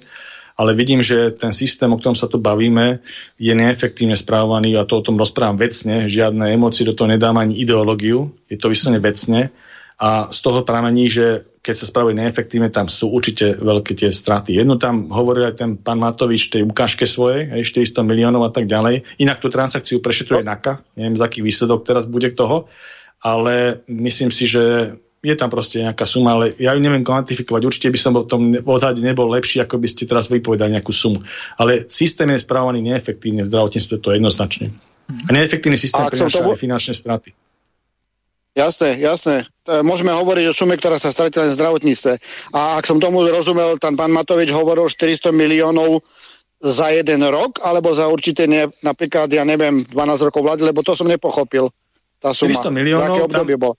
[0.57, 2.99] ale vidím, že ten systém, o ktorom sa tu bavíme,
[3.40, 7.60] je neefektívne správaný a to o tom rozprávam vecne, žiadne emócie do toho nedám ani
[7.60, 9.53] ideológiu, je to vyslovene vecne
[10.02, 14.57] a z toho pramení, že keď sa spravuje neefektívne, tam sú určite veľké tie straty.
[14.57, 19.06] Jedno tam hovoril aj ten pán Matovič tej ukážke svojej, 400 miliónov a tak ďalej.
[19.22, 20.49] Inak tú transakciu prešetruje no.
[20.49, 22.65] NAKA, neviem, z aký výsledok teraz bude k toho,
[23.22, 27.61] ale myslím si, že je tam proste nejaká suma, ale ja ju neviem kvantifikovať.
[27.61, 31.22] Určite by som v tom odhade nebol lepší, ako by ste teraz vypovedali nejakú sumu.
[31.61, 34.65] Ale systém je správaný neefektívne v zdravotníctve, to je jednoznačne.
[35.11, 37.30] A neefektívny systém prináša aj finančné straty.
[38.52, 39.48] Jasné, jasné.
[39.64, 42.14] Môžeme hovoriť o sume, ktorá sa stratila v zdravotníctve.
[42.52, 46.03] A ak som tomu rozumel, tam pán Matovič hovoril 400 miliónov
[46.60, 50.98] za jeden rok, alebo za určite ne, napríklad, ja neviem, 12 rokov vlády, lebo to
[50.98, 51.69] som nepochopil.
[52.19, 52.53] Tá suma.
[52.57, 53.77] 400 miliónov, tam, bolo?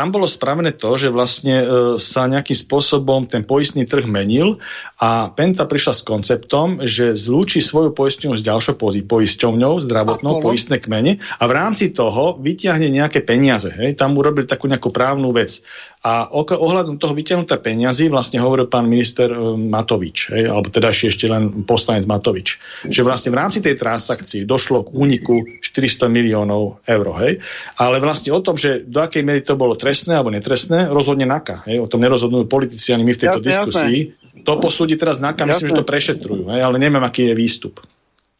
[0.00, 1.66] Tam bolo spravené to, že vlastne e,
[2.00, 4.56] sa nejakým spôsobom ten poistný trh menil
[4.96, 11.20] a Penta prišla s konceptom, že zlúči svoju poistňu s ďalšou poisťovňou, zdravotnou, poistné kmene
[11.20, 13.68] a v rámci toho vyťahne nejaké peniaze.
[13.76, 14.00] Hej?
[14.00, 15.60] Tam urobili takú nejakú právnu vec.
[16.00, 20.48] A ohľadom toho vyťahnuté peniazy vlastne hovoril pán minister e, Matovič, hej?
[20.48, 22.56] alebo teda ešte len poslanec Matovič,
[22.88, 27.06] že vlastne v rámci tej transakcii došlo k úniku 400 miliónov eur.
[27.20, 27.44] Hej?
[27.76, 31.68] Ale vlastne o tom, že do akej miery to bolo trestné alebo netrestné, rozhodne NAKA.
[31.68, 31.84] Hej?
[31.84, 33.98] O tom nerozhodnú politici ani my v tejto jasne, diskusii.
[34.16, 34.44] Jasne.
[34.48, 35.52] To posúdi teraz NAKA, jasne.
[35.52, 36.64] myslím, že to prešetrujú, hej?
[36.64, 37.76] ale neviem, aký je výstup.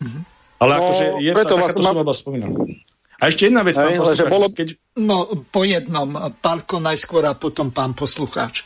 [0.00, 0.20] Mhm.
[0.60, 2.56] Ale no, akože je preto tá, takáto suma bola spomínaná.
[3.20, 4.46] A ešte jedna vec, pán poslucháč, bolo...
[4.48, 4.68] keď...
[4.96, 6.08] No, po jednom.
[6.40, 8.64] Pálko najskôr a potom pán poslucháč.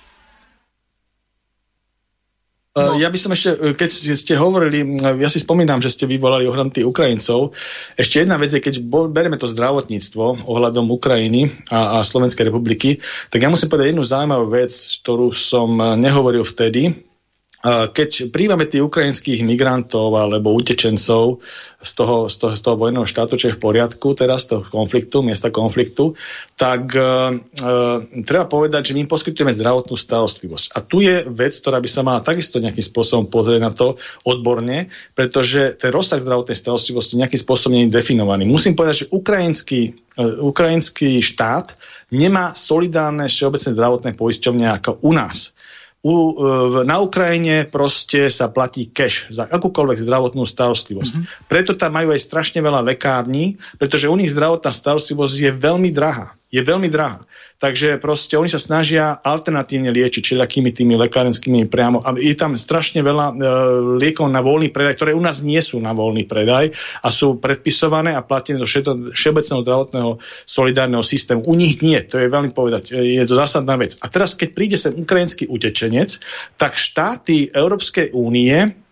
[2.74, 2.98] No.
[2.98, 6.74] Ja by som ešte, e, keď ste hovorili, ja si spomínam, že ste vyvolali ohľadom
[6.74, 7.54] tých Ukrajincov.
[7.94, 8.82] Ešte jedna vec je, keď
[9.14, 12.98] bereme to zdravotníctvo ohľadom Ukrajiny a, a Slovenskej republiky,
[13.30, 16.98] tak ja musím povedať jednu zaujímavú vec, ktorú som e, nehovoril vtedy,
[17.64, 21.40] keď príjmame tých ukrajinských migrantov alebo utečencov
[21.80, 25.24] z toho, z toho, z toho vojného štátu, čo je v poriadku teraz, toho konfliktu,
[25.24, 26.12] miesta konfliktu,
[26.56, 27.08] tak e, e,
[28.24, 30.76] treba povedať, že my im poskytujeme zdravotnú starostlivosť.
[30.76, 34.92] A tu je vec, ktorá by sa mala takisto nejakým spôsobom pozrieť na to odborne,
[35.16, 38.48] pretože ten rozsah zdravotnej starostlivosti nejakým spôsobom nie je definovaný.
[38.48, 39.80] Musím povedať, že ukrajinský,
[40.20, 41.76] e, ukrajinský štát
[42.12, 45.53] nemá solidárne všeobecné zdravotné poisťovne ako u nás
[46.04, 51.12] u, e, na Ukrajine proste sa platí cash za akúkoľvek zdravotnú starostlivosť.
[51.16, 51.48] Mm-hmm.
[51.48, 56.36] Preto tam majú aj strašne veľa lekární, pretože u nich zdravotná starostlivosť je veľmi drahá.
[56.52, 57.24] Je veľmi drahá.
[57.54, 62.02] Takže proste oni sa snažia alternatívne liečiť všelijakými tými lekárenskými priamo.
[62.02, 63.34] A je tam strašne veľa e,
[64.02, 68.12] liekov na voľný predaj, ktoré u nás nie sú na voľný predaj a sú predpisované
[68.12, 70.10] a platené do všeobecného zdravotného
[70.44, 71.46] solidárneho systému.
[71.46, 73.96] U nich nie, to je veľmi povedať, e, je to zásadná vec.
[74.02, 76.18] A teraz, keď príde sem ukrajinský utečenec,
[76.58, 78.83] tak štáty Európskej únie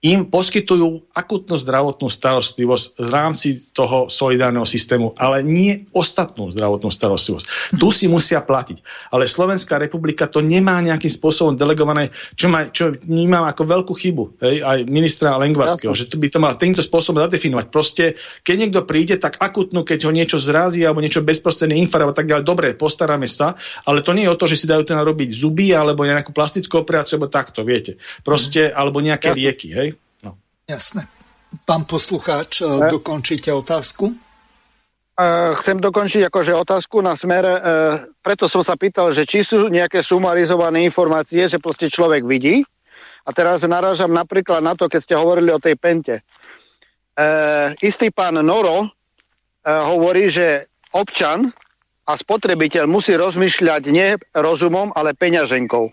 [0.00, 7.76] im poskytujú akutnú zdravotnú starostlivosť v rámci toho solidárneho systému, ale nie ostatnú zdravotnú starostlivosť.
[7.76, 8.80] Tu si musia platiť.
[9.12, 14.24] Ale Slovenská republika to nemá nejakým spôsobom delegované, čo, má, čo vnímam ako veľkú chybu,
[14.40, 17.66] hej, aj ministra Lengvarského, že by to mal týmto spôsobom zadefinovať.
[17.68, 22.16] Proste, keď niekto príde, tak akutnú, keď ho niečo zrazí alebo niečo bezprostredný infarkt a
[22.16, 23.52] tak ďalej, dobre, postaráme sa,
[23.84, 26.80] ale to nie je o to, že si dajú ten robiť zuby alebo nejakú plastickú
[26.80, 28.00] operáciu alebo takto, viete.
[28.24, 29.36] Proste, alebo nejaké ja.
[29.36, 29.89] lieky, hej.
[30.70, 31.02] Jasné.
[31.66, 32.86] Pán poslucháč, ne?
[32.94, 34.14] dokončíte otázku?
[35.60, 37.58] Chcem dokončiť akože otázku na smer, e,
[38.24, 42.64] preto som sa pýtal, že či sú nejaké sumarizované informácie, že proste človek vidí.
[43.28, 46.14] A teraz narážam napríklad na to, keď ste hovorili o tej pente.
[46.16, 46.22] E,
[47.84, 48.88] istý pán Noro e,
[49.68, 51.52] hovorí, že občan
[52.08, 55.84] a spotrebiteľ musí rozmýšľať nie rozumom, ale peňaženkou.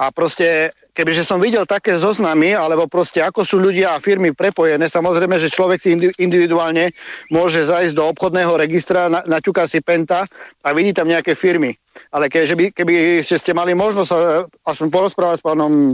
[0.00, 4.86] A proste kebyže som videl také zoznamy, alebo proste ako sú ľudia a firmy prepojené,
[4.86, 6.94] samozrejme, že človek si individuálne
[7.34, 10.24] môže zajsť do obchodného registra, na, naťuká si penta
[10.62, 11.74] a vidí tam nejaké firmy.
[12.14, 12.94] Ale kebyže by, keby
[13.26, 14.18] ste mali možnosť sa
[14.70, 15.92] aspoň porozprávať s pánom e,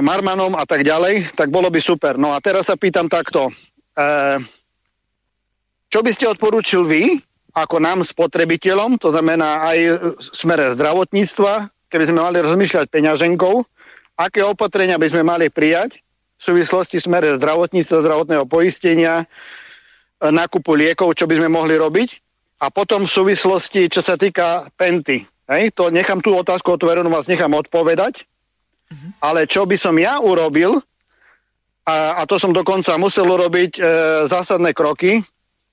[0.00, 2.16] Marmanom a tak ďalej, tak bolo by super.
[2.16, 3.52] No a teraz sa pýtam takto.
[3.52, 3.52] E,
[5.92, 7.20] čo by ste odporúčil vy,
[7.50, 9.78] ako nám spotrebiteľom, to znamená aj
[10.22, 13.66] smere zdravotníctva, keby sme mali rozmýšľať peňaženkou,
[14.14, 15.98] aké opatrenia by sme mali prijať
[16.40, 19.26] v súvislosti smere zdravotníctva, zdravotného poistenia, e,
[20.32, 22.16] nákupu liekov, čo by sme mohli robiť.
[22.64, 25.24] A potom v súvislosti, čo sa týka penty.
[25.50, 28.24] Hej, to nechám tú otázku otvorenú, vás nechám odpovedať.
[29.20, 30.82] Ale čo by som ja urobil,
[31.86, 33.80] a, a to som dokonca musel urobiť e,
[34.28, 35.22] zásadné kroky,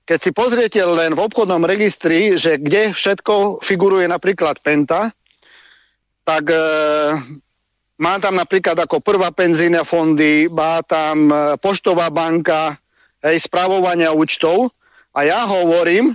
[0.08, 5.12] keď si pozriete len v obchodnom registri, že kde všetko figuruje napríklad Penta,
[6.28, 6.60] tak e,
[7.96, 12.76] má tam napríklad ako prvá penzína fondy, má tam e, poštová banka,
[13.24, 14.68] hej, spravovania účtov
[15.16, 16.12] a ja hovorím,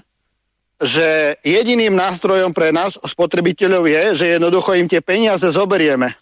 [0.78, 6.14] že jediným nástrojom pre nás spotrebiteľov je, že jednoducho im tie peniaze zoberieme.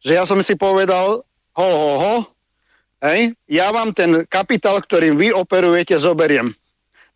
[0.00, 1.20] Že ja som si povedal,
[1.60, 2.16] ho, ho, ho,
[3.04, 6.56] hej, ja vám ten kapitál, ktorým vy operujete, zoberiem.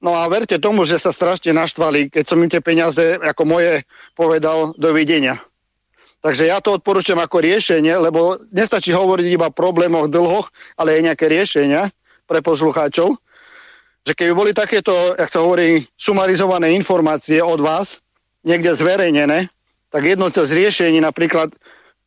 [0.04, 3.88] No a verte tomu, že sa strašne naštvali, keď som im tie peniaze ako moje
[4.12, 5.40] povedal dovidenia.
[6.20, 11.12] Takže ja to odporúčam ako riešenie, lebo nestačí hovoriť iba o problémoch, dlhoch, ale aj
[11.12, 11.88] nejaké riešenia
[12.28, 13.16] pre poslucháčov.
[14.04, 18.04] Že keby boli takéto, jak sa hovorí, sumarizované informácie od vás,
[18.44, 19.48] niekde zverejnené,
[19.88, 21.52] tak jedno z riešení napríklad,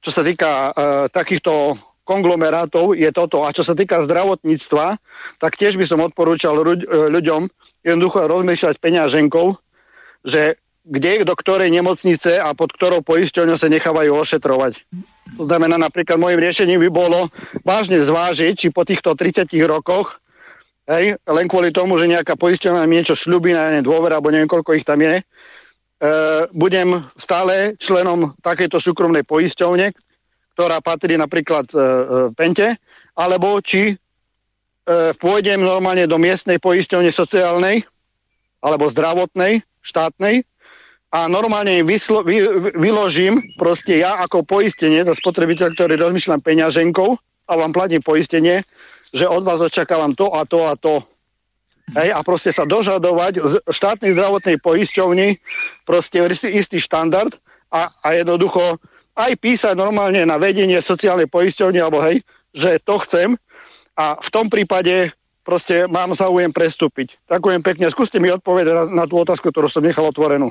[0.02, 3.48] čo sa týka uh, takýchto konglomerátov, je toto.
[3.48, 5.00] A čo sa týka zdravotníctva,
[5.40, 6.54] tak tiež by som odporúčal
[7.10, 7.48] ľuďom,
[7.82, 9.56] jednoducho rozmýšľať peňaženkou,
[10.28, 14.84] že kde, do ktorej nemocnice a pod ktorou poisťovňou sa nechávajú ošetrovať.
[15.40, 17.32] To znamená, napríklad môjim riešením by bolo
[17.64, 20.20] vážne zvážiť, či po týchto 30 rokoch,
[20.92, 24.76] hej, len kvôli tomu, že nejaká poisťovňa mi niečo slúbi na dôvera, alebo neviem, koľko
[24.76, 25.24] ich tam je, e,
[26.52, 29.96] budem stále členom takejto súkromnej poisťovne,
[30.54, 31.82] ktorá patrí napríklad e, e,
[32.36, 32.78] Pente,
[33.16, 33.96] alebo či e,
[35.18, 37.88] pôjdem normálne do miestnej poisťovne sociálnej
[38.60, 40.44] alebo zdravotnej, štátnej
[41.14, 47.10] a normálne vyslo, vy, vyložím proste ja ako poistenie za spotrebiteľ, ktorý rozmýšľam peňaženkou
[47.46, 48.66] a vám platím poistenie,
[49.14, 51.06] že od vás očakávam to a to a to.
[51.94, 55.38] Hej, a proste sa dožadovať z štátnej zdravotnej poisťovni
[55.86, 56.18] proste
[56.50, 57.38] istý štandard
[57.70, 58.82] a, a jednoducho
[59.14, 62.26] aj písať normálne na vedenie sociálnej poisťovne alebo hej,
[62.58, 63.38] že to chcem
[63.94, 65.14] a v tom prípade
[65.46, 67.22] proste mám záujem prestúpiť.
[67.30, 67.86] Ďakujem pekne.
[67.94, 70.50] Skúste mi odpovedať na, na tú otázku, ktorú som nechal otvorenú.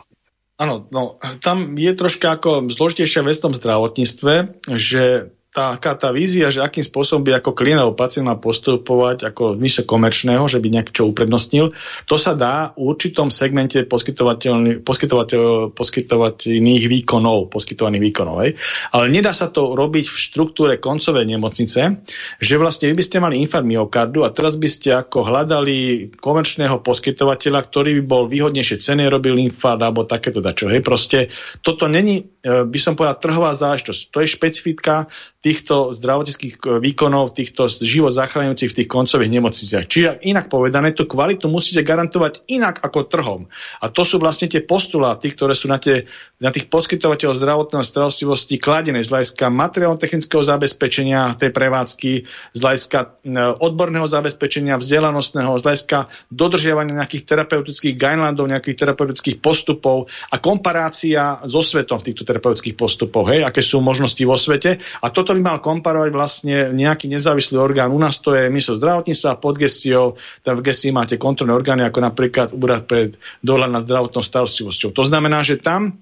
[0.62, 6.48] Áno, no, tam je troška ako zložitejšia vec v tom zdravotníctve, že taká tá vízia,
[6.48, 10.68] že akým spôsobom by ako klient alebo pacient mal postupovať ako v komerčného, že by
[10.72, 11.76] nejak čo uprednostnil,
[12.08, 18.36] to sa dá v určitom segmente poskytovateľ, poskytovateľ, poskytovateľných výkonov, poskytovaných výkonov.
[18.48, 18.56] Hej.
[18.96, 22.00] Ale nedá sa to robiť v štruktúre koncovej nemocnice,
[22.40, 26.80] že vlastne vy by ste mali infarkt myokardu a teraz by ste ako hľadali komerčného
[26.80, 30.72] poskytovateľa, ktorý by bol výhodnejšie ceny, robil infarkt alebo takéto dačo.
[30.72, 30.80] Hej.
[30.80, 31.28] Proste
[31.60, 34.00] toto není, e, by som povedal, trhová záležitosť.
[34.08, 35.12] To je špecifika
[35.42, 39.84] týchto zdravotníckých eh, výkonov, týchto život zachraňujúcich v tých koncových nemocniciach.
[39.90, 43.50] Čiže inak povedané, tú kvalitu musíte garantovať inak ako trhom.
[43.82, 46.06] A to sú vlastne tie postuláty, ktoré sú na, tie,
[46.38, 52.12] na tých poskytovateľov zdravotného starostlivosti kladené z hľadiska materiálno-technického zabezpečenia tej prevádzky,
[52.54, 53.26] z hľadiska
[53.58, 55.98] odborného zabezpečenia, vzdelanostného, z hľadiska
[56.30, 63.26] dodržiavania nejakých terapeutických guidelandov, nejakých terapeutických postupov a komparácia so svetom v týchto terapeutických postupoch,
[63.32, 64.78] hej, aké sú možnosti vo svete.
[65.02, 67.88] A toto to by mal komparovať vlastne nejaký nezávislý orgán.
[67.88, 71.98] U nás to je mysl zdravotníctva pod gestiou, tam v gestii máte kontrolné orgány, ako
[72.04, 74.92] napríklad úrad pred dohľad nad zdravotnou starostlivosťou.
[74.92, 75.96] To znamená, že tam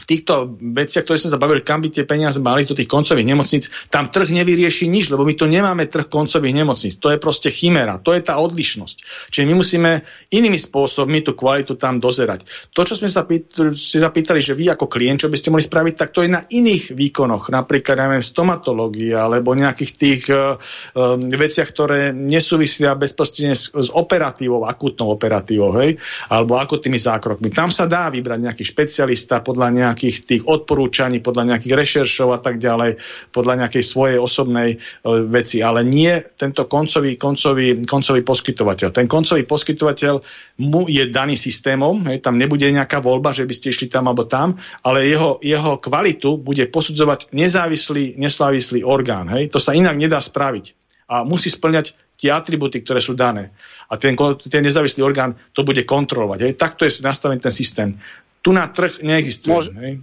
[0.00, 3.28] v týchto veciach, ktoré sme sa bavili, kam by tie peniaze mali do tých koncových
[3.28, 6.96] nemocníc, tam trh nevyrieši nič, lebo my tu nemáme trh koncových nemocníc.
[6.98, 9.28] To je proste chimera, to je tá odlišnosť.
[9.28, 9.90] Čiže my musíme
[10.32, 12.72] inými spôsobmi tú kvalitu tam dozerať.
[12.72, 15.64] To, čo sme sa pýtali, si zapýtali, že vy ako klient, čo by ste mohli
[15.66, 20.56] spraviť, tak to je na iných výkonoch, napríklad neviem, stomatológia alebo nejakých tých uh,
[20.96, 26.00] um, veciach, ktoré nesúvisia bezprostredne s, s operatívou, akutnou operatívou, hej,
[26.32, 27.52] alebo akutnými zákrokmi.
[27.52, 32.62] Tam sa dá vybrať nejaký špecialista podľa nejakých tých odporúčaní, podľa nejakých rešeršov a tak
[32.62, 33.02] ďalej,
[33.34, 34.78] podľa nejakej svojej osobnej e,
[35.26, 38.88] veci, ale nie tento koncový, koncový, koncový poskytovateľ.
[38.94, 40.14] Ten koncový poskytovateľ
[40.62, 44.30] mu je daný systémom, hej, tam nebude nejaká voľba, že by ste išli tam alebo
[44.30, 44.54] tam,
[44.86, 49.26] ale jeho, jeho kvalitu bude posudzovať nezávislý, nezávislý orgán.
[49.34, 49.50] Hej.
[49.50, 50.78] To sa inak nedá spraviť.
[51.10, 53.50] A musí splňať tie atributy, ktoré sú dané.
[53.90, 54.14] A ten,
[54.46, 56.38] ten nezávislý orgán to bude kontrolovať.
[56.46, 56.52] Hej.
[56.54, 57.98] Takto je nastavený ten systém.
[58.40, 59.52] Tu na trh neexistuje.
[59.52, 60.00] Môž, hej?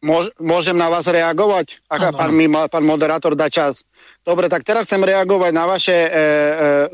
[0.00, 1.76] Môž, môžem na vás reagovať?
[1.92, 3.84] Ak pán, mi, pán moderátor dá čas.
[4.24, 6.12] Dobre, tak teraz chcem reagovať na vaše e, e,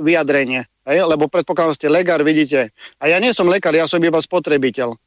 [0.02, 0.66] vyjadrenie.
[0.82, 1.06] Hej?
[1.06, 2.74] Lebo predpokladám, ste lekár, vidíte.
[2.98, 4.98] A ja nie som lekár, ja som iba spotrebiteľ.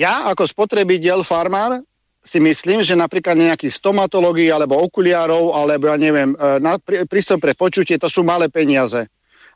[0.00, 1.84] Ja ako spotrebiteľ, farmár,
[2.24, 7.52] si myslím, že napríklad nejaký stomatológii alebo okuliárov, alebo ja neviem, e, na, prístroj pre
[7.52, 9.04] počutie, to sú malé peniaze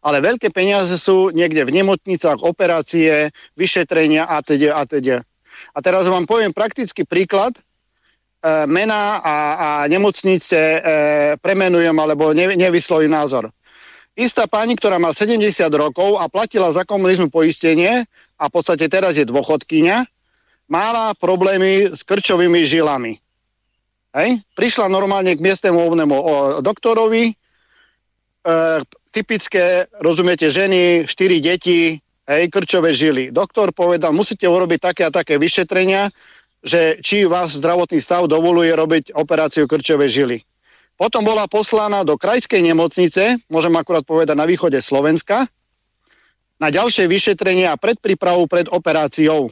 [0.04, 5.24] ale veľké peniaze sú niekde v nemocnicách, operácie, vyšetrenia a teda a teda.
[5.72, 7.56] A teraz vám poviem praktický príklad.
[8.68, 10.80] mená a, a nemocnice e,
[11.40, 13.48] premenujem alebo ne, nevysloví názor.
[14.12, 15.40] Istá pani, ktorá má 70
[15.72, 18.04] rokov a platila za komunizmu poistenie
[18.36, 20.04] a v podstate teraz je dôchodkynia,
[20.68, 23.16] mala problémy s krčovými žilami.
[24.12, 24.44] Hej?
[24.52, 26.16] Prišla normálne k miestnemu ovnému
[26.60, 27.34] doktorovi, e,
[29.14, 33.30] typické, rozumiete, ženy, štyri deti, hej, krčové žily.
[33.30, 36.10] Doktor povedal, musíte urobiť také a také vyšetrenia,
[36.66, 40.42] že či vás zdravotný stav dovoluje robiť operáciu krčové žily.
[40.98, 45.46] Potom bola poslaná do krajskej nemocnice, môžem akurát povedať na východe Slovenska,
[46.58, 49.50] na ďalšie vyšetrenie a predprípravu pred operáciou.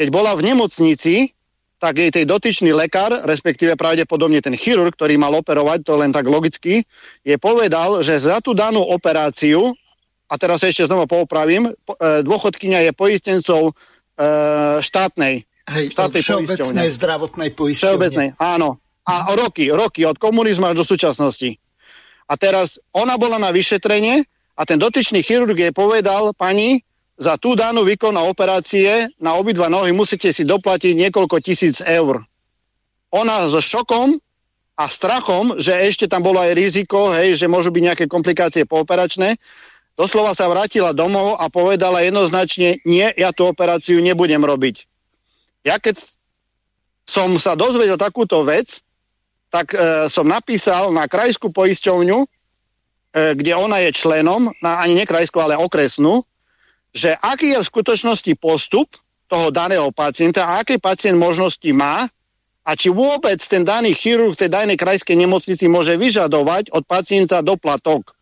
[0.00, 1.36] Keď bola v nemocnici,
[1.82, 6.30] tak jej tej dotyčný lekár, respektíve pravdepodobne ten chirurg, ktorý mal operovať, to len tak
[6.30, 6.86] logicky,
[7.26, 9.74] je povedal, že za tú danú operáciu,
[10.30, 11.72] a teraz ešte znova poupravím, e,
[12.22, 13.72] dôchodkynia je poistencov e,
[14.78, 15.42] štátnej.
[15.66, 17.82] Hej, štátnej všeobecnej zdravotnej poisťovne.
[17.82, 18.78] Všeobecnej, áno.
[19.02, 21.58] A roky, roky, od komunizmu až do súčasnosti.
[22.30, 24.22] A teraz ona bola na vyšetrenie
[24.54, 26.86] a ten dotyčný chirurg jej povedal, pani,
[27.22, 32.18] za tú danú výkon operácie na obidva nohy musíte si doplatiť niekoľko tisíc eur.
[33.14, 34.18] Ona so šokom
[34.74, 39.38] a strachom, že ešte tam bolo aj riziko, hej, že môžu byť nejaké komplikácie pooperačné,
[39.94, 44.82] doslova sa vrátila domov a povedala jednoznačne, nie, ja tú operáciu nebudem robiť.
[45.62, 46.02] Ja keď
[47.06, 48.82] som sa dozvedel takúto vec,
[49.52, 52.26] tak e, som napísal na krajskú poisťovňu, e,
[53.36, 56.24] kde ona je členom, na, ani nie krajskú, ale okresnú,
[56.92, 58.92] že aký je v skutočnosti postup
[59.26, 62.04] toho daného pacienta a aké pacient možnosti má
[62.62, 68.12] a či vôbec ten daný chirurg tej danej krajskej nemocnici môže vyžadovať od pacienta doplatok.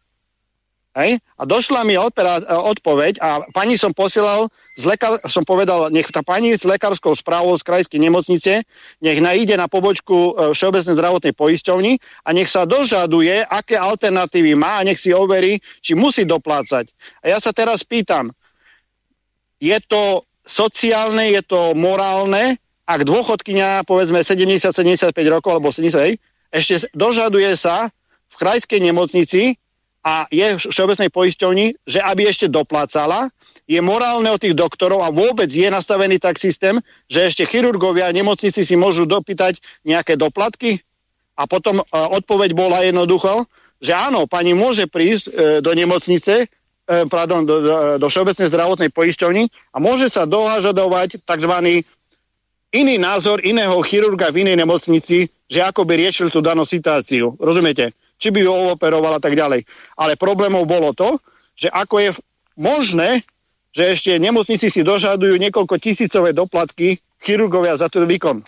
[0.96, 1.22] Hej?
[1.38, 2.02] A došla mi e,
[2.50, 7.54] odpoveď a pani som posielal, z lekár- som povedal, nech tá pani s lekárskou správou
[7.54, 8.66] z krajskej nemocnice,
[8.98, 11.92] nech najde na pobočku e, Všeobecnej zdravotnej poisťovni
[12.26, 16.90] a nech sa dožaduje, aké alternatívy má a nech si overí, či musí doplácať.
[17.22, 18.34] A ja sa teraz pýtam,
[19.60, 22.58] je to sociálne, je to morálne,
[22.88, 26.18] ak dôchodkynia, povedzme 70-75 rokov alebo 70,
[26.50, 27.92] ešte dožaduje sa
[28.26, 29.54] v krajskej nemocnici
[30.02, 33.30] a je v všeobecnej poisťovni, že aby ešte doplácala,
[33.70, 38.16] je morálne od tých doktorov a vôbec je nastavený tak systém, že ešte chirurgovia a
[38.16, 40.82] nemocnici si môžu dopýtať nejaké doplatky?
[41.38, 43.46] A potom uh, odpoveď bola jednoducho,
[43.78, 45.32] že áno, pani môže prísť uh,
[45.62, 46.50] do nemocnice,
[47.06, 51.54] pardon, do, do, do všeobecnej zdravotnej poisťovni a môže sa dohažadovať tzv.
[52.74, 57.38] iný názor iného chirurga v inej nemocnici, že ako by riešil tú danú situáciu.
[57.38, 57.94] Rozumiete?
[58.20, 59.64] či by ho operoval a tak ďalej.
[59.96, 61.16] Ale problémov bolo to,
[61.56, 62.10] že ako je
[62.60, 63.24] možné,
[63.72, 68.44] že ešte nemocnici si dožadujú niekoľko tisícové doplatky chirurgovia za ten výkon.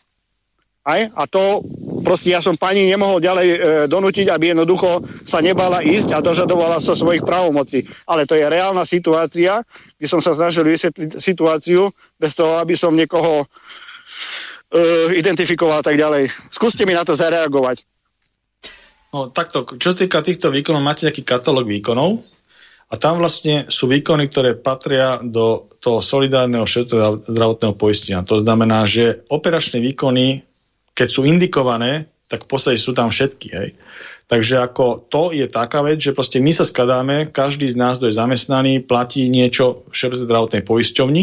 [0.83, 1.07] Aj?
[1.15, 1.63] A to
[2.03, 6.83] proste ja som pani nemohol ďalej e, donútiť, aby jednoducho sa nebala ísť a dožadovala
[6.83, 7.87] sa svojich právomocí.
[8.11, 9.63] Ale to je reálna situácia,
[9.97, 11.87] kde som sa snažil vysvetliť situáciu
[12.19, 13.47] bez toho, aby som niekoho e,
[15.23, 16.35] identifikoval a tak ďalej.
[16.51, 17.87] Skúste mi na to zareagovať.
[19.15, 22.27] No takto, čo sa týka týchto výkonov, máte nejaký katalóg výkonov
[22.91, 28.25] a tam vlastne sú výkony, ktoré patria do toho solidárneho zdravotného poistenia.
[28.25, 30.45] To znamená, že operačné výkony,
[30.93, 33.49] keď sú indikované, tak v podstate sú tam všetky.
[33.53, 33.69] Hej.
[34.25, 38.09] Takže ako to je taká vec, že proste my sa skladáme, každý z nás, kto
[38.09, 41.23] je zamestnaný, platí niečo v zdravotnej poisťovni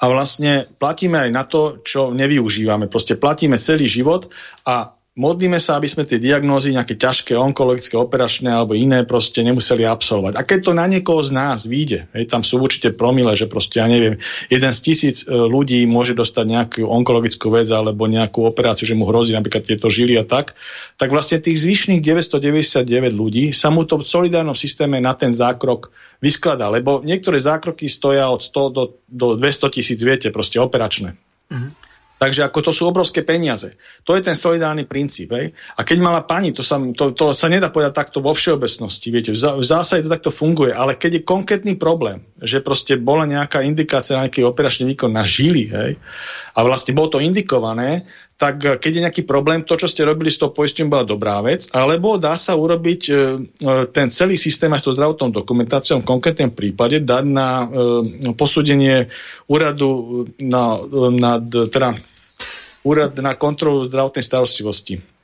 [0.00, 2.88] a vlastne platíme aj na to, čo nevyužívame.
[2.88, 4.32] Proste platíme celý život
[4.64, 9.88] a modlíme sa, aby sme tie diagnózy, nejaké ťažké onkologické, operačné alebo iné proste nemuseli
[9.88, 10.36] absolvovať.
[10.36, 13.80] A keď to na niekoho z nás vyjde, hej, tam sú určite promile, že proste,
[13.80, 14.20] ja neviem,
[14.52, 19.08] jeden z tisíc e, ľudí môže dostať nejakú onkologickú vec alebo nejakú operáciu, že mu
[19.08, 20.52] hrozí napríklad tieto žily a tak,
[21.00, 22.84] tak vlastne tých zvyšných 999
[23.16, 25.88] ľudí sa mu to v solidárnom systéme na ten zákrok
[26.20, 31.16] vyskladá, lebo niektoré zákroky stoja od 100 do, do 200 tisíc, viete, proste operačné.
[31.48, 31.95] Mm-hmm.
[32.16, 33.76] Takže ako to sú obrovské peniaze.
[34.08, 35.36] To je ten solidárny princíp.
[35.36, 35.52] Hej?
[35.76, 39.12] A keď mala pani, to sa, to, to sa nedá povedať takto vo všeobecnosti.
[39.12, 40.72] Viete, v, zá, v zásade to takto funguje.
[40.72, 45.28] Ale keď je konkrétny problém, že proste bola nejaká indikácia na nejaký operačný výkon na
[45.28, 45.92] žily, hej,
[46.56, 48.08] a vlastne bolo to indikované,
[48.40, 51.44] tak eh, keď je nejaký problém, to, čo ste robili s tou poistím, bola dobrá
[51.44, 53.12] vec, alebo dá sa urobiť e,
[53.92, 57.66] ten celý systém aj s tou zdravotnou dokumentáciou v konkrétnom prípade dať na e,
[58.32, 59.12] posúdenie
[59.48, 60.80] úradu na,
[61.12, 61.96] na, teda,
[62.84, 65.15] úrad na kontrolu zdravotnej starostlivosti.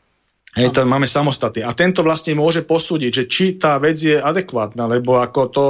[0.52, 1.64] Hej, to máme samostatný.
[1.64, 5.64] A tento vlastne môže posúdiť, že či tá vec je adekvátna, lebo ako to,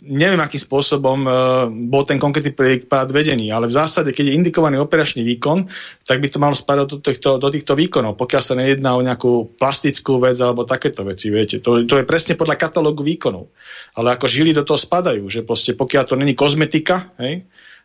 [0.00, 4.80] neviem, akým spôsobom uh, bol ten konkrétny prípad vedený, ale v zásade, keď je indikovaný
[4.80, 5.68] operačný výkon,
[6.08, 9.60] tak by to malo spadať do týchto, do týchto výkonov, pokiaľ sa nejedná o nejakú
[9.60, 11.60] plastickú vec alebo takéto veci, viete.
[11.60, 13.52] To, to je presne podľa katalógu výkonov.
[13.92, 17.44] Ale ako žily do toho spadajú, že proste pokiaľ to není kozmetika, hej,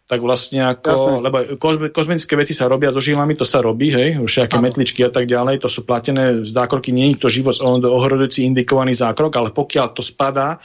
[0.09, 1.21] tak vlastne ako, Jasne.
[1.21, 1.37] lebo
[1.93, 5.61] kozmetické veci sa robia so žilami, to sa robí, hej, všaké metličky a tak ďalej,
[5.61, 10.57] to sú platené zákroky, nie je to život ohrodujúci indikovaný zákrok, ale pokiaľ to spadá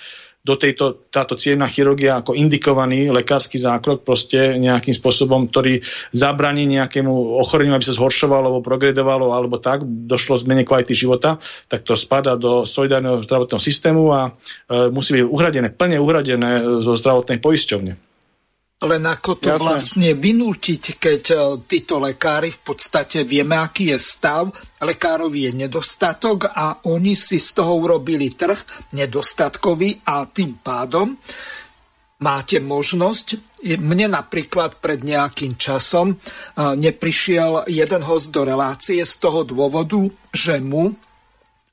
[0.44, 5.80] do tejto, táto cievná chirurgia ako indikovaný lekársky zákrok proste nejakým spôsobom, ktorý
[6.12, 11.84] zabraní nejakému ochoreniu, aby sa zhoršovalo alebo progredovalo alebo tak, došlo zmene kvality života, tak
[11.88, 17.40] to spada do solidárneho zdravotného systému a e, musí byť uhradené, plne uhradené zo zdravotnej
[17.40, 18.13] poisťovne.
[18.84, 19.64] Len ako to Jasne.
[19.64, 24.52] vlastne vynútiť, keď e, títo lekári v podstate vieme, aký je stav,
[24.84, 31.16] lekárov je nedostatok a oni si z toho urobili trh nedostatkový a tým pádom
[32.20, 33.60] máte možnosť.
[33.64, 36.16] Mne napríklad pred nejakým časom e,
[36.76, 40.92] neprišiel jeden host do relácie z toho dôvodu, že mu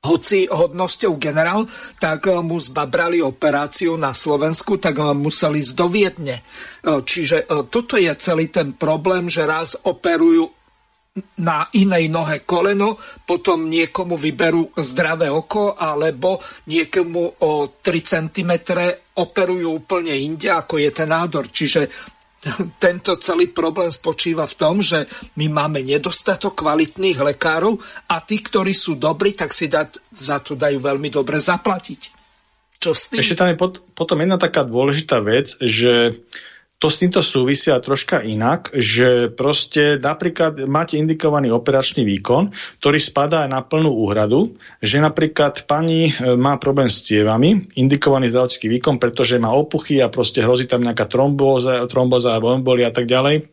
[0.02, 1.70] hoci hodnosťou generál,
[2.02, 6.42] tak eh, mu zbabrali operáciu na Slovensku, tak eh, museli ísť do Viedne.
[6.42, 10.50] Eh, čiže toto je celý ten problém, že raz operujú
[11.44, 12.96] na inej nohe koleno,
[13.28, 16.40] potom niekomu vyberú zdravé oko, alebo
[16.72, 17.52] niekomu o
[17.84, 18.52] 3 cm
[19.20, 21.52] operujú úplne inde, ako je ten nádor.
[21.52, 21.92] Čiže
[22.82, 25.06] tento celý problém spočíva v tom, že
[25.38, 27.78] my máme nedostatok kvalitných lekárov
[28.10, 32.02] a tí, ktorí sú dobrí, tak si da, za to dajú veľmi dobre zaplatiť.
[32.82, 33.22] Čo s tým?
[33.22, 36.18] Ešte tam je pot, potom jedna taká dôležitá vec, že
[36.82, 42.50] to s týmto súvisia troška inak, že proste napríklad máte indikovaný operačný výkon,
[42.82, 48.66] ktorý spadá na plnú úhradu, že napríklad pani e, má problém s cievami, indikovaný zdravotnícky
[48.66, 53.06] výkon, pretože má opuchy a proste hrozí tam nejaká trombóza, tromboza alebo embolia a tak
[53.06, 53.46] ďalej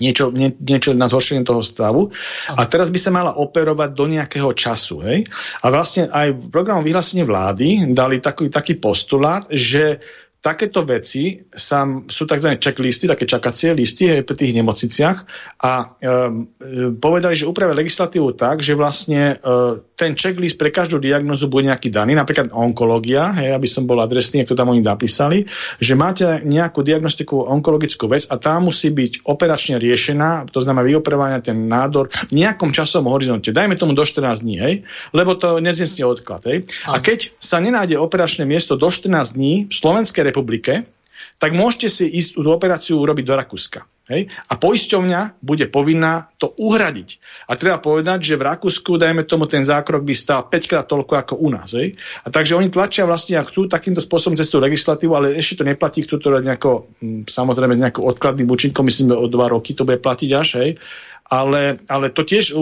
[0.00, 2.08] niečo, nie, niečo na zhoršenie toho stavu.
[2.48, 5.04] A teraz by sa mala operovať do nejakého času.
[5.04, 5.28] Hej?
[5.60, 10.00] A vlastne aj v programu vyhlásenie vlády dali taký, taký postulát, že
[10.40, 12.56] takéto veci sa, sú tzv.
[12.56, 15.18] checklisty, také čakacie listy hej, pri tých nemocniciach
[15.60, 16.48] a um,
[16.96, 21.92] povedali, že upravia legislatívu tak, že vlastne uh, ten checklist pre každú diagnozu bude nejaký
[21.92, 25.44] daný, napríklad onkológia, hej, aby som bol adresný, ako tam oni napísali,
[25.76, 31.44] že máte nejakú diagnostiku onkologickú vec a tá musí byť operačne riešená, to znamená vyoperovania
[31.44, 34.74] ten nádor v nejakom časovom horizonte, dajme tomu do 14 dní, hej,
[35.12, 36.48] lebo to neznesne odklad.
[36.48, 36.64] Hej.
[36.88, 40.86] A keď sa nenájde operačné miesto do 14 dní v Slovenskej republike,
[41.36, 43.80] tak môžete si ísť tú operáciu urobiť do Rakúska.
[44.10, 44.26] Hej?
[44.50, 47.22] A poisťovňa bude povinná to uhradiť.
[47.46, 51.14] A treba povedať, že v Rakúsku, dajme tomu, ten zákrok by stál 5 krát toľko
[51.14, 51.72] ako u nás.
[51.78, 51.94] Hej?
[52.26, 55.64] A takže oni tlačia vlastne a chcú takýmto spôsobom cez tú legislatívu, ale ešte to
[55.64, 59.86] neplatí, chcú to nejako, hm, samozrejme s nejakým odkladným účinkom, myslím, o dva roky to
[59.86, 60.48] bude platiť až.
[60.58, 60.70] Hej?
[61.30, 62.58] Ale, ale to tiež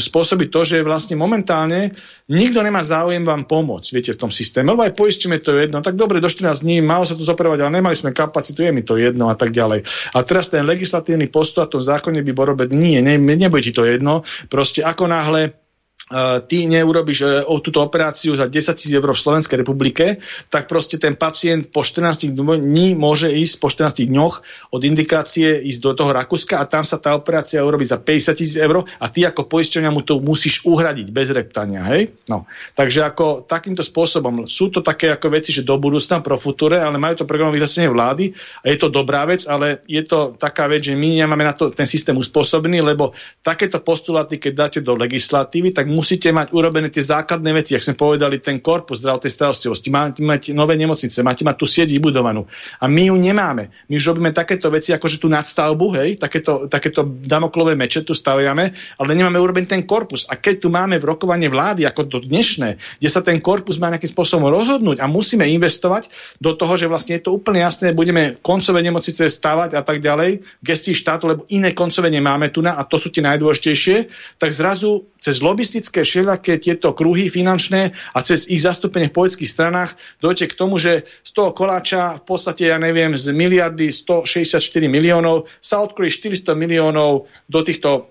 [0.00, 1.92] spôsobí to, že vlastne momentálne
[2.32, 6.00] nikto nemá záujem vám pomôcť, viete, v tom systéme, lebo aj poistíme to jedno, tak
[6.00, 8.96] dobre, do 14 dní, malo sa to zoperovať, ale nemali sme kapacitu, je mi to
[8.96, 9.84] jedno a tak ďalej.
[10.16, 13.76] A teraz ten legislatívny postup v tom zákone by bol robiť, nie, ne, nebude ti
[13.76, 15.63] to jedno, proste ako náhle
[16.46, 17.26] ty neurobiš e,
[17.64, 22.30] túto operáciu za 10 000 eur v Slovenskej republike, tak proste ten pacient po 14
[22.34, 24.34] dní môže ísť po 14 dňoch
[24.70, 28.56] od indikácie ísť do toho Rakúska a tam sa tá operácia urobí za 50 tisíc
[28.60, 31.82] eur a ty ako poisťovňa mu to musíš uhradiť bez reptania.
[31.90, 32.14] Hej?
[32.30, 32.46] No.
[32.78, 37.00] Takže ako takýmto spôsobom sú to také ako veci, že do budúcna pro future, ale
[37.00, 38.30] majú to program vyhlásenie vlády
[38.62, 41.72] a je to dobrá vec, ale je to taká vec, že my nemáme na to
[41.74, 47.00] ten systém uspôsobený, lebo takéto postuláty, keď dáte do legislatívy, tak musíte mať urobené tie
[47.00, 51.56] základné veci, ak sme povedali, ten korpus zdravotnej starostlivosti, máte mať nové nemocnice, máte mať
[51.56, 52.44] tú sieť vybudovanú.
[52.76, 53.72] A my ju nemáme.
[53.88, 58.12] My už robíme takéto veci, ako že tú nadstavbu, hej, takéto, takéto damoklové meče tu
[58.12, 60.28] staviame, ale nemáme urobený ten korpus.
[60.28, 64.12] A keď tu máme rokovanie vlády, ako to dnešné, kde sa ten korpus má nejakým
[64.12, 68.84] spôsobom rozhodnúť a musíme investovať do toho, že vlastne je to úplne jasné, budeme koncové
[68.84, 73.00] nemocnice stavať a tak ďalej, gestii štátu, lebo iné koncové nemáme tu na, a to
[73.00, 73.96] sú tie najdôležitejšie,
[74.36, 75.40] tak zrazu cez
[75.84, 80.80] lobistické všelijaké tieto kruhy finančné a cez ich zastúpenie v politických stranách dojde k tomu,
[80.80, 86.56] že z toho koláča v podstate, ja neviem, z miliardy 164 miliónov sa odkrojí 400
[86.56, 88.08] miliónov do týchto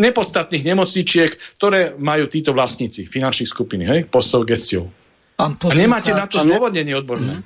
[0.00, 4.88] nepodstatných nemocničiek, ktoré majú títo vlastníci finančných skupiny, hej, postov gestiou.
[5.36, 7.44] A nemáte na to zdôvodnenie odborné.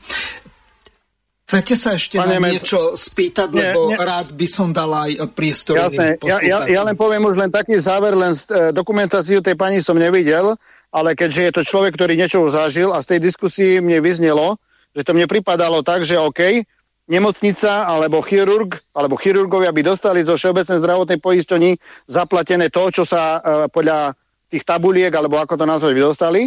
[1.47, 4.03] Chcete sa ešte Pane na niečo spýtať, nie, lebo nie.
[4.03, 7.79] rád by som dal aj priestor Jasné, ja, ja, ja len poviem už len taký
[7.79, 10.59] záver, len e, dokumentáciu tej pani som nevidel,
[10.91, 14.59] ale keďže je to človek, ktorý niečo zažil a z tej diskusii mne vyznelo,
[14.91, 16.67] že to mne pripadalo tak, že OK,
[17.07, 21.79] nemocnica alebo chirurg alebo chirurgovia by dostali zo Všeobecnej zdravotnej poisťovny
[22.11, 24.19] zaplatené to, čo sa e, podľa
[24.51, 26.43] tých tabuliek, alebo ako to nazvať, by dostali,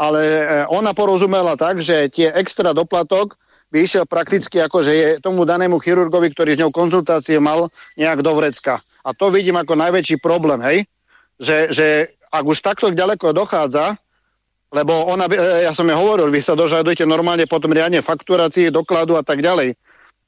[0.00, 0.42] ale e,
[0.72, 3.36] ona porozumela tak, že tie extra doplatok
[3.68, 7.68] by išiel prakticky ako, že je tomu danému chirurgovi, ktorý s ňou konzultácie mal
[8.00, 8.80] nejak do vrecka.
[9.04, 10.78] A to vidím ako najväčší problém, hej?
[11.38, 11.86] Že, že
[12.28, 13.96] ak už takto ďaleko dochádza,
[14.68, 19.16] lebo ona, e, ja som jej hovoril, vy sa dožadujete normálne potom riadne fakturácie, dokladu
[19.16, 19.76] a tak ďalej.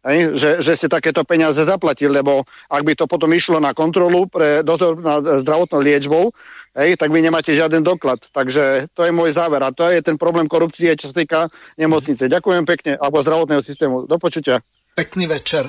[0.01, 4.25] Hej, že, že ste takéto peniaze zaplatili, lebo ak by to potom išlo na kontrolu
[4.33, 6.33] pre dozor nad zdravotnou liečbou,
[6.77, 8.23] hej, tak vy nemáte žiaden doklad.
[8.31, 9.63] Takže to je môj záver.
[9.63, 11.39] A to je ten problém korupcie, čo sa týka
[11.77, 12.31] nemocnice.
[12.31, 14.07] Ďakujem pekne, alebo zdravotného systému.
[14.07, 14.63] Do počutia.
[14.95, 15.67] Pekný večer.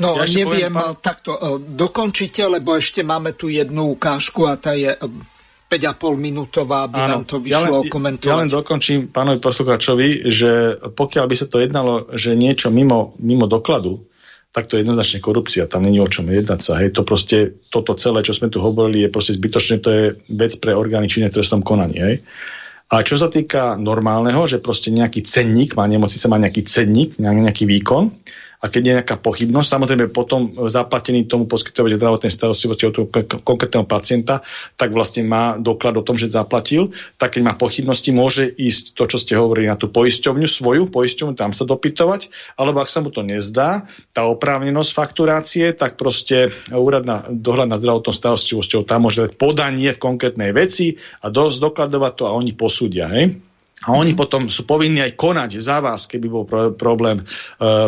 [0.00, 0.96] No, ja neviem, poviem, pán...
[0.96, 1.40] takto e,
[1.76, 7.20] dokončite, lebo ešte máme tu jednu ukážku a tá je 5,5 e, minútová, aby Áno,
[7.20, 8.32] nám to vyšlo ja len, komentovať.
[8.32, 13.44] Ja len dokončím pánovi poslucháčovi, že pokiaľ by sa to jednalo, že niečo mimo, mimo
[13.44, 14.08] dokladu,
[14.50, 16.82] tak to je jednoznačne korupcia, tam není o čom jednať sa.
[16.82, 20.52] Hej, to proste, toto celé, čo sme tu hovorili, je proste zbytočné, to je vec
[20.58, 21.98] pre orgány činné trestnom konaní.
[22.02, 22.16] Hej.
[22.90, 27.62] A čo sa týka normálneho, že proste nejaký cenník, má nemocnica má nejaký cenník, nejaký
[27.62, 28.10] výkon,
[28.60, 33.08] a keď je nejaká pochybnosť, samozrejme potom zaplatený tomu poskytovateľ zdravotnej starostlivosti od toho
[33.40, 34.44] konkrétneho pacienta,
[34.76, 39.08] tak vlastne má doklad o tom, že zaplatil, tak keď má pochybnosti, môže ísť to,
[39.08, 42.28] čo ste hovorili, na tú poisťovňu, svoju poisťovňu, tam sa dopytovať,
[42.60, 47.80] alebo ak sa mu to nezdá, tá oprávnenosť fakturácie, tak proste úrad na dohľad na
[47.80, 53.08] zdravotnou starostlivosťou tam môže podanie v konkrétnej veci a dosť dokladovať to a oni posúdia.
[53.08, 53.49] Hej?
[53.88, 57.24] A oni potom sú povinní aj konať za vás, keby bol pro- problém e,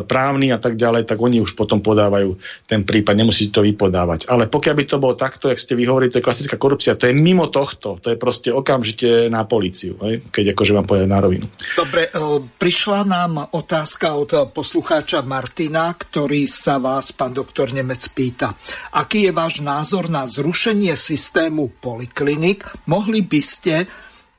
[0.01, 2.33] právny a tak ďalej, tak oni už potom podávajú
[2.65, 4.25] ten prípad, nemusíte to vypodávať.
[4.33, 7.13] Ale pokiaľ by to bolo takto, jak ste vyhovorili, to je klasická korupcia, to je
[7.13, 10.25] mimo tohto, to je proste okamžite na políciu, hej?
[10.33, 11.45] keď akože vám povedať na rovinu.
[11.77, 18.57] Dobre, e, prišla nám otázka od poslucháča Martina, ktorý sa vás, pán doktor Nemec, pýta.
[18.97, 22.65] Aký je váš názor na zrušenie systému poliklinik?
[22.89, 23.75] Mohli by ste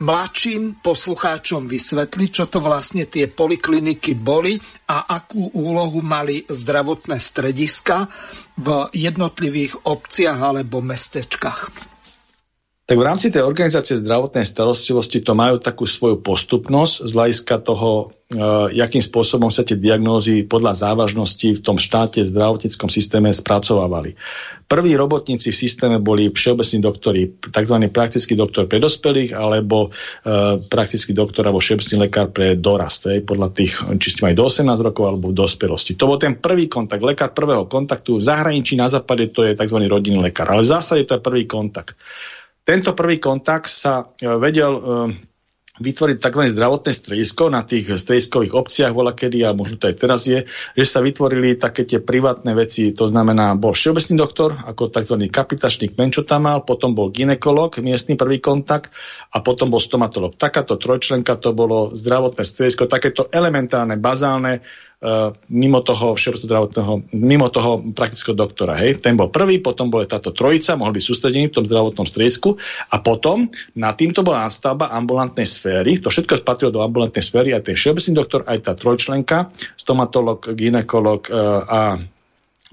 [0.03, 4.59] mladším poslucháčom vysvetliť, čo to vlastne tie polikliniky boli
[4.91, 8.11] a akú úlohu mali zdravotné strediska
[8.59, 11.93] v jednotlivých obciach alebo mestečkách.
[12.84, 18.11] Tak v rámci tej organizácie zdravotnej starostlivosti to majú takú svoju postupnosť z hľadiska toho,
[18.27, 18.35] e,
[18.76, 24.19] jakým spôsobom sa tie diagnózy podľa závažnosti v tom štáte v zdravotníckom systéme spracovávali.
[24.68, 27.77] Prví robotníci v systéme boli všeobecní doktori, tzv.
[27.88, 33.47] praktický doktor pre dospelých alebo e, praktický doktor alebo všeobecný lekár pre dorast, aj, podľa
[33.55, 35.95] tých, či ste mali do 18 rokov alebo v dospelosti.
[35.95, 38.19] To bol ten prvý kontakt, lekár prvého kontaktu.
[38.19, 39.80] V zahraničí na západe to je tzv.
[39.88, 41.95] rodinný lekár, ale v zásade to je prvý kontakt.
[42.64, 44.81] Tento prvý kontakt sa e, vedel e,
[45.73, 46.44] vytvoriť tzv.
[46.53, 50.45] zdravotné stredisko na tých strediskových obciach, bola kedy a možno to aj teraz je,
[50.77, 55.18] že sa vytvorili také tie privátne veci, to znamená, bol všeobecný doktor, ako tzv.
[55.34, 58.94] kapitačný kmen, čo tam mal, potom bol ginekolog, miestny prvý kontakt
[59.34, 60.38] a potom bol stomatolog.
[60.38, 64.61] Takáto trojčlenka to bolo zdravotné stredisko, takéto elementárne, bazálne
[65.51, 68.80] mimo toho zdravotného, mimo toho praktického doktora.
[68.80, 69.03] Hej.
[69.03, 72.55] Ten bol prvý, potom bola táto trojica, mohol byť sústredený v tom zdravotnom stredisku
[72.88, 75.99] a potom na týmto bola nastavba ambulantnej sféry.
[75.99, 81.27] To všetko spatrilo do ambulantnej sféry, aj ten všeobecný doktor, aj tá trojčlenka, stomatolog, ginekolog
[81.27, 81.80] uh, a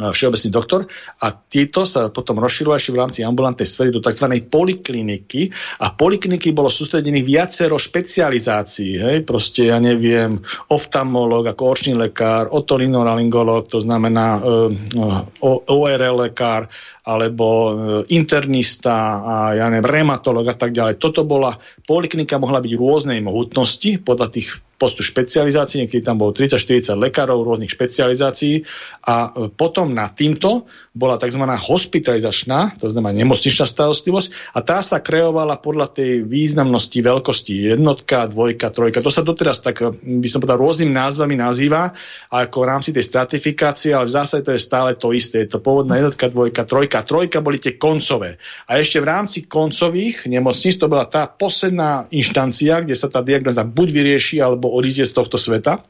[0.08, 0.80] všeobecný doktor.
[1.20, 4.32] A títo sa potom rozširovali v rámci ambulantnej sféry do tzv.
[4.48, 5.52] polikliniky.
[5.84, 10.40] A polikliniky bolo sústredených viacero špecializácií, hej, proste ja neviem,
[10.72, 16.72] oftalmolog ako očný lekár, otorinolaryngolog, to znamená uh, ORL lekár,
[17.10, 17.72] alebo e,
[18.14, 21.02] internista a ja neviem, rematolog a tak ďalej.
[21.02, 26.96] Toto bola, poliklinika mohla byť rôznej mohutnosti podľa tých postu špecializácií, niekedy tam bolo 30-40
[26.96, 28.62] lekárov rôznych špecializácií
[29.10, 30.70] a e, potom na týmto
[31.00, 31.40] bola tzv.
[31.40, 38.68] hospitalizačná, to znamená nemocničná starostlivosť a tá sa kreovala podľa tej významnosti veľkosti jednotka, dvojka,
[38.68, 39.00] trojka.
[39.00, 41.96] To sa doteraz tak, by som povedal, rôznym názvami nazýva
[42.28, 45.48] ako v rámci tej stratifikácie, ale v zásade to je stále to isté.
[45.48, 47.00] Je to pôvodná jednotka, dvojka, trojka.
[47.00, 48.36] Trojka boli tie koncové.
[48.68, 53.64] A ešte v rámci koncových nemocníc to bola tá posledná inštancia, kde sa tá diagnoza
[53.64, 55.80] buď vyrieši, alebo odíde z tohto sveta,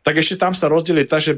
[0.00, 1.32] tak ešte tam sa rozdelí tak, že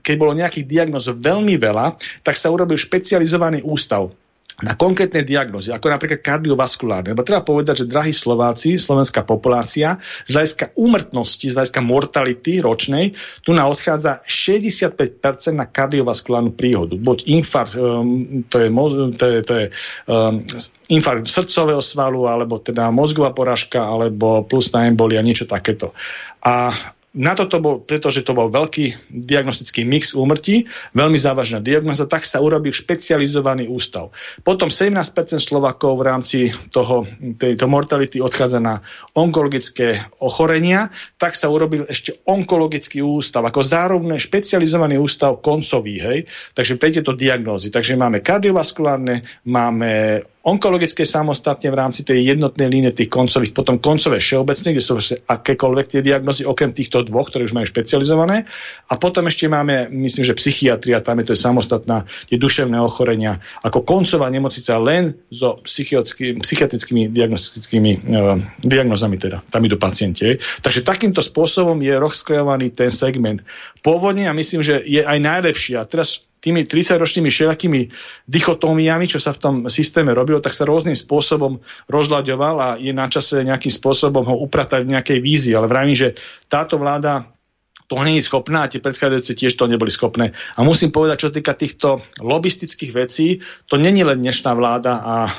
[0.00, 4.12] keď bolo nejakých diagnóz veľmi veľa, tak sa urobil špecializovaný ústav.
[4.56, 7.12] na konkrétne diagnózy, ako napríklad kardiovaskulárne.
[7.12, 13.12] Lebo treba povedať, že drahí Slováci, slovenská populácia, z hľadiska úmrtnosti, z hľadiska mortality ročnej,
[13.44, 16.96] tu na odchádza 65% na kardiovaskulárnu príhodu.
[16.96, 18.68] Buď infarkt, um, to je,
[19.20, 19.66] to je, to je
[20.08, 20.40] um,
[20.88, 25.92] infarkt srdcového svalu, alebo teda mozgová porážka, alebo plusná embolia, niečo takéto.
[26.40, 26.72] A
[27.16, 32.44] na toto bol, pretože to bol veľký diagnostický mix úmrtí, veľmi závažná diagnoza, tak sa
[32.44, 34.12] urobil špecializovaný ústav.
[34.44, 35.00] Potom 17%
[35.40, 36.38] Slovakov v rámci
[36.68, 37.08] toho,
[37.40, 38.84] tejto mortality odchádza na
[39.16, 46.18] onkologické ochorenia, tak sa urobil ešte onkologický ústav, ako zároveň špecializovaný ústav koncový, hej?
[46.52, 47.72] takže pre tieto diagnózy.
[47.72, 54.22] Takže máme kardiovaskulárne, máme onkologické samostatne v rámci tej jednotnej línie tých koncových, potom koncové
[54.22, 54.94] všeobecne, kde sú
[55.26, 58.46] akékoľvek tie diagnozy, okrem týchto dvoch, ktoré už majú špecializované.
[58.86, 63.42] A potom ešte máme, myslím, že psychiatria, tam je to je samostatná, tie duševné ochorenia,
[63.66, 69.42] ako koncová nemocnica len so psychiatrickými diagnostickými uh, diagnozami teda.
[69.50, 70.38] Tam idú pacienti.
[70.62, 73.42] Takže takýmto spôsobom je rozkrajovaný ten segment.
[73.82, 75.74] Pôvodne a myslím, že je aj najlepší.
[75.74, 77.80] A teraz tými 30-ročnými všelakými
[78.30, 81.58] dichotómiami, čo sa v tom systéme robilo, tak sa rôznym spôsobom
[81.90, 85.58] rozľaďoval a je na čase nejakým spôsobom ho upratať v nejakej vízii.
[85.58, 86.14] Ale vravím, že
[86.46, 87.35] táto vláda
[87.86, 90.34] to nie je schopná a tie predchádzajúce tiež to neboli schopné.
[90.58, 93.38] A musím povedať, čo týka týchto lobistických vecí,
[93.70, 95.32] to není len dnešná vláda a e,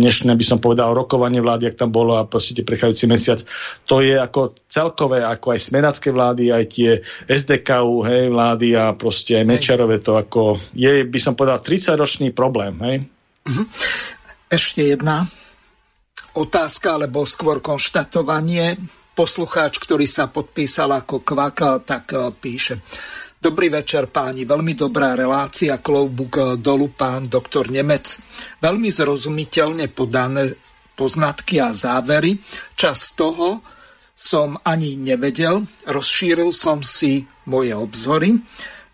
[0.00, 3.40] dnešné by som povedal rokovanie vlády, ak tam bolo a proste prechádzajúci mesiac.
[3.88, 6.90] To je ako celkové, ako aj smeracké vlády, aj tie
[7.24, 12.76] SDKU, hej, vlády a proste aj Mečarové, to ako je, by som povedal, 30-ročný problém,
[12.84, 12.96] hej.
[13.48, 13.64] Mhm.
[14.48, 15.28] Ešte jedna
[16.36, 18.76] otázka, alebo skôr konštatovanie
[19.18, 22.78] poslucháč, ktorý sa podpísal ako kvaka, tak e, píše.
[23.34, 28.22] Dobrý večer páni, veľmi dobrá relácia, kloubuk e, dolu pán doktor Nemec.
[28.62, 30.54] Veľmi zrozumiteľne podané
[30.94, 32.38] poznatky a závery.
[32.78, 33.58] Čas toho
[34.14, 38.38] som ani nevedel, rozšíril som si moje obzory.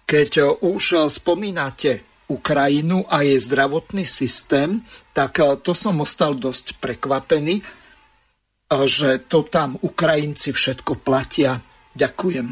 [0.08, 2.00] Keď e, už spomínate
[2.32, 4.80] Ukrajinu a jej zdravotný systém,
[5.12, 7.83] tak to som ostal dosť prekvapený
[8.68, 11.60] že to tam Ukrajinci všetko platia.
[11.94, 12.46] Ďakujem.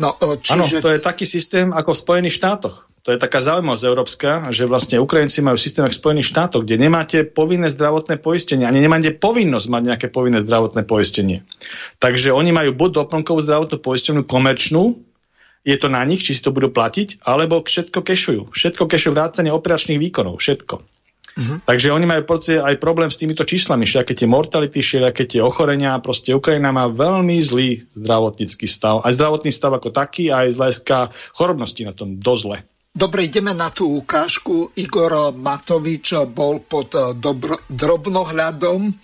[0.00, 0.54] No, čiže...
[0.54, 2.88] Áno, to je taký systém ako v Spojených štátoch.
[3.00, 7.24] To je taká zaujímavosť európska, že vlastne Ukrajinci majú systém v Spojených štátoch, kde nemáte
[7.24, 11.48] povinné zdravotné poistenie, ani nemáte povinnosť mať nejaké povinné zdravotné poistenie.
[11.96, 15.00] Takže oni majú buď doplnkovú zdravotnú poistenú komerčnú,
[15.64, 18.42] je to na nich, či si to budú platiť, alebo všetko kešujú.
[18.52, 20.99] Všetko kešujú vrátane operačných výkonov, všetko.
[21.36, 21.62] Uh-huh.
[21.62, 26.34] Takže oni majú aj problém s týmito číslami, všaké tie mortality, všaké tie ochorenia, proste
[26.34, 29.02] Ukrajina má veľmi zlý zdravotnícky stav.
[29.06, 30.96] Aj zdravotný stav ako taký, aj z hľadiska
[31.36, 32.66] chorobnosti na tom dozle.
[32.90, 34.74] Dobre, ideme na tú ukážku.
[34.74, 38.94] Igor Matovič bol pod eh, dobro, drobnohľadom eh,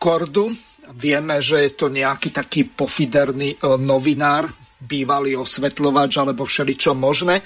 [0.00, 0.48] Kordu.
[0.94, 4.48] Vieme, že je to nejaký taký pofiderný eh, novinár,
[4.84, 7.40] bývalý osvetľovač alebo všeličo možné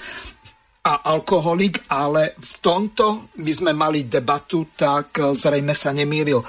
[0.79, 6.39] a alkoholik, ale v tomto by sme mali debatu, tak zrejme sa nemýlil.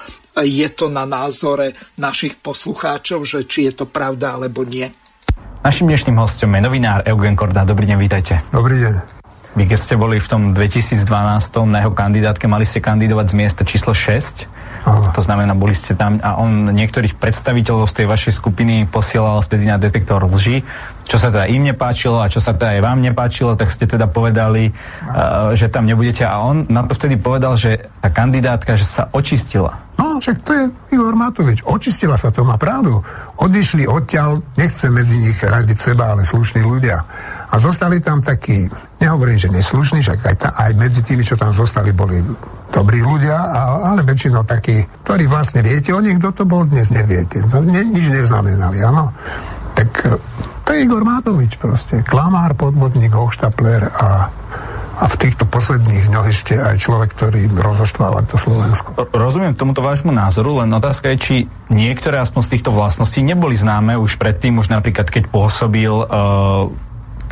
[0.40, 4.86] Je to na názore našich poslucháčov, že či je to pravda alebo nie.
[5.60, 7.68] Našim dnešným hostom je novinár Eugen Korda.
[7.68, 8.40] Dobrý deň, vítajte.
[8.48, 9.20] Dobrý deň.
[9.58, 11.04] Vy keď ste boli v tom 2012
[11.66, 14.46] na jeho kandidátke, mali ste kandidovať z miesta číslo 6.
[14.80, 15.12] Aha.
[15.12, 19.68] To znamená, boli ste tam a on niektorých predstaviteľov z tej vašej skupiny posielal vtedy
[19.68, 20.64] na detektor lži
[21.10, 24.06] čo sa teda im nepáčilo a čo sa teda aj vám nepáčilo, tak ste teda
[24.06, 28.86] povedali, uh, že tam nebudete a on na to vtedy povedal, že tá kandidátka, že
[28.86, 29.89] sa očistila.
[30.00, 30.64] No, však to je
[30.96, 31.60] Igor Matovič.
[31.68, 33.04] Očistila sa, to má pravdu.
[33.36, 37.04] Odišli odtiaľ, nechce medzi nich radiť seba, ale slušní ľudia.
[37.52, 38.64] A zostali tam takí,
[38.96, 42.16] nehovorím, že neslušní, však aj, ta, aj medzi tými, čo tam zostali, boli
[42.72, 43.36] dobrí ľudia,
[43.92, 47.44] ale väčšinou takí, ktorí vlastne viete o nich, kto to bol, dnes neviete.
[47.52, 49.12] To ne, nič neznamenali, áno.
[49.76, 49.90] Tak
[50.64, 52.00] to je Igor Matovič proste.
[52.08, 54.32] Klamár, podvodník, hoštapler a
[55.00, 59.08] a v týchto posledných dňoch ešte aj človek, ktorý rozoštváva to Slovensko.
[59.16, 61.36] Rozumiem tomuto vášmu názoru, len otázka je, či
[61.72, 66.68] niektoré aspoň z týchto vlastností neboli známe už predtým, už napríklad keď pôsobil uh,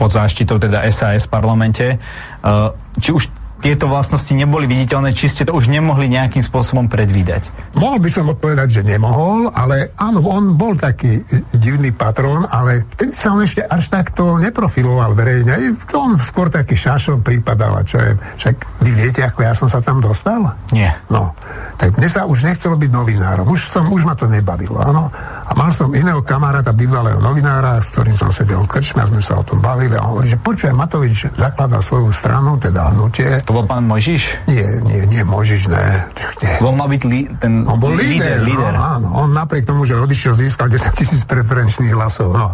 [0.00, 3.28] pod záštitou teda SAS v parlamente, uh, či už
[3.58, 7.46] tieto vlastnosti neboli viditeľné, či ste to už nemohli nejakým spôsobom predvídať?
[7.74, 13.14] Mohol by som odpovedať, že nemohol, ale áno, on bol taký divný patrón, ale vtedy
[13.14, 15.74] sa on ešte až takto neprofiloval verejne.
[15.94, 18.10] On skôr taký šašov prípadal, čo je.
[18.38, 18.54] Však
[18.84, 20.54] vy viete, ako ja som sa tam dostal?
[20.70, 20.94] Nie.
[21.10, 21.34] No,
[21.78, 23.46] tak mne sa už nechcelo byť novinárom.
[23.50, 25.10] Už, som, už ma to nebavilo, áno.
[25.48, 29.22] A mal som iného kamaráta, bývalého novinára, s ktorým som sedel v krčme a sme
[29.22, 33.40] sa o tom bavili a on hovorí, že počujem, Matovič zakladá svoju stranu, teda hnutie.
[33.48, 34.44] To bol pán Mojžiš?
[34.44, 36.04] Nie, nie, nie, Mojžiš, ne.
[36.44, 36.52] nie.
[36.60, 38.76] On mal byť li, ten on bol líder, líder.
[38.76, 42.36] No, áno, on napriek tomu, že odišiel, získal 10 tisíc preferenčných hlasov.
[42.36, 42.52] No.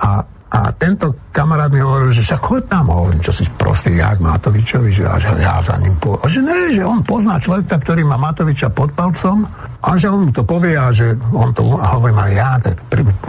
[0.00, 4.20] A a tento kamarát mi hovoril, že však choď tam, hovorím, čo si prostý, jak
[4.20, 6.20] Matovičovi, že, že ja za ním po...
[6.20, 9.48] A že ne, že on pozná človeka, ktorý má Matoviča pod palcom
[9.80, 11.64] a že on mu to povie a že on to...
[11.80, 12.76] A hovorím, ale ja tak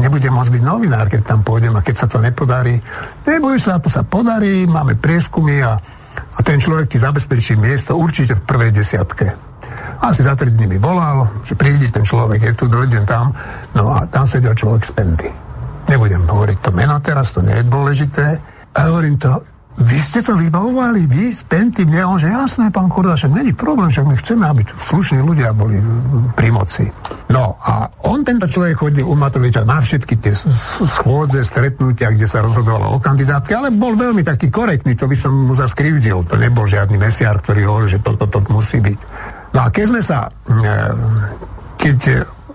[0.03, 2.75] nebudem môcť byť novinár, keď tam pôjdem a keď sa to nepodarí.
[3.23, 5.79] Neboj sa, to sa podarí, máme prieskumy a,
[6.13, 9.27] a ten človek ti zabezpečí miesto určite v prvej desiatke.
[10.03, 13.31] Asi za tri dní mi volal, že príde ten človek, je tu, dojdem tam.
[13.71, 15.29] No a tam sedel človek z Penty
[15.89, 18.25] nebudem hovoriť to meno teraz, to nie je dôležité.
[18.73, 22.93] A hovorím to, vy ste to vybavovali, vy s Penty, mne, on, že jasné, pán
[22.93, 25.81] Korda, však není problém, však my chceme, aby tu slušní ľudia boli
[26.37, 26.85] pri moci.
[27.33, 30.33] No a on, tento človek chodil u Matoviča na všetky tie
[30.85, 35.33] schôdze, stretnutia, kde sa rozhodovalo o kandidátke, ale bol veľmi taký korektný, to by som
[35.33, 36.21] mu zaskrivdil.
[36.29, 38.99] To nebol žiadny mesiar, ktorý hovoril, že toto to, to musí byť.
[39.57, 40.61] No a keď sme sa, e,
[41.81, 41.97] keď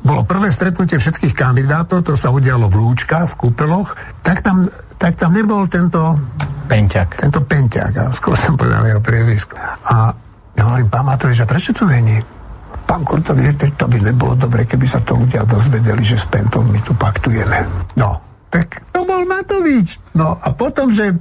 [0.09, 3.93] bolo prvé stretnutie všetkých kandidátov, to sa udialo v Lúčkach, v Kúpeloch,
[4.25, 4.65] tak tam,
[4.97, 6.17] tak tam nebol tento...
[6.65, 7.21] Penťak.
[7.21, 9.61] Tento Penťak, a skôr som povedal jeho priezvisko.
[9.61, 10.17] A
[10.57, 12.17] ja hovorím, pán Matovič, a prečo tu není?
[12.89, 13.05] Pán
[13.37, 16.97] viete, to by nebolo dobre, keby sa to ľudia dozvedeli, že s Pentom my tu
[16.97, 17.69] paktujeme.
[18.01, 18.17] No,
[18.49, 20.01] tak to bol Matovič.
[20.17, 21.13] No a potom, že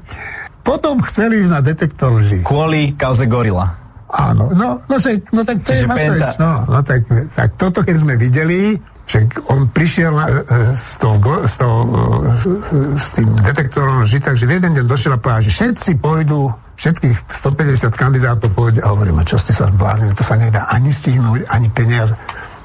[0.64, 2.40] potom chceli ísť na detektor lži.
[2.48, 3.87] Kvôli kauze Gorila.
[4.08, 6.32] Áno, no, no, že, no tak to Čiže je Matovič.
[6.40, 7.04] No, no tak,
[7.36, 10.36] tak toto, keď sme videli, že on prišiel na, e,
[10.76, 11.76] s, tou, s, tou,
[12.24, 16.48] e, s tým detektorom lži, takže v jeden deň došiel a povedal, že všetci pôjdu,
[16.80, 20.88] všetkých 150 kandidátov pôjde a hovorím, a čo ste sa zbláznili, to sa nedá ani
[20.88, 22.16] stihnúť, ani peniaze.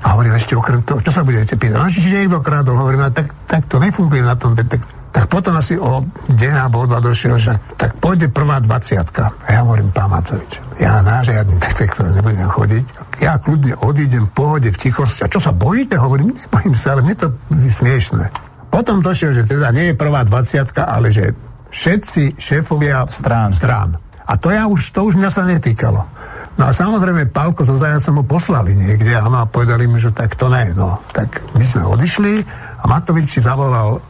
[0.03, 1.79] A hovorím ešte okrem toho, čo sa budete pýtať?
[1.79, 5.02] No, či niekto krádol, hovorím, tak, tak to nefunguje na tom detektore.
[5.13, 6.01] Tak potom asi o
[6.33, 9.29] deň alebo o dva došiel, že tak pôjde prvá dvaciatka.
[9.45, 12.85] A ja hovorím, pán Matovič, ja na žiadny detektor nebudem chodiť.
[13.21, 15.21] Ja kľudne odídem v pohode, v tichosti.
[15.21, 16.01] A čo sa bojíte?
[16.01, 18.33] Hovorím, nebojím sa, ale mne to je smiešné.
[18.73, 21.37] Potom došiel, že teda nie je prvá dvaciatka, ale že
[21.69, 23.53] všetci šéfovia strán.
[23.53, 23.93] strán.
[24.25, 26.09] A to, ja už, to už mňa sa netýkalo.
[26.57, 30.37] No a samozrejme, Pálko so Zajacom ho poslali niekde, áno, a povedali mi, že tak
[30.41, 31.01] to ne, no.
[31.13, 32.33] Tak my sme odišli
[32.81, 34.01] a Matovič si zavolal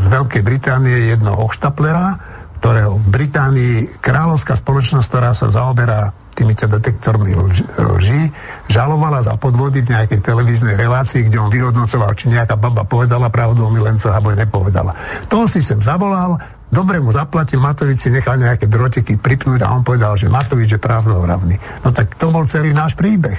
[0.00, 2.20] z Veľkej Británie jedno hochštaplera,
[2.60, 7.32] ktorého v Británii kráľovská spoločnosť, ktorá sa zaoberá týmito detektormi
[7.80, 8.22] lži,
[8.68, 13.64] žalovala za podvody v nejakej televíznej relácii, kde on vyhodnocoval, či nejaká baba povedala pravdu
[13.64, 14.92] o milencoch, alebo nepovedala.
[15.32, 16.36] To si sem zavolal,
[16.70, 20.80] Dobre mu zaplatil, Matovič si nechal nejaké drotiky pripnúť a on povedal, že Matovič je
[20.80, 21.58] právnohravný.
[21.82, 23.36] No tak to bol celý náš príbeh.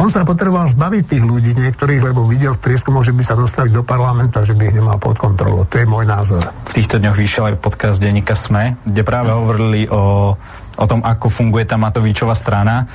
[0.00, 3.68] On sa potreboval zbaviť tých ľudí niektorých, lebo videl v prieskumu, že by sa dostali
[3.68, 5.68] do parlamentu a že by ich nemal pod kontrolou.
[5.68, 6.48] To je môj názor.
[6.64, 10.32] V týchto dňoch vyšiel aj podcast denníka SME, kde práve hovorili o,
[10.80, 12.88] o tom, ako funguje tá Matovičová strana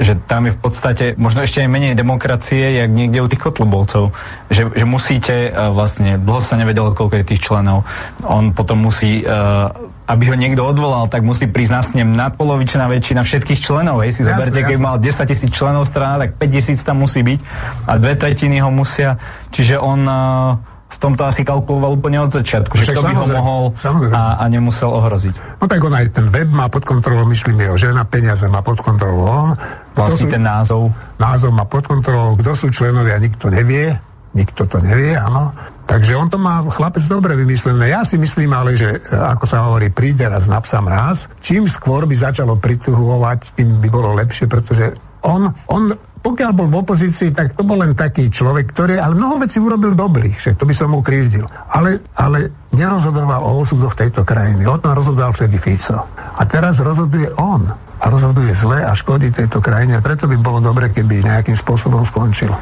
[0.00, 4.16] že tam je v podstate možno ešte aj menej demokracie, jak niekde u tých kotlobovcov.
[4.48, 7.84] Že, že musíte, uh, vlastne, dlho sa nevedelo, koľko je tých členov.
[8.24, 9.68] On potom musí, uh,
[10.08, 14.00] aby ho niekto odvolal, tak musí prísť na snem nadpolovičná väčšina všetkých členov.
[14.00, 17.20] Hej, si jasne, zoberte, keď mal 10 tisíc členov strana, tak 5 tisíc tam musí
[17.20, 17.40] byť
[17.84, 19.20] a dve tretiny ho musia.
[19.52, 23.62] Čiže on uh, v tomto asi kalkuloval úplne od začiatku, že kto by ho mohol
[24.10, 25.62] a, a nemusel ohroziť.
[25.62, 28.82] No tak on aj ten web má pod kontrolou, myslím, jeho žena, peniaze má pod
[28.82, 29.50] kontrolou on.
[29.94, 30.90] Vlastne sú, ten názov.
[31.22, 33.94] Názov má pod kontrolou, kto sú členovia, nikto nevie,
[34.34, 35.54] nikto to nevie, áno.
[35.86, 37.90] Takže on to má chlapec dobre vymyslené.
[37.90, 41.26] Ja si myslím ale, že ako sa hovorí, príde raz na psa mráz.
[41.42, 44.94] Čím skôr by začalo prituhovať, tým by bolo lepšie, pretože
[45.26, 49.40] on, on pokiaľ bol v opozícii, tak to bol len taký človek, ktorý, ale mnoho
[49.40, 51.48] vecí urobil dobrých, však to by som mu krivdil.
[51.72, 54.68] Ale, ale nerozhodoval o osudoch tejto krajiny.
[54.68, 55.96] O tom rozhodoval vtedy Fico.
[56.16, 57.64] A teraz rozhoduje on.
[58.00, 60.00] A rozhoduje zle a škodí tejto krajine.
[60.04, 62.52] Preto by bolo dobre, keby nejakým spôsobom skončil.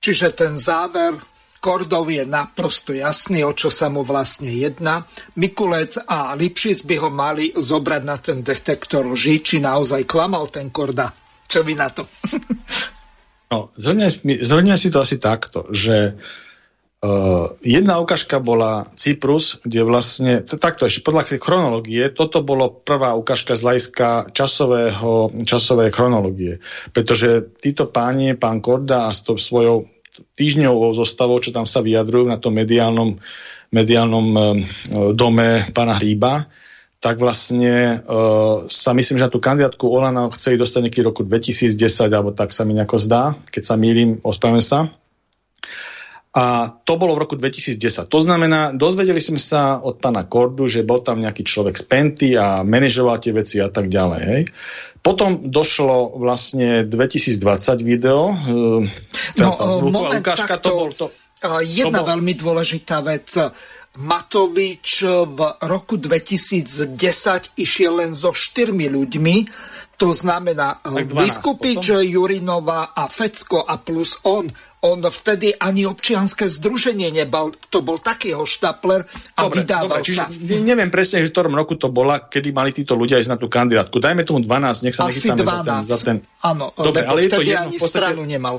[0.00, 1.16] Čiže ten záver
[1.62, 5.06] Kordov je naprosto jasný, o čo sa mu vlastne jedná.
[5.38, 10.74] Mikulec a Lipšic by ho mali zobrať na ten detektor lži, či naozaj klamal ten
[10.74, 11.21] Korda.
[11.52, 12.08] Čo vy na to?
[13.52, 20.88] no, zhrňme si to asi takto, že uh, jedna ukážka bola Cyprus, kde vlastne, takto
[20.88, 26.56] ešte podľa chronológie, toto bolo prvá ukážka z hľadiska časového, časovej chronológie.
[26.96, 29.92] Pretože títo páni, pán Korda a s tou svojou
[30.32, 33.20] týždňovou zostavou, čo tam sa vyjadrujú na tom mediálnom,
[33.68, 34.44] mediálnom uh,
[35.12, 36.48] dome pána Hríba,
[37.02, 41.74] tak vlastne uh, sa myslím, že na tú kandidátku Olana chceli dostať nieký roku 2010,
[42.14, 44.80] alebo tak sa mi nejako zdá, keď sa mýlim, ospravedlňujem sa.
[46.32, 48.08] A to bolo v roku 2010.
[48.08, 52.28] To znamená, dozvedeli sme sa od pána Kordu, že bol tam nejaký človek z Penty
[52.38, 54.22] a manažoval tie veci a tak ďalej.
[54.24, 54.42] Hej.
[55.04, 58.32] Potom došlo vlastne 2020 video.
[58.32, 58.88] E,
[59.42, 59.48] no,
[59.92, 61.06] moment, ukážka, takto, to bol to,
[61.66, 62.10] jedna to bol...
[62.16, 63.28] veľmi dôležitá vec.
[63.92, 65.38] Matovič v
[65.68, 66.96] roku 2010
[67.60, 69.36] išiel len so štyrmi ľuďmi,
[70.00, 74.50] to znamená Vyskupič, Jurinova a Fecko a plus on.
[74.82, 79.06] On vtedy ani občianske združenie nebal, to bol taký štapler
[79.38, 80.26] a dobre, vydával dobre, sa.
[80.42, 84.02] Neviem presne, v ktorom roku to bola, kedy mali títo ľudia ísť na tú kandidátku.
[84.02, 86.16] Dajme tomu 12, nech sa nechytáme za ten, za ten...
[86.42, 87.92] Áno, dobre, ale je to jedno, ani podstate...
[87.94, 88.58] stranu nemal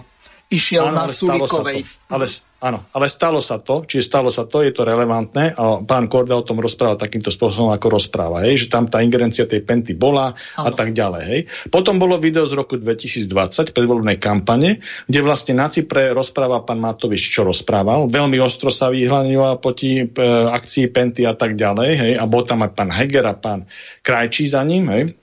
[0.53, 1.81] išiel áno, na Sulíkovej.
[2.13, 2.30] Ale,
[2.61, 6.38] áno, ale stalo sa to, čiže stalo sa to, je to relevantné a pán Korda
[6.38, 10.38] o tom rozprával takýmto spôsobom, ako rozpráva, hej, že tam tá ingerencia tej penty bola
[10.53, 10.69] áno.
[10.69, 11.23] a tak ďalej.
[11.25, 11.39] Hej.
[11.73, 14.77] Potom bolo video z roku 2020, predvoľnej kampane,
[15.09, 18.13] kde vlastne na Cypre rozpráva pán Matovič, čo rozprával.
[18.13, 20.05] Veľmi ostro sa vyhľadňoval proti e,
[20.53, 21.89] akcii penty a tak ďalej.
[21.97, 23.65] Hej, a bol tam aj pán Heger a pán
[24.05, 24.93] Krajčí za ním.
[24.93, 25.22] Hej.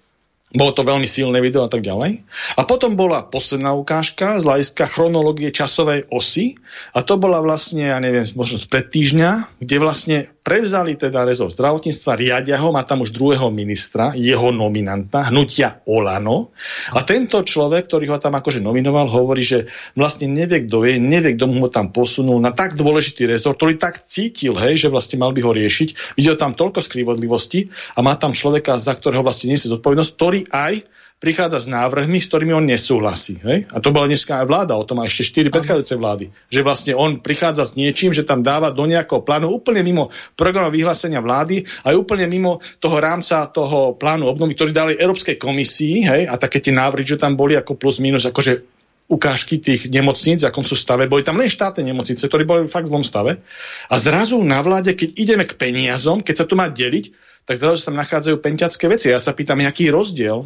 [0.51, 2.27] Bolo to veľmi silné video a tak ďalej.
[2.59, 6.59] A potom bola posledná ukážka z hľadiska chronológie časovej osy
[6.91, 12.19] a to bola vlastne, ja neviem, možno pred týždňa, kde vlastne prevzali teda rezort zdravotníctva,
[12.19, 16.51] riadia ho, má tam už druhého ministra, jeho nominanta, hnutia Olano.
[16.97, 21.39] A tento človek, ktorý ho tam akože nominoval, hovorí, že vlastne nevie, kto je, nevie,
[21.39, 25.23] kto mu ho tam posunul na tak dôležitý rezort, ktorý tak cítil, hej, že vlastne
[25.23, 26.19] mal by ho riešiť.
[26.19, 30.89] Videl tam toľko skrivodlivosti a má tam človeka, za ktorého vlastne nesie zodpovednosť, ktorý aj
[31.21, 33.37] prichádza s návrhmi, s ktorými on nesúhlasí.
[33.45, 33.69] Hej?
[33.69, 36.33] A to bola dneska aj vláda, o tom má ešte štyri predchádzajúce vlády.
[36.49, 40.73] Že vlastne on prichádza s niečím, že tam dáva do nejakého plánu úplne mimo programu
[40.73, 46.23] vyhlásenia vlády a úplne mimo toho rámca toho plánu obnovy, ktorý dali Európskej komisii hej?
[46.25, 48.81] a také tie návrhy, že tam boli ako plus minus, akože
[49.11, 51.11] ukážky tých nemocníc, akom sú stave.
[51.11, 53.43] Boli tam len štátne nemocnice, ktorí boli fakt v zlom stave.
[53.91, 57.11] A zrazu na vláde, keď ideme k peniazom, keď sa to má deliť,
[57.45, 59.11] tak zrazu sa tam nachádzajú penťacké veci.
[59.11, 60.39] Ja sa pýtam, aký je rozdiel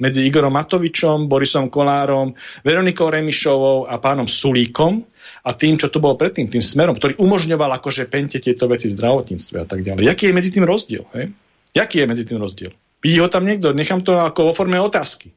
[0.00, 2.32] medzi Igorom Matovičom, Borisom Kolárom,
[2.64, 5.04] Veronikou Remišovou a pánom Sulíkom
[5.44, 8.96] a tým, čo tu bolo predtým, tým smerom, ktorý umožňoval akože pente tieto veci v
[8.96, 10.08] zdravotníctve a tak ďalej.
[10.08, 11.04] Jaký je medzi tým rozdiel?
[11.12, 11.36] Hej?
[11.76, 12.72] Jaký je medzi tým rozdiel?
[13.00, 13.76] Vidí ho tam niekto?
[13.76, 15.32] Nechám to ako vo forme otázky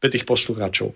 [0.00, 0.92] pre tých poslucháčov.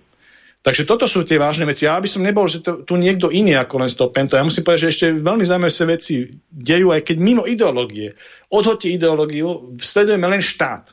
[0.66, 1.86] Takže toto sú tie vážne veci.
[1.86, 4.34] Ja by som nebol, že to, tu niekto iný ako len z toho Pento.
[4.34, 8.18] Ja musím povedať, že ešte veľmi zaujímavé sa veci dejú, aj keď mimo ideológie.
[8.50, 10.90] Odhodte ideológiu, sledujeme len štát.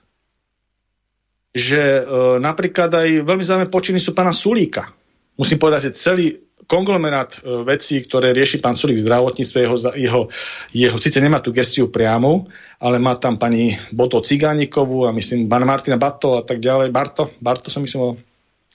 [1.57, 2.01] Že e,
[2.37, 4.93] napríklad aj veľmi zaujímavé počiny sú pána Sulíka.
[5.41, 6.25] Musím povedať, že celý
[6.69, 10.21] konglomerát e, vecí, ktoré rieši pán Sulík v zdravotníctve, jeho, jeho,
[10.69, 12.45] jeho síce nemá tú gestiu priamu,
[12.77, 16.93] ale má tam pani Boto Cigánikovú a myslím pána Martina Bato a tak ďalej.
[16.93, 18.21] Barto, Barto som myslím,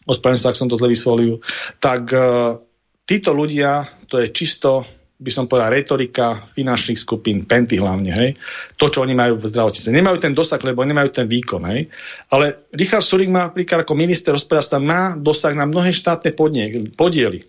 [0.08, 1.44] ospravedlňujem sa, ak som to zle vysvolil,
[1.76, 2.56] tak uh,
[3.04, 8.30] títo ľudia, to je čisto by som povedal, retorika finančných skupín, penty hlavne, hej,
[8.78, 9.90] to, čo oni majú v zdravotníctve.
[9.90, 11.90] Nemajú ten dosah, lebo nemajú ten výkon, hej.
[12.30, 17.42] Ale Richard Sulik má napríklad ako minister hospodárstva má dosah na mnohé štátne podniek, podiely
[17.42, 17.44] e,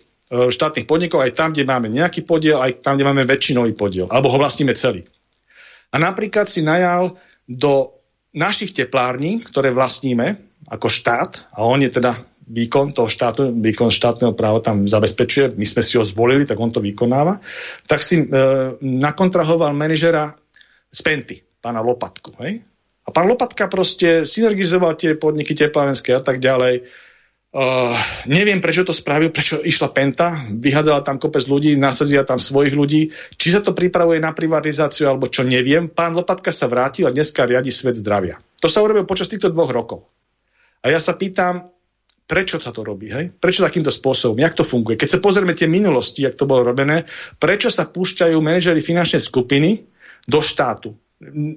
[0.49, 4.34] štátnych podnikov, aj tam, kde máme nejaký podiel, aj tam, kde máme väčšinový podiel, alebo
[4.34, 5.06] ho vlastníme celý.
[5.94, 8.02] A napríklad si najal do
[8.34, 12.18] našich teplární, ktoré vlastníme ako štát, a on je teda
[12.50, 16.74] výkon toho štátu, výkon štátneho práva tam zabezpečuje, my sme si ho zvolili, tak on
[16.74, 17.38] to vykonáva,
[17.86, 18.26] tak si e,
[18.82, 20.34] nakontrahoval manažera
[20.90, 22.34] z Penty, pána Lopatku.
[22.42, 22.66] Hej?
[23.06, 26.86] A pán Lopatka proste synergizoval tie podniky teplárenské a tak ďalej.
[27.50, 27.98] Uh,
[28.30, 33.10] neviem, prečo to spravil, prečo išla Penta, vyhádzala tam kopec ľudí, nasadzila tam svojich ľudí.
[33.34, 35.90] Či sa to pripravuje na privatizáciu, alebo čo, neviem.
[35.90, 38.38] Pán Lopatka sa vrátil a dneska riadi svet zdravia.
[38.62, 40.06] To sa urobil počas týchto dvoch rokov.
[40.86, 41.74] A ja sa pýtam,
[42.30, 43.34] prečo sa to robí, hej?
[43.34, 44.38] Prečo takýmto spôsobom?
[44.38, 45.01] Jak to funguje?
[45.01, 47.10] Keď sa pozrieme tie minulosti, jak to bolo robené,
[47.41, 49.89] prečo sa púšťajú manažery finančnej skupiny
[50.30, 50.93] do štátu?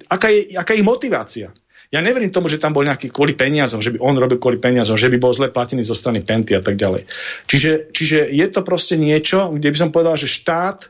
[0.09, 1.53] Aká je, aká je ich motivácia?
[1.93, 4.97] Ja neverím tomu, že tam bol nejaký kvôli peniazom, že by on robil kvôli peniazom,
[4.97, 7.05] že by bol zle platený zo strany Penty a tak ďalej.
[7.45, 10.89] Čiže, čiže je to proste niečo, kde by som povedal, že štát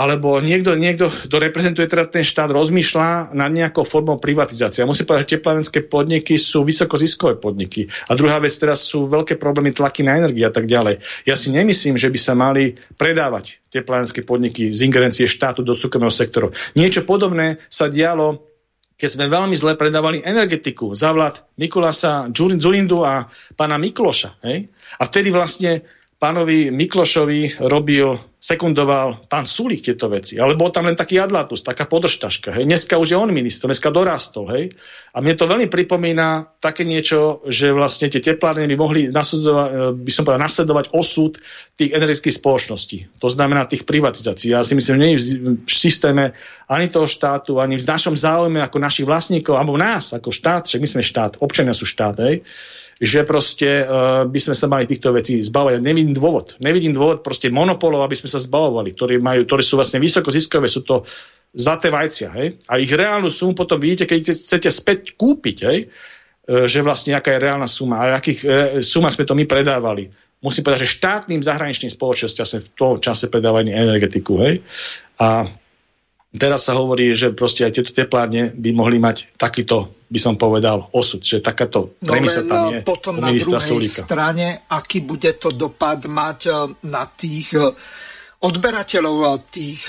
[0.00, 4.88] alebo niekto, niekto, kto reprezentuje teda ten štát, rozmýšľa nad nejakou formou privatizácie.
[4.88, 7.84] Musím povedať, že teplavenské podniky sú vysokoziskové podniky.
[8.08, 11.04] A druhá vec, teraz sú veľké problémy tlaky na energiu a tak ďalej.
[11.28, 16.08] Ja si nemyslím, že by sa mali predávať teplavenské podniky z ingerencie štátu do súkromného
[16.08, 16.48] sektoru.
[16.72, 18.48] Niečo podobné sa dialo
[19.00, 24.44] keď sme veľmi zle predávali energetiku za vlád Mikulasa Zurindu a pána Mikloša.
[24.44, 24.68] Hej?
[25.00, 25.88] A vtedy vlastne
[26.20, 30.36] pánovi Miklošovi robil, sekundoval pán Sulík tieto veci.
[30.36, 32.52] Ale bol tam len taký adlatus, taká podržtaška.
[32.60, 32.68] Hej.
[32.68, 34.52] Dneska už je on minister, dneska dorastol.
[34.52, 34.76] Hej.
[35.16, 39.76] A mne to veľmi pripomína také niečo, že vlastne tie teplárne by mohli nasledovať, e,
[39.96, 41.40] by som povedal, nasledovať osud
[41.80, 42.98] tých energetických spoločností.
[43.24, 44.52] To znamená tých privatizácií.
[44.52, 45.20] Ja si myslím, že nie je
[45.56, 46.36] v systéme
[46.68, 50.84] ani toho štátu, ani v našom záujme ako našich vlastníkov, alebo nás ako štát, však
[50.84, 52.44] my sme štát, občania sú štát, hej,
[53.00, 55.80] že proste uh, by sme sa mali týchto vecí zbavovať.
[55.80, 56.60] Nevidím dôvod.
[56.60, 60.68] Nevidím dôvod proste monopolov, aby sme sa zbavovali, ktorí, majú, ktorí sú vlastne vysoko ziskové,
[60.68, 61.08] sú to
[61.56, 62.28] zlaté vajcia.
[62.36, 62.60] Hej?
[62.68, 65.88] A ich reálnu sumu potom vidíte, keď chcete späť kúpiť, hej?
[66.44, 68.50] Uh, že vlastne aká je reálna suma a akých uh,
[68.84, 70.12] sumách sme to my predávali.
[70.44, 74.44] Musím povedať, že štátnym zahraničným spoločnosťam sme v tom čase predávali energetiku.
[74.44, 74.60] Hej?
[75.20, 75.48] A
[76.34, 80.86] teraz sa hovorí, že proste aj tieto teplárne by mohli mať takýto, by som povedal,
[80.94, 82.86] osud, že takáto premisa tam je.
[82.86, 84.06] Potom na druhej Sulíka.
[84.06, 86.52] strane, aký bude to dopad mať e,
[86.86, 87.66] na tých e,
[88.46, 89.82] odberateľov e, tých,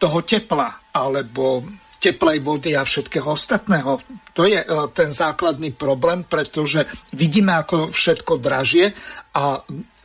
[0.00, 1.62] toho tepla, alebo
[2.02, 4.02] teplej vody a všetkého ostatného.
[4.34, 4.58] To je
[4.90, 6.82] ten základný problém, pretože
[7.14, 8.90] vidíme, ako všetko dražie
[9.38, 9.62] a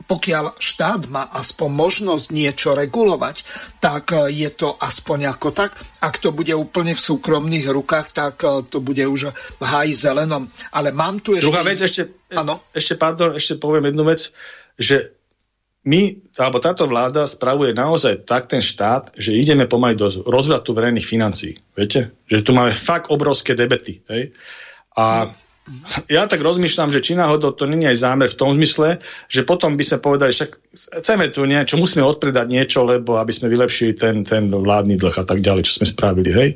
[0.08, 3.44] pokiaľ štát má aspoň možnosť niečo regulovať,
[3.76, 5.76] tak e, je to aspoň ako tak.
[6.00, 10.48] Ak to bude úplne v súkromných rukách, tak e, to bude už v háji zelenom.
[10.72, 11.44] Ale mám tu ešte...
[11.44, 12.64] Druhá vec, ešte, ano?
[12.72, 14.32] ešte, pardon, ešte poviem jednu vec,
[14.80, 15.12] že
[15.84, 21.06] my, alebo táto vláda spravuje naozaj tak ten štát, že ideme pomaly do rozvratu verejných
[21.06, 21.52] financií.
[21.76, 22.16] Viete?
[22.28, 24.00] Že tu máme fakt obrovské debety.
[24.08, 24.32] Hej?
[24.96, 25.47] A hmm
[26.08, 29.76] ja tak rozmýšľam, že či náhodou to není aj zámer v tom zmysle, že potom
[29.76, 30.50] by sme povedali, však
[31.02, 35.24] chceme tu niečo, musíme odpredať niečo, lebo aby sme vylepšili ten, ten vládny dlh a
[35.26, 36.50] tak ďalej, čo sme spravili, hej.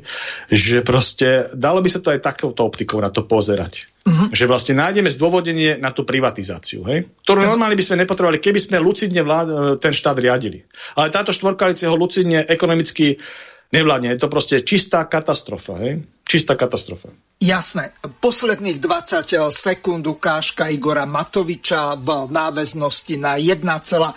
[0.49, 3.89] Že proste dalo by sa to aj takouto optikou na to pozerať.
[4.03, 4.27] Uh-huh.
[4.35, 7.07] Že vlastne nájdeme zdôvodenie na tú privatizáciu, hej?
[7.23, 7.51] ktorú uh-huh.
[7.55, 10.67] normálne by sme nepotrebovali, keby sme lucidne vlád, ten štát riadili.
[10.99, 13.15] Ale táto štvorkalice ho lucidne ekonomicky
[13.73, 14.13] nevládne.
[14.13, 15.73] Je to proste čistá katastrofa.
[15.81, 16.05] Hej?
[16.23, 17.09] Čistá katastrofa.
[17.43, 17.91] Jasné.
[18.23, 24.15] Posledných 20 sekúnd ukážka Igora Matoviča v náväznosti na 1,6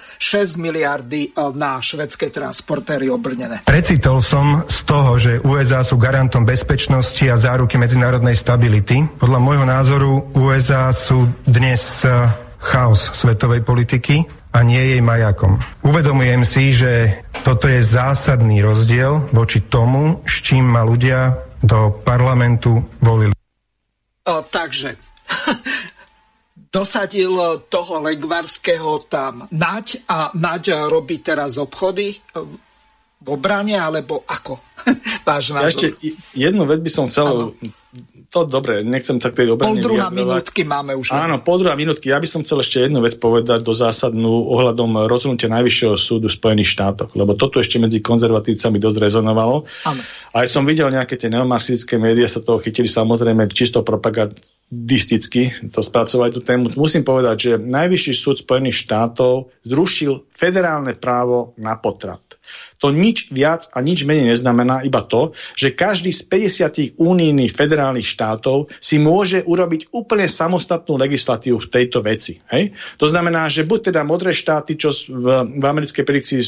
[0.63, 3.67] miliardy na švedské transportéry obrnené.
[3.67, 9.03] Precitol som z toho, že USA sú garantom bezpečnosti a záruky medzinárodnej stability.
[9.19, 12.31] Podľa môjho názoru USA sú dnes eh,
[12.63, 14.23] chaos svetovej politiky
[14.55, 15.59] a nie jej majakom.
[15.83, 22.85] Uvedomujem si, že toto je zásadný rozdiel voči tomu, s čím ma ľudia do parlamentu
[23.01, 23.33] volili.
[24.27, 24.97] O, takže
[26.77, 32.17] dosadil toho Legvarského tam Naď a Naď robí teraz obchody
[33.17, 34.61] v obrane, alebo ako?
[35.29, 35.65] Váš názor.
[35.65, 35.89] Ja ešte
[36.37, 37.45] jednu vec by som chcel ano
[38.27, 41.15] to dobre, nechcem sa k tej obrane Pol druhá minútky máme už.
[41.15, 42.11] Áno, pol druhá minútky.
[42.11, 46.35] Ja by som chcel ešte jednu vec povedať do zásadnú ohľadom rozhodnutia Najvyššieho súdu v
[46.35, 49.65] Spojených štátoch, lebo toto ešte medzi konzervatívcami dosť rezonovalo.
[49.87, 50.03] Áno.
[50.35, 56.31] Aj som videl nejaké tie neomarxistické médiá sa toho chytili samozrejme čisto propagandisticky to spracovať
[56.35, 56.75] tú tému.
[56.75, 62.26] Musím povedať, že Najvyšší súd Spojených štátov zrušil federálne právo na potrat.
[62.81, 68.05] To nič viac a nič menej neznamená iba to, že každý z 50 únijných federálnych
[68.05, 72.39] štátov si môže urobiť úplne samostatnú legislatívu v tejto veci.
[72.53, 72.77] Hej?
[73.01, 76.41] To znamená, že buď teda modré štáty, čo v, v americkej predikcii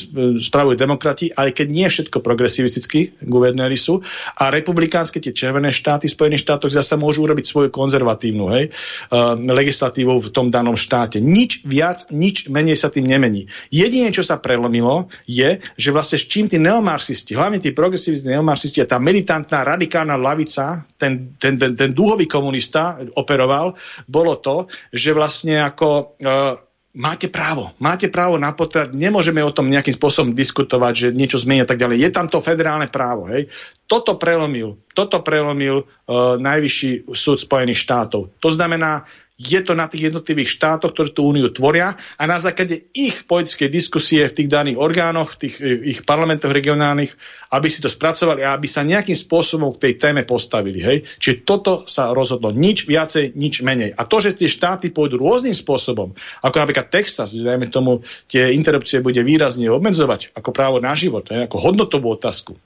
[0.44, 4.04] spravujú demokrati, ale keď nie všetko progresivistickí guvernéri sú,
[4.36, 9.34] a republikánske tie červené štáty v Spojených štátoch zase môžu urobiť svoju konzervatívnu hej, uh,
[9.38, 11.22] legislatívu v tom danom štáte.
[11.22, 13.48] Nič viac, nič menej sa tým nemení.
[13.72, 18.82] Jedine, čo sa prelomilo, je, že vlastne s čím tí neomarxisti, hlavne tí progresívni neomarxisti
[18.82, 23.78] a tá militantná radikálna lavica, ten, ten, ten, ten dúhový komunista operoval,
[24.10, 26.58] bolo to, že vlastne ako uh,
[26.98, 31.62] máte právo, máte právo na potrat, nemôžeme o tom nejakým spôsobom diskutovať, že niečo zmenia
[31.62, 32.02] tak ďalej.
[32.02, 33.46] Je tam to federálne právo, hej.
[33.86, 38.36] Toto prelomil, toto prelomil uh, najvyšší súd Spojených štátov.
[38.42, 39.06] To znamená,
[39.38, 43.70] je to na tých jednotlivých štátoch, ktoré tú úniu tvoria a na základe ich politickej
[43.70, 47.14] diskusie v tých daných orgánoch, tých ich parlamentoch regionálnych,
[47.54, 50.82] aby si to spracovali a aby sa nejakým spôsobom k tej téme postavili.
[50.82, 51.06] Hej?
[51.22, 52.50] Čiže toto sa rozhodlo.
[52.50, 53.94] Nič viacej, nič menej.
[53.94, 58.50] A to, že tie štáty pôjdu rôznym spôsobom, ako napríklad Texas, kde dajme tomu tie
[58.50, 61.46] interrupcie bude výrazne obmedzovať ako právo na život, hej?
[61.46, 62.58] ako hodnotovú otázku,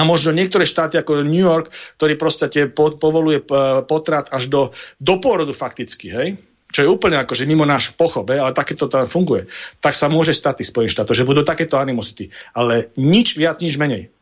[0.00, 1.68] a možno niektoré štáty ako New York,
[2.00, 3.44] ktorý proste povoluje
[3.84, 4.62] potrat až do,
[4.96, 6.28] do pôrodu fakticky, hej?
[6.70, 9.50] čo je úplne že mimo náš pochop, ale takéto tam funguje,
[9.82, 12.30] tak sa môže stať tých Spojených štátov, že budú takéto animosity.
[12.54, 14.14] Ale nič viac, nič menej.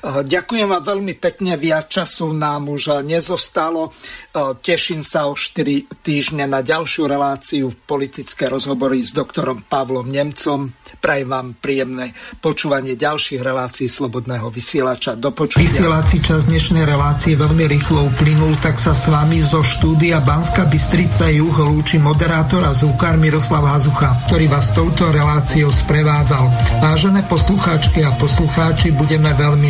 [0.00, 3.92] Ďakujem vám veľmi pekne, viac času nám už nezostalo.
[4.64, 10.72] Teším sa o 4 týždne na ďalšiu reláciu v politické rozhovory s doktorom Pavlom Nemcom.
[11.00, 15.16] Prajem vám príjemné počúvanie ďalších relácií Slobodného vysielača.
[15.20, 15.64] Do počutia.
[15.64, 21.28] Vysielací čas dnešnej relácie veľmi rýchlo uplynul, tak sa s vami zo štúdia Banska Bystrica
[21.28, 26.48] Juh lúči moderátor a zúkar Miroslav Hazucha, ktorý vás touto reláciou sprevádzal.
[26.84, 29.69] Vážené poslucháčky a poslucháči, budeme veľmi